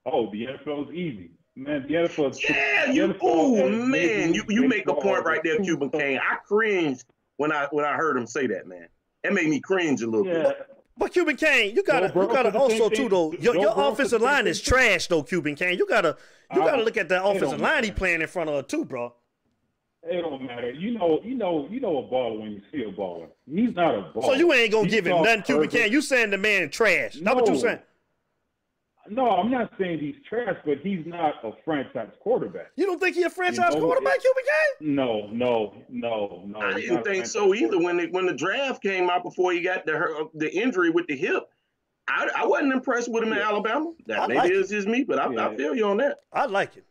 [0.05, 1.83] Oh, the NFL is easy, man.
[1.87, 3.07] The NFL is Yeah, the you.
[3.09, 6.17] NFL Oh man, you you make a point right there, Cuban too- King.
[6.19, 7.03] I cringed
[7.37, 8.87] when I when I heard him say that, man.
[9.23, 10.57] That made me cringe a little Yeah, bit.
[10.97, 13.09] But Cuban Kane, you gotta, Joe you gotta said the same also too thing.
[13.09, 13.31] though.
[13.33, 15.77] Your, Joe your offensive the same line is trash though, Cuban Kane.
[15.77, 16.17] You gotta,
[16.53, 19.13] you gotta look at that it offensive line he playing in front of too, bro.
[20.03, 20.71] It don't matter.
[20.71, 23.27] You know, you know, you know a baller when you see a baller.
[23.49, 24.23] He's not a baller.
[24.25, 25.91] So you ain't gonna He give him saw nothing, Cuban perfect- Kane.
[25.91, 27.15] You saying the man trash?
[27.21, 27.59] That's what you No.
[27.59, 27.79] saying?
[29.09, 32.71] No, I'm not saying he's trash, but he's not a franchise quarterback.
[32.75, 34.43] You don't think he a franchise know, quarterback, Cuban
[34.79, 34.95] Kane?
[34.95, 36.59] No, no, no, no.
[36.59, 37.79] I he's didn't think so either.
[37.79, 41.07] When the, when the draft came out before he got the uh, the injury with
[41.07, 41.49] the hip,
[42.07, 43.47] I, I wasn't impressed with him in Yeah.
[43.49, 43.91] Alabama.
[43.91, 46.19] I That maybe like it's just me, but I, I feel you on that.
[46.31, 46.85] I like it.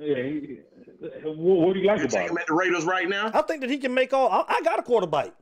[0.00, 2.38] Yeah, uh, what, what do you like You take about him him?
[2.38, 3.30] at the Raiders right now.
[3.32, 4.28] I think that he can make all.
[4.30, 5.32] I, I got a quarterback.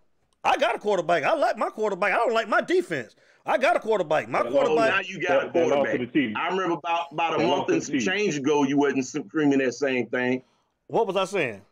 [0.45, 1.23] I got a quarterback.
[1.23, 2.13] I like my quarterback.
[2.13, 3.15] I don't like my defense.
[3.45, 4.29] I got a quarterback.
[4.29, 4.91] My That Oh, quarterback.
[4.91, 6.37] now you got a That- that lost to quarterback.
[6.37, 10.07] I remember about about a month and some change ago, you wasn't screaming that same
[10.07, 10.43] thing.
[10.87, 11.63] What was I saying?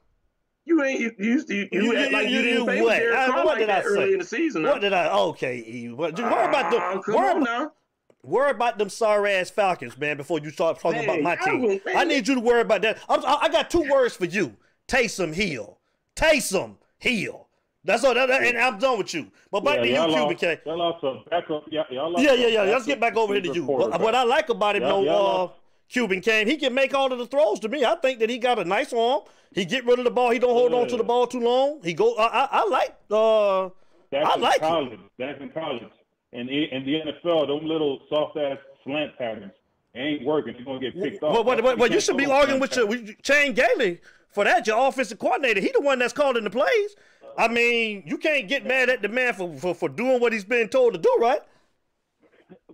[0.64, 2.96] You ain't you you you, you, You- act you- like you, you- didn't you what?
[2.98, 4.12] Derek I- Carr what like did that I early say?
[4.14, 4.62] in the season.
[4.64, 5.08] What did I?
[5.12, 5.88] Okay.
[5.88, 7.72] What, just worry about Ah, the come worry, about, now.
[8.22, 10.16] worry about them sorry ass Falcons, man.
[10.16, 11.80] Before you start talking about my I team.
[11.94, 12.98] I need you to worry about that.
[13.08, 14.56] I, I, I got two words for you:
[14.88, 15.78] Taysom Hill.
[16.16, 17.46] Taysom Hill.
[17.84, 18.14] That's all.
[18.14, 19.30] That, that- and I'm done with you.
[19.50, 20.58] But back Yeah, to you, y'all Cuban lost, Kane.
[20.66, 21.64] y'all lost a backup.
[21.70, 22.62] Yeah, y'all lost Yeah, yeah, yeah.
[22.62, 23.64] Let's get back over here to you.
[23.64, 25.48] What, what I like about him, Yeah, though, yeah, uh.
[25.88, 27.84] Cuban Kane, he can make all of the throws to me.
[27.84, 29.22] I think that he got a nice arm.
[29.52, 30.30] He get rid of the ball.
[30.30, 31.80] He don't hold on to the ball too long.
[31.82, 32.14] He go.
[32.14, 32.96] I, I, I like.
[33.10, 33.70] Uh,
[34.12, 35.00] That's I in like college.
[35.18, 35.82] That's in college.
[36.32, 39.50] And in the NFL, them little soft ass slant patterns
[39.96, 40.54] ain't working.
[40.54, 41.32] You're gonna get picked off.
[41.34, 42.86] well, well, well, well, you should be arguing with your
[43.22, 44.68] Chan Gailey for that.
[44.68, 45.60] Your offensive coordinator.
[45.60, 46.94] He the one that's calling the plays.
[47.38, 50.44] I mean, you can't get mad at the man for, for, for doing what he's
[50.44, 51.40] been told to do, right?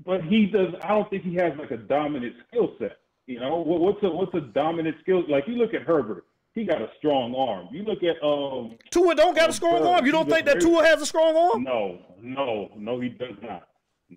[0.04, 0.74] But he does.
[0.82, 2.98] I don't think he has like a dominant skill set.
[3.26, 5.24] You know, what, what's a what's a dominant skill?
[5.28, 7.68] Like you look at Herbert, he got a strong arm.
[7.72, 8.76] You look at um.
[8.90, 10.06] Tua don't got a Oh, strong bro, arm.
[10.06, 11.64] You don't think that very- Tua has a strong arm?
[11.64, 13.68] No, no, no, he does not.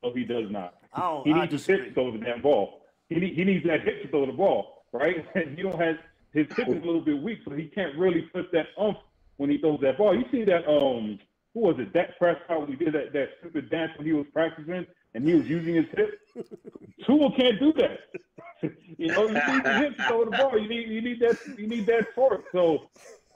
[0.04, 0.76] No, he does not.
[0.94, 1.88] I don't- he needs his disagree.
[1.88, 2.82] to throw the damn ball.
[3.10, 5.26] He need, he needs that hip to throw the ball, right?
[5.36, 5.96] And you don't have
[6.32, 8.98] his hip is a little bit weak, so he can't really put that umph
[9.40, 10.16] when he throws that ball.
[10.16, 11.18] You see that um
[11.54, 11.94] who was it?
[11.94, 14.86] Dak Prescott when he did that, that stupid dance when he was practicing
[15.16, 16.20] and he was using his hip.
[17.06, 18.00] Tua can't do that.
[18.98, 20.60] you know, you need the hip to throw the ball.
[20.60, 22.44] You need you need that you need that torque.
[22.52, 22.90] So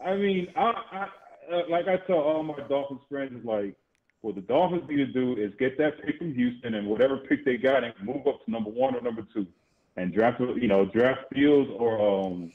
[0.04, 1.08] I mean, I, I
[1.54, 3.76] uh, like I tell all my Dolphins friends is like
[4.22, 7.46] what the Dolphins need to do is get that pick from Houston and whatever pick
[7.46, 9.48] they got and move up to number one or number two,
[9.96, 12.52] and draft you know draft Fields or um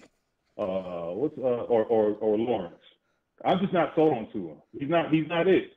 [0.59, 2.78] uh what's uh or or, or Lawrence.
[3.45, 4.55] I'm just not sold on Tua.
[4.79, 5.71] He's not he's not it.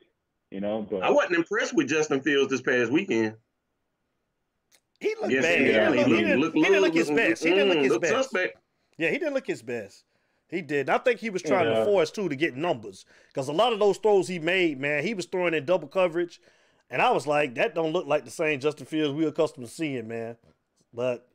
[0.50, 3.36] You know, but I wasn't impressed with Justin Fields this past weekend.
[5.00, 5.58] He looked Yes, bad.
[5.58, 5.72] he He, did.
[5.72, 7.42] didn't look, he, didn't, he didn't look his best.
[7.42, 8.14] He didn't look mm, his best.
[8.30, 8.56] suspect.
[8.98, 10.04] Yeah, he didn't look his best.
[10.48, 10.90] He did.
[10.90, 13.78] I think he was trying to force too to get numbers because a lot of
[13.78, 16.40] those throws he made, man, he was throwing in double coverage,
[16.90, 19.72] and I was like, that don't look like the same Justin Fields we're accustomed to
[19.72, 20.36] seeing, man.
[20.92, 21.26] But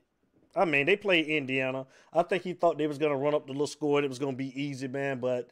[0.55, 1.88] I mean, they played Indiana.
[2.13, 3.97] I think he thought they was gonna run up the little score.
[3.97, 5.19] and It was gonna be easy, man.
[5.19, 5.49] But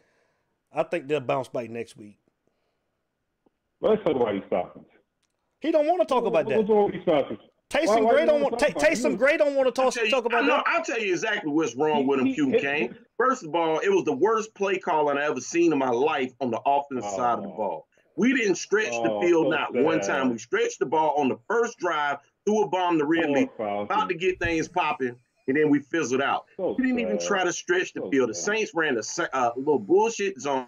[0.75, 2.17] I think they'll bounce back next week.
[3.81, 4.85] let's talk about these Falcons.
[5.61, 6.73] He don't want to talk about What's that.
[6.73, 7.39] wrong with these Falcons?
[7.39, 7.49] Why-
[7.81, 8.91] Taysom why Gray don't wanna talk Ta- about?
[8.91, 10.63] Taysom Gray don't want to talk you, talk about I know- that.
[10.67, 12.97] I'll tell you exactly what's wrong with him, He- he- Cuban he- Kane.
[13.17, 16.31] First of all, it was the worst play calling I ever seen in my life
[16.41, 17.17] on the offensive oh.
[17.17, 17.57] side of the Oh.
[17.57, 17.87] ball.
[18.17, 20.29] We didn't stretch the Oh, field so not one time.
[20.29, 23.85] We stretched the ball on the first drive, threw a bomb to Ridley, Poor Falcons.
[23.91, 25.17] about to get things popping,
[25.47, 26.45] and then we fizzled out.
[26.57, 28.29] So We didn't even try to stretch the So field.
[28.29, 28.33] The.
[28.35, 30.67] Saints ran a uh, little bullshit zone,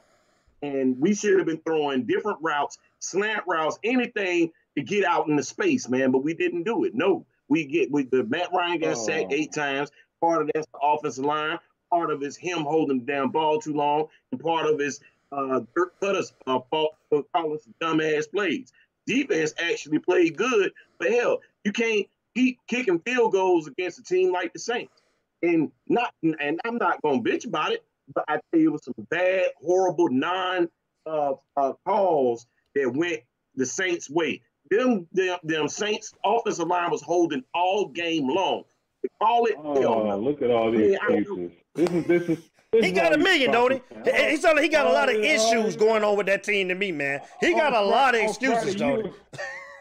[0.62, 5.36] and we should have been throwing different routes, slant routes, anything to get out in
[5.36, 6.12] the space, man.
[6.12, 6.94] But we didn't do it.
[6.96, 9.36] No, we get we the Matt Ryan got sacked Oh.
[9.36, 9.92] eight times.
[10.22, 11.60] Part of that's the offensive line.
[11.92, 15.00] Part of it's him holding the damn ball too long, and part of it's
[15.32, 18.72] uh, Dirk Koetter's uh, fault for calling some dumbass plays.
[19.06, 22.06] Defense actually played good, but hell, you can't
[22.38, 24.94] keep kicking field goals against a team like the Saints.
[25.42, 27.84] And not, and I'm not gonna bitch about it,
[28.14, 30.68] but I tell you, it was some bad, horrible, non
[31.08, 32.46] uh, uh, calls
[32.76, 33.22] that went
[33.56, 34.42] the Saints' way.
[34.70, 38.64] Them, them, them Saints offensive line was holding all game long.
[39.04, 40.18] To call it, hell Oh, no.
[40.20, 41.52] look at all these Yeah, I- excuses.
[41.76, 42.50] This is this is.
[42.74, 43.80] This He is got a million, don't he?
[43.80, 46.68] Falcons, He, he, sound he got a lot of issues going on with that team
[46.68, 47.22] to me, man.
[47.40, 49.12] He got a lot of excuses, don't he?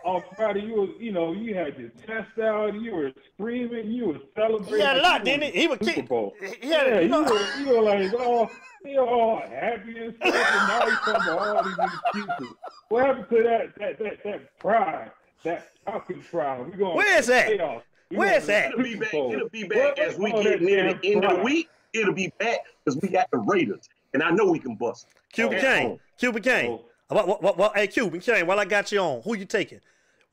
[0.07, 3.91] Was- On Friday, you was, you know, you had your chest out, you were screaming,
[3.91, 4.77] you were celebrating.
[4.77, 5.61] He had a lot, you didn't he?
[5.61, 6.35] He was Super kick- Bowl.
[6.41, 8.51] he had- yeah, you you, know- were, you were like, oh,
[8.85, 11.77] you're all happy and stuff, and now you come to all these
[12.15, 12.55] excuses.
[12.89, 15.11] What happened to that that that, that pride,
[15.43, 16.67] that Falcon pride?
[16.71, 17.49] We going Where's that?
[17.49, 17.83] Playoffs.
[18.11, 18.71] Where's that?
[18.73, 19.13] It'll be back.
[19.15, 21.69] It'll be back as we get near the damn end of the week.
[21.93, 25.09] It'll be back because we got the Raiders, and I know we can bust.
[25.33, 25.61] Cuban Oh.
[25.61, 26.01] Kane.
[26.19, 26.71] Cuban Kane.
[26.71, 26.85] Oh.
[27.09, 29.81] What, what, what, what, hey, Cuban Kane, while I got you on, who you taking?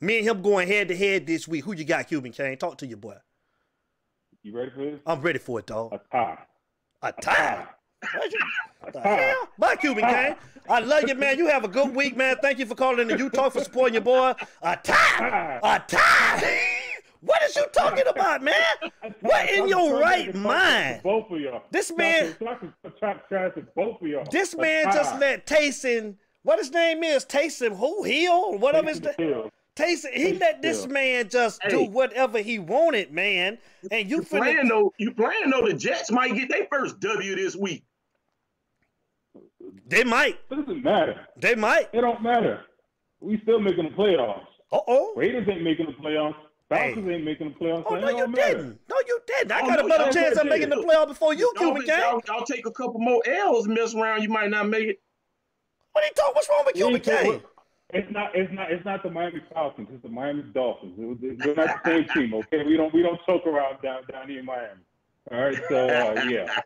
[0.01, 1.63] Me and him going head to head this week.
[1.65, 2.57] Who you got, Cuban Kane?
[2.57, 3.15] Talk to your boy.
[4.41, 4.99] You ready for this?
[5.05, 5.93] I'm ready for it, dog.
[5.93, 6.37] A tie.
[7.01, 7.65] A tie.
[8.11, 8.33] What
[8.89, 9.15] A the tie.
[9.15, 9.47] hell?
[9.57, 10.35] Bye, Cuban Kane.
[10.69, 11.37] I love you, man.
[11.37, 12.35] You have a good week, man.
[12.41, 13.17] Thank you for calling in.
[13.17, 14.33] You talk for supporting your boy.
[14.61, 15.59] A tie.
[15.63, 16.59] A tie.
[17.25, 18.53] What is you talking about, man?
[19.21, 21.03] What in I'm your right to talk to mind?
[21.03, 21.61] Both of y'all.
[21.71, 24.25] This man- Talking track trash to both of y'all.
[24.29, 29.49] This man just let Taysom, what his name is, Taysom who Hill, whatever his name.
[29.75, 29.87] Hill.
[29.87, 30.93] Taysom, he Taysom let this Hill.
[30.93, 33.57] man just do whatever he wanted, man.
[33.91, 34.93] And you You playing finna, though?
[34.97, 35.65] You playing though?
[35.67, 37.83] The Jets might get their first W this week.
[39.87, 41.27] they might, It doesn't matter.
[41.37, 41.89] they might.
[41.93, 42.61] It don't matter.
[43.19, 44.45] We still making the playoffs.
[44.71, 45.13] Uh oh.
[45.15, 46.35] Raiders ain't making the playoffs.
[46.69, 47.15] Falcons Hey.
[47.15, 47.83] ain't making the playoffs.
[47.87, 48.53] Oh no, you matter.
[48.57, 48.79] didn't.
[48.89, 49.51] No, you didn't.
[49.51, 51.95] I Oh, got a better chance of making the playoff before you, Y'all, Cuban bet-
[52.01, 52.09] Kane.
[52.11, 54.99] y'all, y'all take a couple more L's, mess around, you might not make it.
[55.91, 56.33] What are you talking?
[56.35, 57.41] What's wrong with We Cuban ain't talking- Kane?
[57.93, 58.35] It's not.
[58.35, 58.71] It's not.
[58.71, 59.87] It's not the Miami Falcons.
[59.91, 60.93] It's the Miami Dolphins.
[60.97, 62.33] We're not the same team.
[62.33, 62.93] Okay, we don't.
[62.93, 64.81] We don't choke around down down here in Miami.
[65.31, 65.57] All right.
[65.69, 66.59] So uh, yeah.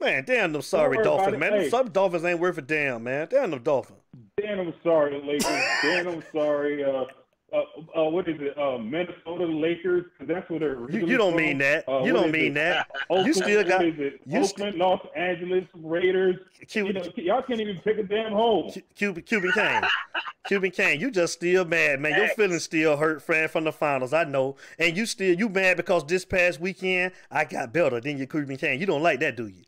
[0.00, 1.52] Man, damn them sorry Dolphins, man.
[1.52, 1.68] Hey.
[1.68, 3.28] Some Dolphins ain't worth a damn, man.
[3.30, 4.00] Damn them Dolphins.
[4.38, 5.44] Damn, I'm sorry, Lakers.
[5.82, 6.82] damn, I'm sorry.
[6.82, 7.04] Uh,
[7.52, 8.56] uh, uh, what is it?
[8.58, 10.04] Uh, Minnesota Lakers.
[10.18, 10.90] 'Cause that's what they're.
[10.90, 11.42] You, you don't from.
[11.42, 11.88] mean that.
[11.88, 12.54] Uh, you don't mean it?
[12.54, 12.88] that.
[13.10, 14.20] Oakland, still got- it?
[14.26, 16.36] you st- Oakland, Los Angeles Raiders.
[16.72, 18.72] you know, y'all can't even pick a damn hole.
[18.72, 19.82] Cu- Cuban, Cuban Kane.
[20.46, 22.14] Cuban Kane, you just still mad, man.
[22.16, 24.12] Your feelings still hurt, friend, from the finals.
[24.12, 24.56] I know.
[24.78, 28.56] And you still you mad because this past weekend I got better than your Cuban
[28.56, 28.80] Kane.
[28.80, 29.62] You don't like that, do you?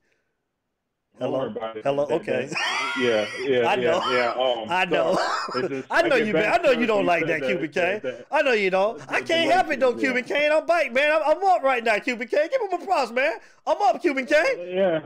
[1.22, 1.46] Hello?
[1.46, 1.76] about.
[1.82, 2.06] Hello?
[2.06, 2.46] That- Okay.
[2.46, 4.02] that- yeah, yeah, I know.
[4.10, 4.30] yeah.
[4.32, 5.18] Um, I know.
[5.54, 6.52] It's just- I know get you, man.
[6.52, 7.70] I know you don't like said that, Cuban
[8.02, 8.98] that- I know you don't.
[8.98, 9.98] the- I can't help it though, yeah.
[9.98, 10.52] Cuban Kane.
[10.52, 11.12] I'm back, man.
[11.12, 12.48] I'm, I'm up right now, Cuban Kane.
[12.50, 13.38] Give him a props, man.
[13.66, 14.58] I'm up, Cuban Kane.
[14.58, 15.00] Yeah,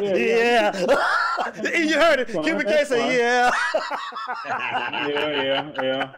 [0.00, 0.86] yeah, yeah.
[0.86, 1.72] Yeah.
[1.78, 2.30] you heard it.
[2.30, 3.50] Fine, Cuban that's say, yeah.
[4.46, 6.10] yeah, yeah, yeah,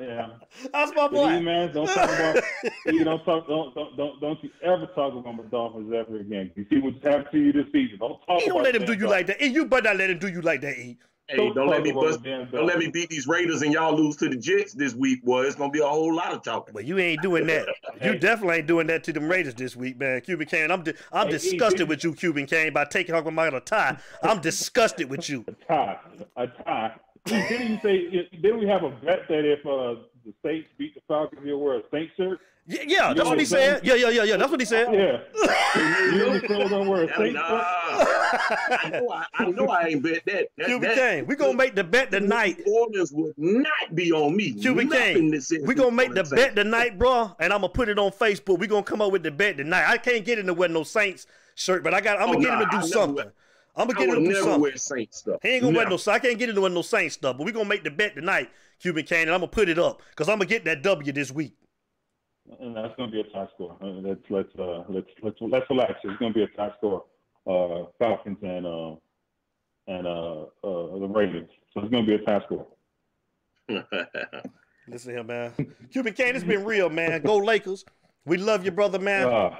[0.00, 0.28] yeah.
[0.72, 1.40] That's my But you boy.
[1.40, 2.44] man, don't talk about
[2.86, 6.50] you don't talk don't don't don't don't you ever talk about my Dolphins ever again.
[6.54, 7.98] You see what's happened to you this season.
[7.98, 9.42] Don't talk He about don't let him do you damn like that.
[9.42, 10.98] E, you better not let him do you like that, E.
[11.28, 12.22] Hey, Don't don't let me about bust.
[12.24, 15.44] Don't let me beat these Raiders and y'all lose to the Jets this week, boy.
[15.44, 16.74] It's gonna be a whole lot of talking.
[16.74, 17.68] But you ain't doing that.
[18.02, 20.20] You definitely ain't doing that to them Raiders this week, man.
[20.22, 23.32] Cuban Kane, I'm di- I'm Hey, disgusted did- with you, Cuban Kane, by taking talking
[23.32, 23.96] about a tie.
[24.22, 25.44] I'm disgusted with you.
[25.48, 25.98] A tie,
[26.36, 26.94] a tie.
[27.26, 28.28] Didn't you say?
[28.40, 31.78] Didn't we have a bet that if uh, the Saints beat the Falcons, you'll wear
[31.78, 32.40] a Saints shirt?
[32.66, 33.78] Yeah, yeah that's what he what said.
[33.80, 34.36] I'm Yeah, yeah, yeah, yeah.
[34.36, 34.86] That's what he said.
[34.92, 35.18] Yeah.
[36.12, 37.42] you really still gonna wear a Hell Saints nah.
[37.44, 40.48] I know I, I know I ain't bet that.
[40.56, 42.58] that Cuban that, Kane, we gonna make the bet tonight.
[42.64, 44.52] New Orleans would not be on me.
[44.52, 47.88] Cuban Nothing Kane, we gonna make the Orleans bet tonight, bro, and I'm gonna put
[47.88, 48.58] it on Facebook.
[48.58, 49.84] We gonna come up with the bet tonight.
[49.88, 51.26] I can't get him to wear no Saints
[51.56, 52.20] shirt, but I got.
[52.20, 53.32] I'm Oh, gonna get him to do I never something.
[53.76, 54.60] Wear- I'm gonna I get would him to do never something.
[54.62, 55.40] wear Saints stuff.
[55.42, 55.90] He ain't gonna wear Never.
[55.90, 55.96] no.
[55.98, 57.90] So I can't get him to wear no Saints stuff, but we gonna make the
[57.90, 58.50] bet tonight,
[58.80, 61.30] Cuban Kane, and I'm gonna put it up because I'm gonna get that W this
[61.30, 61.54] week.
[62.60, 63.76] And that's going to be a tie score.
[63.80, 65.92] Uh, Let's let's uh, let's let's let's relax.
[66.02, 67.04] It's going to be a tie score.
[67.46, 68.94] Uh, Falcons and uh,
[69.86, 71.48] and uh, uh, the Ravens.
[71.72, 72.66] So it's going to be a tie score.
[74.88, 75.52] Listen here, man.
[75.92, 77.22] Cuban Kane, it's been real, man.
[77.22, 77.84] Go Lakers.
[78.24, 79.28] We love you, brother, man.
[79.28, 79.56] Uh,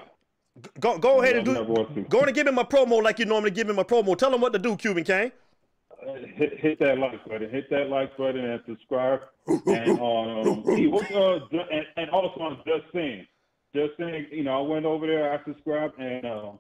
[0.81, 1.55] Go go ahead and do.
[1.55, 2.03] going to.
[2.03, 4.17] Go on and give him a promo like you normally give him a promo.
[4.17, 5.33] Tell him what to do, Cuban Kane.
[6.07, 7.49] Uh, hit, hit that like button.
[7.49, 9.21] Hit that like button and subscribe.
[9.47, 13.27] And um, hey, what, uh, and, and also on Just Saying.
[13.75, 16.53] Just saying, you know, I went over there, I subscribed, and uh,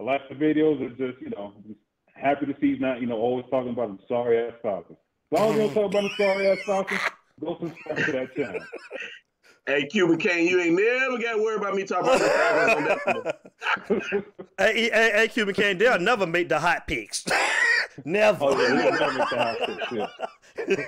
[0.00, 0.80] I like the videos.
[0.80, 1.78] It's just, you know, just
[2.14, 4.96] happy to see he's not, you know, always talking about the sorry ass Falcons.
[5.32, 7.00] As long as you don't talk about the sorry ass Falcons,
[7.40, 8.60] go subscribe to that channel.
[9.66, 13.00] hey, Cuban Kane, you ain't never got to worry about me talking about the Falcons
[13.06, 14.24] on that one.
[14.56, 17.24] Hey, hey, hey, Cuban Kane, they'll never make the hot picks.
[18.04, 18.44] never.
[18.44, 20.86] Oh yeah, never make the hot picks, yeah.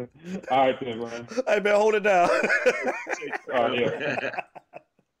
[0.50, 1.28] All right, then, man.
[1.48, 2.28] Hey, man, hold it down.
[3.52, 4.30] Oh yeah.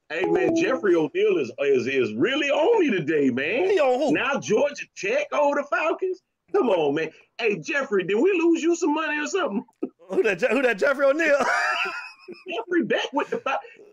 [0.08, 3.70] hey man, Jeffrey O'Neal is, is is really on me today, man.
[3.70, 4.12] he on who?
[4.12, 6.22] Now Georgia Tech over the Falcons.
[6.52, 7.10] Come on, man.
[7.38, 9.64] Hey Jeffrey, did we lose you some money or something?
[10.08, 10.40] Who that?
[10.42, 10.78] Who that?
[10.78, 11.38] Jeffrey O'Neill.
[12.48, 13.42] Jeffrey back with the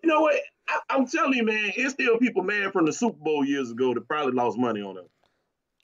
[0.03, 0.35] You know what?
[0.67, 3.93] I, I'm telling you, man, it's still people, man, from the Super Bowl years ago
[3.93, 5.05] that probably lost money on them.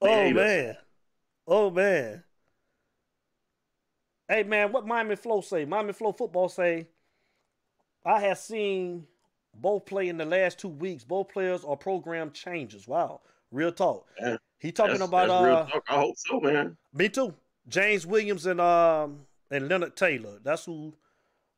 [0.01, 0.35] They oh hate us.
[0.35, 0.77] man.
[1.47, 2.23] Oh man.
[4.29, 5.65] Hey man, what Miami Flow say?
[5.65, 6.87] Miami Flow football say.
[8.05, 9.05] I have seen
[9.53, 11.03] both play in the last two weeks.
[11.03, 12.87] Both players are program changes.
[12.87, 13.21] Wow,
[13.51, 14.07] real talk.
[14.19, 15.83] Yeah, He talking about uh, talk.
[15.89, 16.77] I hope so, man.
[16.93, 17.33] me too.
[17.67, 20.39] James Williams and um and Leonard Taylor.
[20.43, 20.93] That's who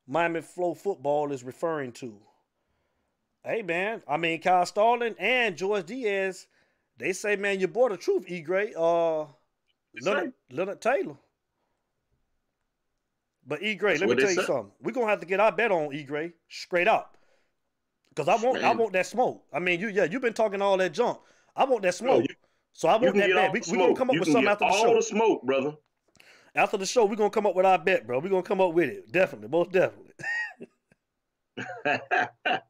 [0.06, 2.18] Miami Flow football is referring to.
[3.44, 6.46] Hey man, I mean Kyle Starling and George Diaz.
[6.98, 8.40] They say, man, you bought the truth, E.
[8.42, 8.74] Gray.
[8.76, 9.24] Uh,
[10.02, 11.16] Leonard, Leonard Taylor.
[13.46, 14.46] But E Gray, That's let me tell you say.
[14.46, 14.72] something.
[14.82, 17.16] We're gonna have to get our bet on E Gray straight up.
[18.14, 19.44] Cause I want I want that smoke.
[19.52, 21.18] I mean, you yeah, you've been talking all that junk.
[21.56, 22.24] I want that smoke.
[22.28, 22.34] you-
[22.72, 23.52] so I want that bet.
[23.52, 24.88] We, the we gonna come up You with something after the show.
[24.88, 25.74] all the smoke, brother.
[26.54, 28.18] After the show, we're gonna come up with our bet, bro.
[28.18, 29.12] We're gonna come up with it.
[29.12, 30.12] Definitely, most definitely.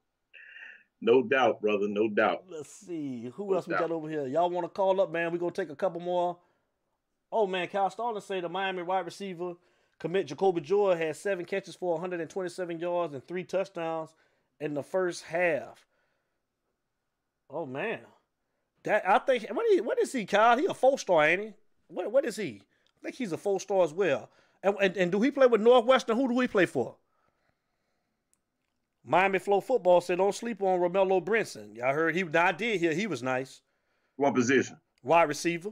[1.01, 1.89] no doubt, brother.
[1.89, 2.44] No doubt.
[2.48, 3.31] Let's see.
[3.35, 4.27] Who No else we got over here?
[4.27, 5.32] Y'all want to call up, man?
[5.32, 6.39] We're gonna take a couple more.
[7.32, 9.55] Oh man, Kyle Starlin say the Miami wide receiver
[9.98, 14.11] commit Jacolby George had seven catches for 127 yards and three touchdowns
[14.59, 15.86] in the first half.
[17.48, 18.01] Oh man.
[18.85, 20.59] That I think what is, what is he, Kyle?
[20.59, 21.52] He a four star, ain't he?
[21.89, 22.62] What what is he?
[23.01, 24.31] I think he's a four star as well.
[24.62, 26.16] And, and and do he play with Northwestern?
[26.16, 26.97] Who do we play for?
[29.05, 31.74] Miami Flow Football said don't sleep on Romello Brinson.
[31.77, 33.62] Y'all heard he I did hear he was nice.
[34.16, 34.77] What position?
[35.02, 35.70] Wide receiver.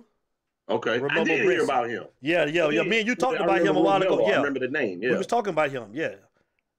[0.71, 0.93] Okay.
[0.93, 2.05] I Remember did hear about him.
[2.21, 2.83] Yeah, yeah, yeah.
[2.83, 4.17] Me and you talked I about him a while ago.
[4.19, 4.27] Romello.
[4.27, 4.37] I Yeah.
[4.39, 5.03] remember the name.
[5.03, 5.11] Yeah.
[5.13, 5.91] We was talking about him.
[5.93, 6.15] Yeah.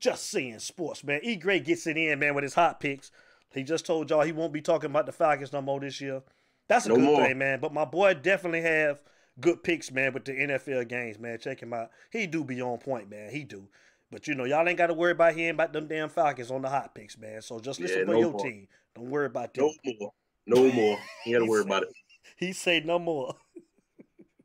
[0.00, 1.20] Just saying sports, man.
[1.22, 3.12] E Gray gets it in, man, with his hot picks.
[3.54, 6.22] He just told y'all he won't be talking about the Falcons no more this year.
[6.66, 7.24] That's a No good more.
[7.24, 7.60] thing, man.
[7.60, 8.98] But my boy definitely have
[9.40, 11.38] good picks, man, with the NFL games, man.
[11.38, 11.90] Check him out.
[12.10, 13.30] He do be on point, man.
[13.30, 13.68] He do.
[14.10, 16.62] But you know, y'all ain't got to worry about him about them damn Falcons on
[16.62, 17.40] the hot picks, man.
[17.40, 18.44] So just listen Yeah, for no your more.
[18.44, 18.68] team.
[18.94, 19.70] Don't worry about them.
[19.84, 20.12] No more.
[20.46, 20.98] No more.
[21.24, 21.88] You got to worry about it.
[22.36, 23.34] He say no more.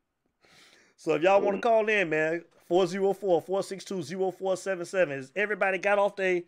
[0.96, 1.64] so if y'all want to mm.
[1.64, 5.12] call in, man, 404-462-0477.
[5.12, 6.46] Is everybody got off they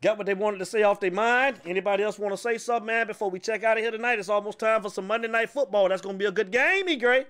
[0.00, 1.60] got what they wanted to say off their mind?
[1.64, 4.18] Anybody else want to say something, man, before we check out of here tonight?
[4.18, 5.88] It's almost time for some Monday night football.
[5.88, 7.26] That's gonna be a good game, E Gray.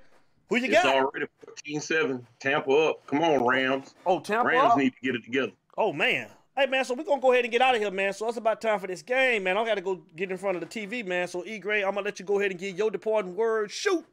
[0.48, 0.94] Who you It's got?
[0.94, 1.26] already
[1.66, 2.24] 14-7.
[2.40, 3.06] Tampa up.
[3.06, 3.94] Come on, Rams.
[4.06, 4.48] oh, Tampa.
[4.48, 4.78] Rams up?
[4.78, 5.52] need to get it together.
[5.76, 6.28] Oh man.
[6.56, 8.12] Hey man, so we're gonna go ahead and get out of here, man.
[8.12, 9.56] So it's about time for this game, man.
[9.56, 11.28] I gotta go get in front of the TV, man.
[11.28, 13.70] So E Gray, I'm gonna let you go ahead and give your departing word.
[13.70, 14.04] Shoot.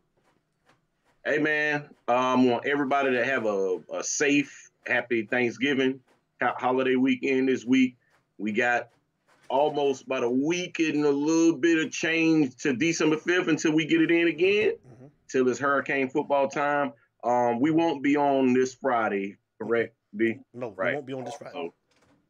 [1.25, 5.99] Hey man, um, want everybody to have a, a safe, happy Thanksgiving
[6.39, 7.95] ho- holiday weekend this week.
[8.37, 8.89] We got
[9.49, 13.85] almost about a week and a little bit of change to December 5th until we
[13.85, 14.73] get it in again.
[15.35, 16.93] Till it's hurricane football time.
[17.23, 20.39] Um, we won't be on this Friday, correct, D?
[20.53, 20.93] No, we Right.
[20.93, 21.51] won't be on this Friday.
[21.53, 21.73] So,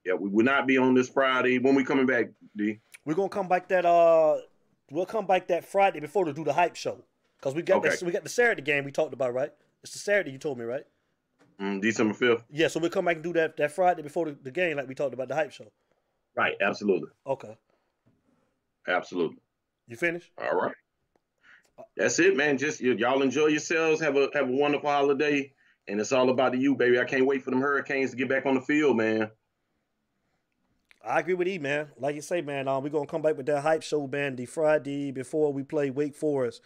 [0.03, 1.59] yeah, we will not be on this Friday.
[1.59, 2.79] When we coming back, D?
[3.05, 4.37] We're gonna come back that uh
[4.89, 7.03] we'll come back that Friday before to do the hype show.
[7.41, 7.89] Cause we got Okay.
[7.89, 9.53] this, we got the Saturday game we talked about, right?
[9.83, 10.85] It's the Saturday you told me, right?
[11.61, 12.43] Mm, December 5th?
[12.49, 14.87] Yeah, so we'll come back and do that that Friday before the, the game like
[14.87, 15.71] we talked about the hype show.
[16.35, 17.09] Right, absolutely.
[17.27, 17.55] Okay.
[18.87, 19.37] Absolutely.
[19.87, 20.31] You finished?
[20.39, 20.73] All right.
[21.97, 22.57] That's it, man.
[22.57, 24.01] Just y'all enjoy yourselves.
[24.01, 25.53] Have a have a wonderful holiday.
[25.87, 26.99] And it's all about you, baby.
[26.99, 29.29] I can't wait for them hurricanes to get back on the field, man.
[31.05, 31.89] I agree with E, man.
[31.99, 34.47] Like you say, man, um, we're gonna come back with that hype show, man, the
[34.47, 36.61] Friday before we play Wake Forest.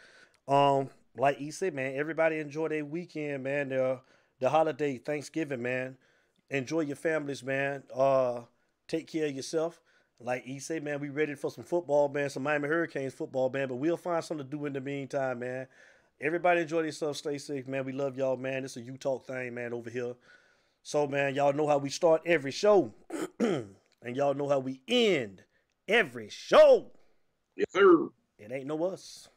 [0.47, 3.69] Um, like E said, man, everybody enjoy their weekend, man.
[3.69, 3.99] The
[4.39, 5.97] the holiday, Thanksgiving, man.
[6.49, 7.83] Enjoy your families, man.
[7.93, 8.41] Uh,
[8.87, 9.81] take care of yourself.
[10.21, 13.69] Like he said, man, we ready for some football, man, some Miami Hurricanes football, man.
[13.69, 15.67] But we'll find something to do in the meantime, man.
[16.19, 17.85] Everybody enjoy themselves, stay safe, man.
[17.85, 18.65] We love y'all, man.
[18.65, 20.15] It's a U Talk thing, man, over here.
[20.83, 22.93] So, man, y'all know how we start every show.
[23.39, 25.43] and y'all know how we end
[25.87, 26.91] every show.
[27.55, 28.09] Yes, sir.
[28.37, 29.29] It ain't no us.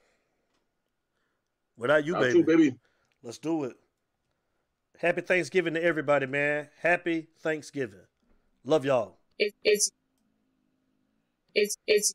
[1.77, 2.33] Without you, Y'all baby.
[2.33, 2.77] too, baby.
[3.23, 3.77] Let's do it.
[4.99, 6.69] Happy Thanksgiving to everybody, man.
[6.81, 8.07] Happy Thanksgiving.
[8.65, 9.19] Love y'all.
[9.39, 9.91] It, it's
[11.55, 12.11] it's it's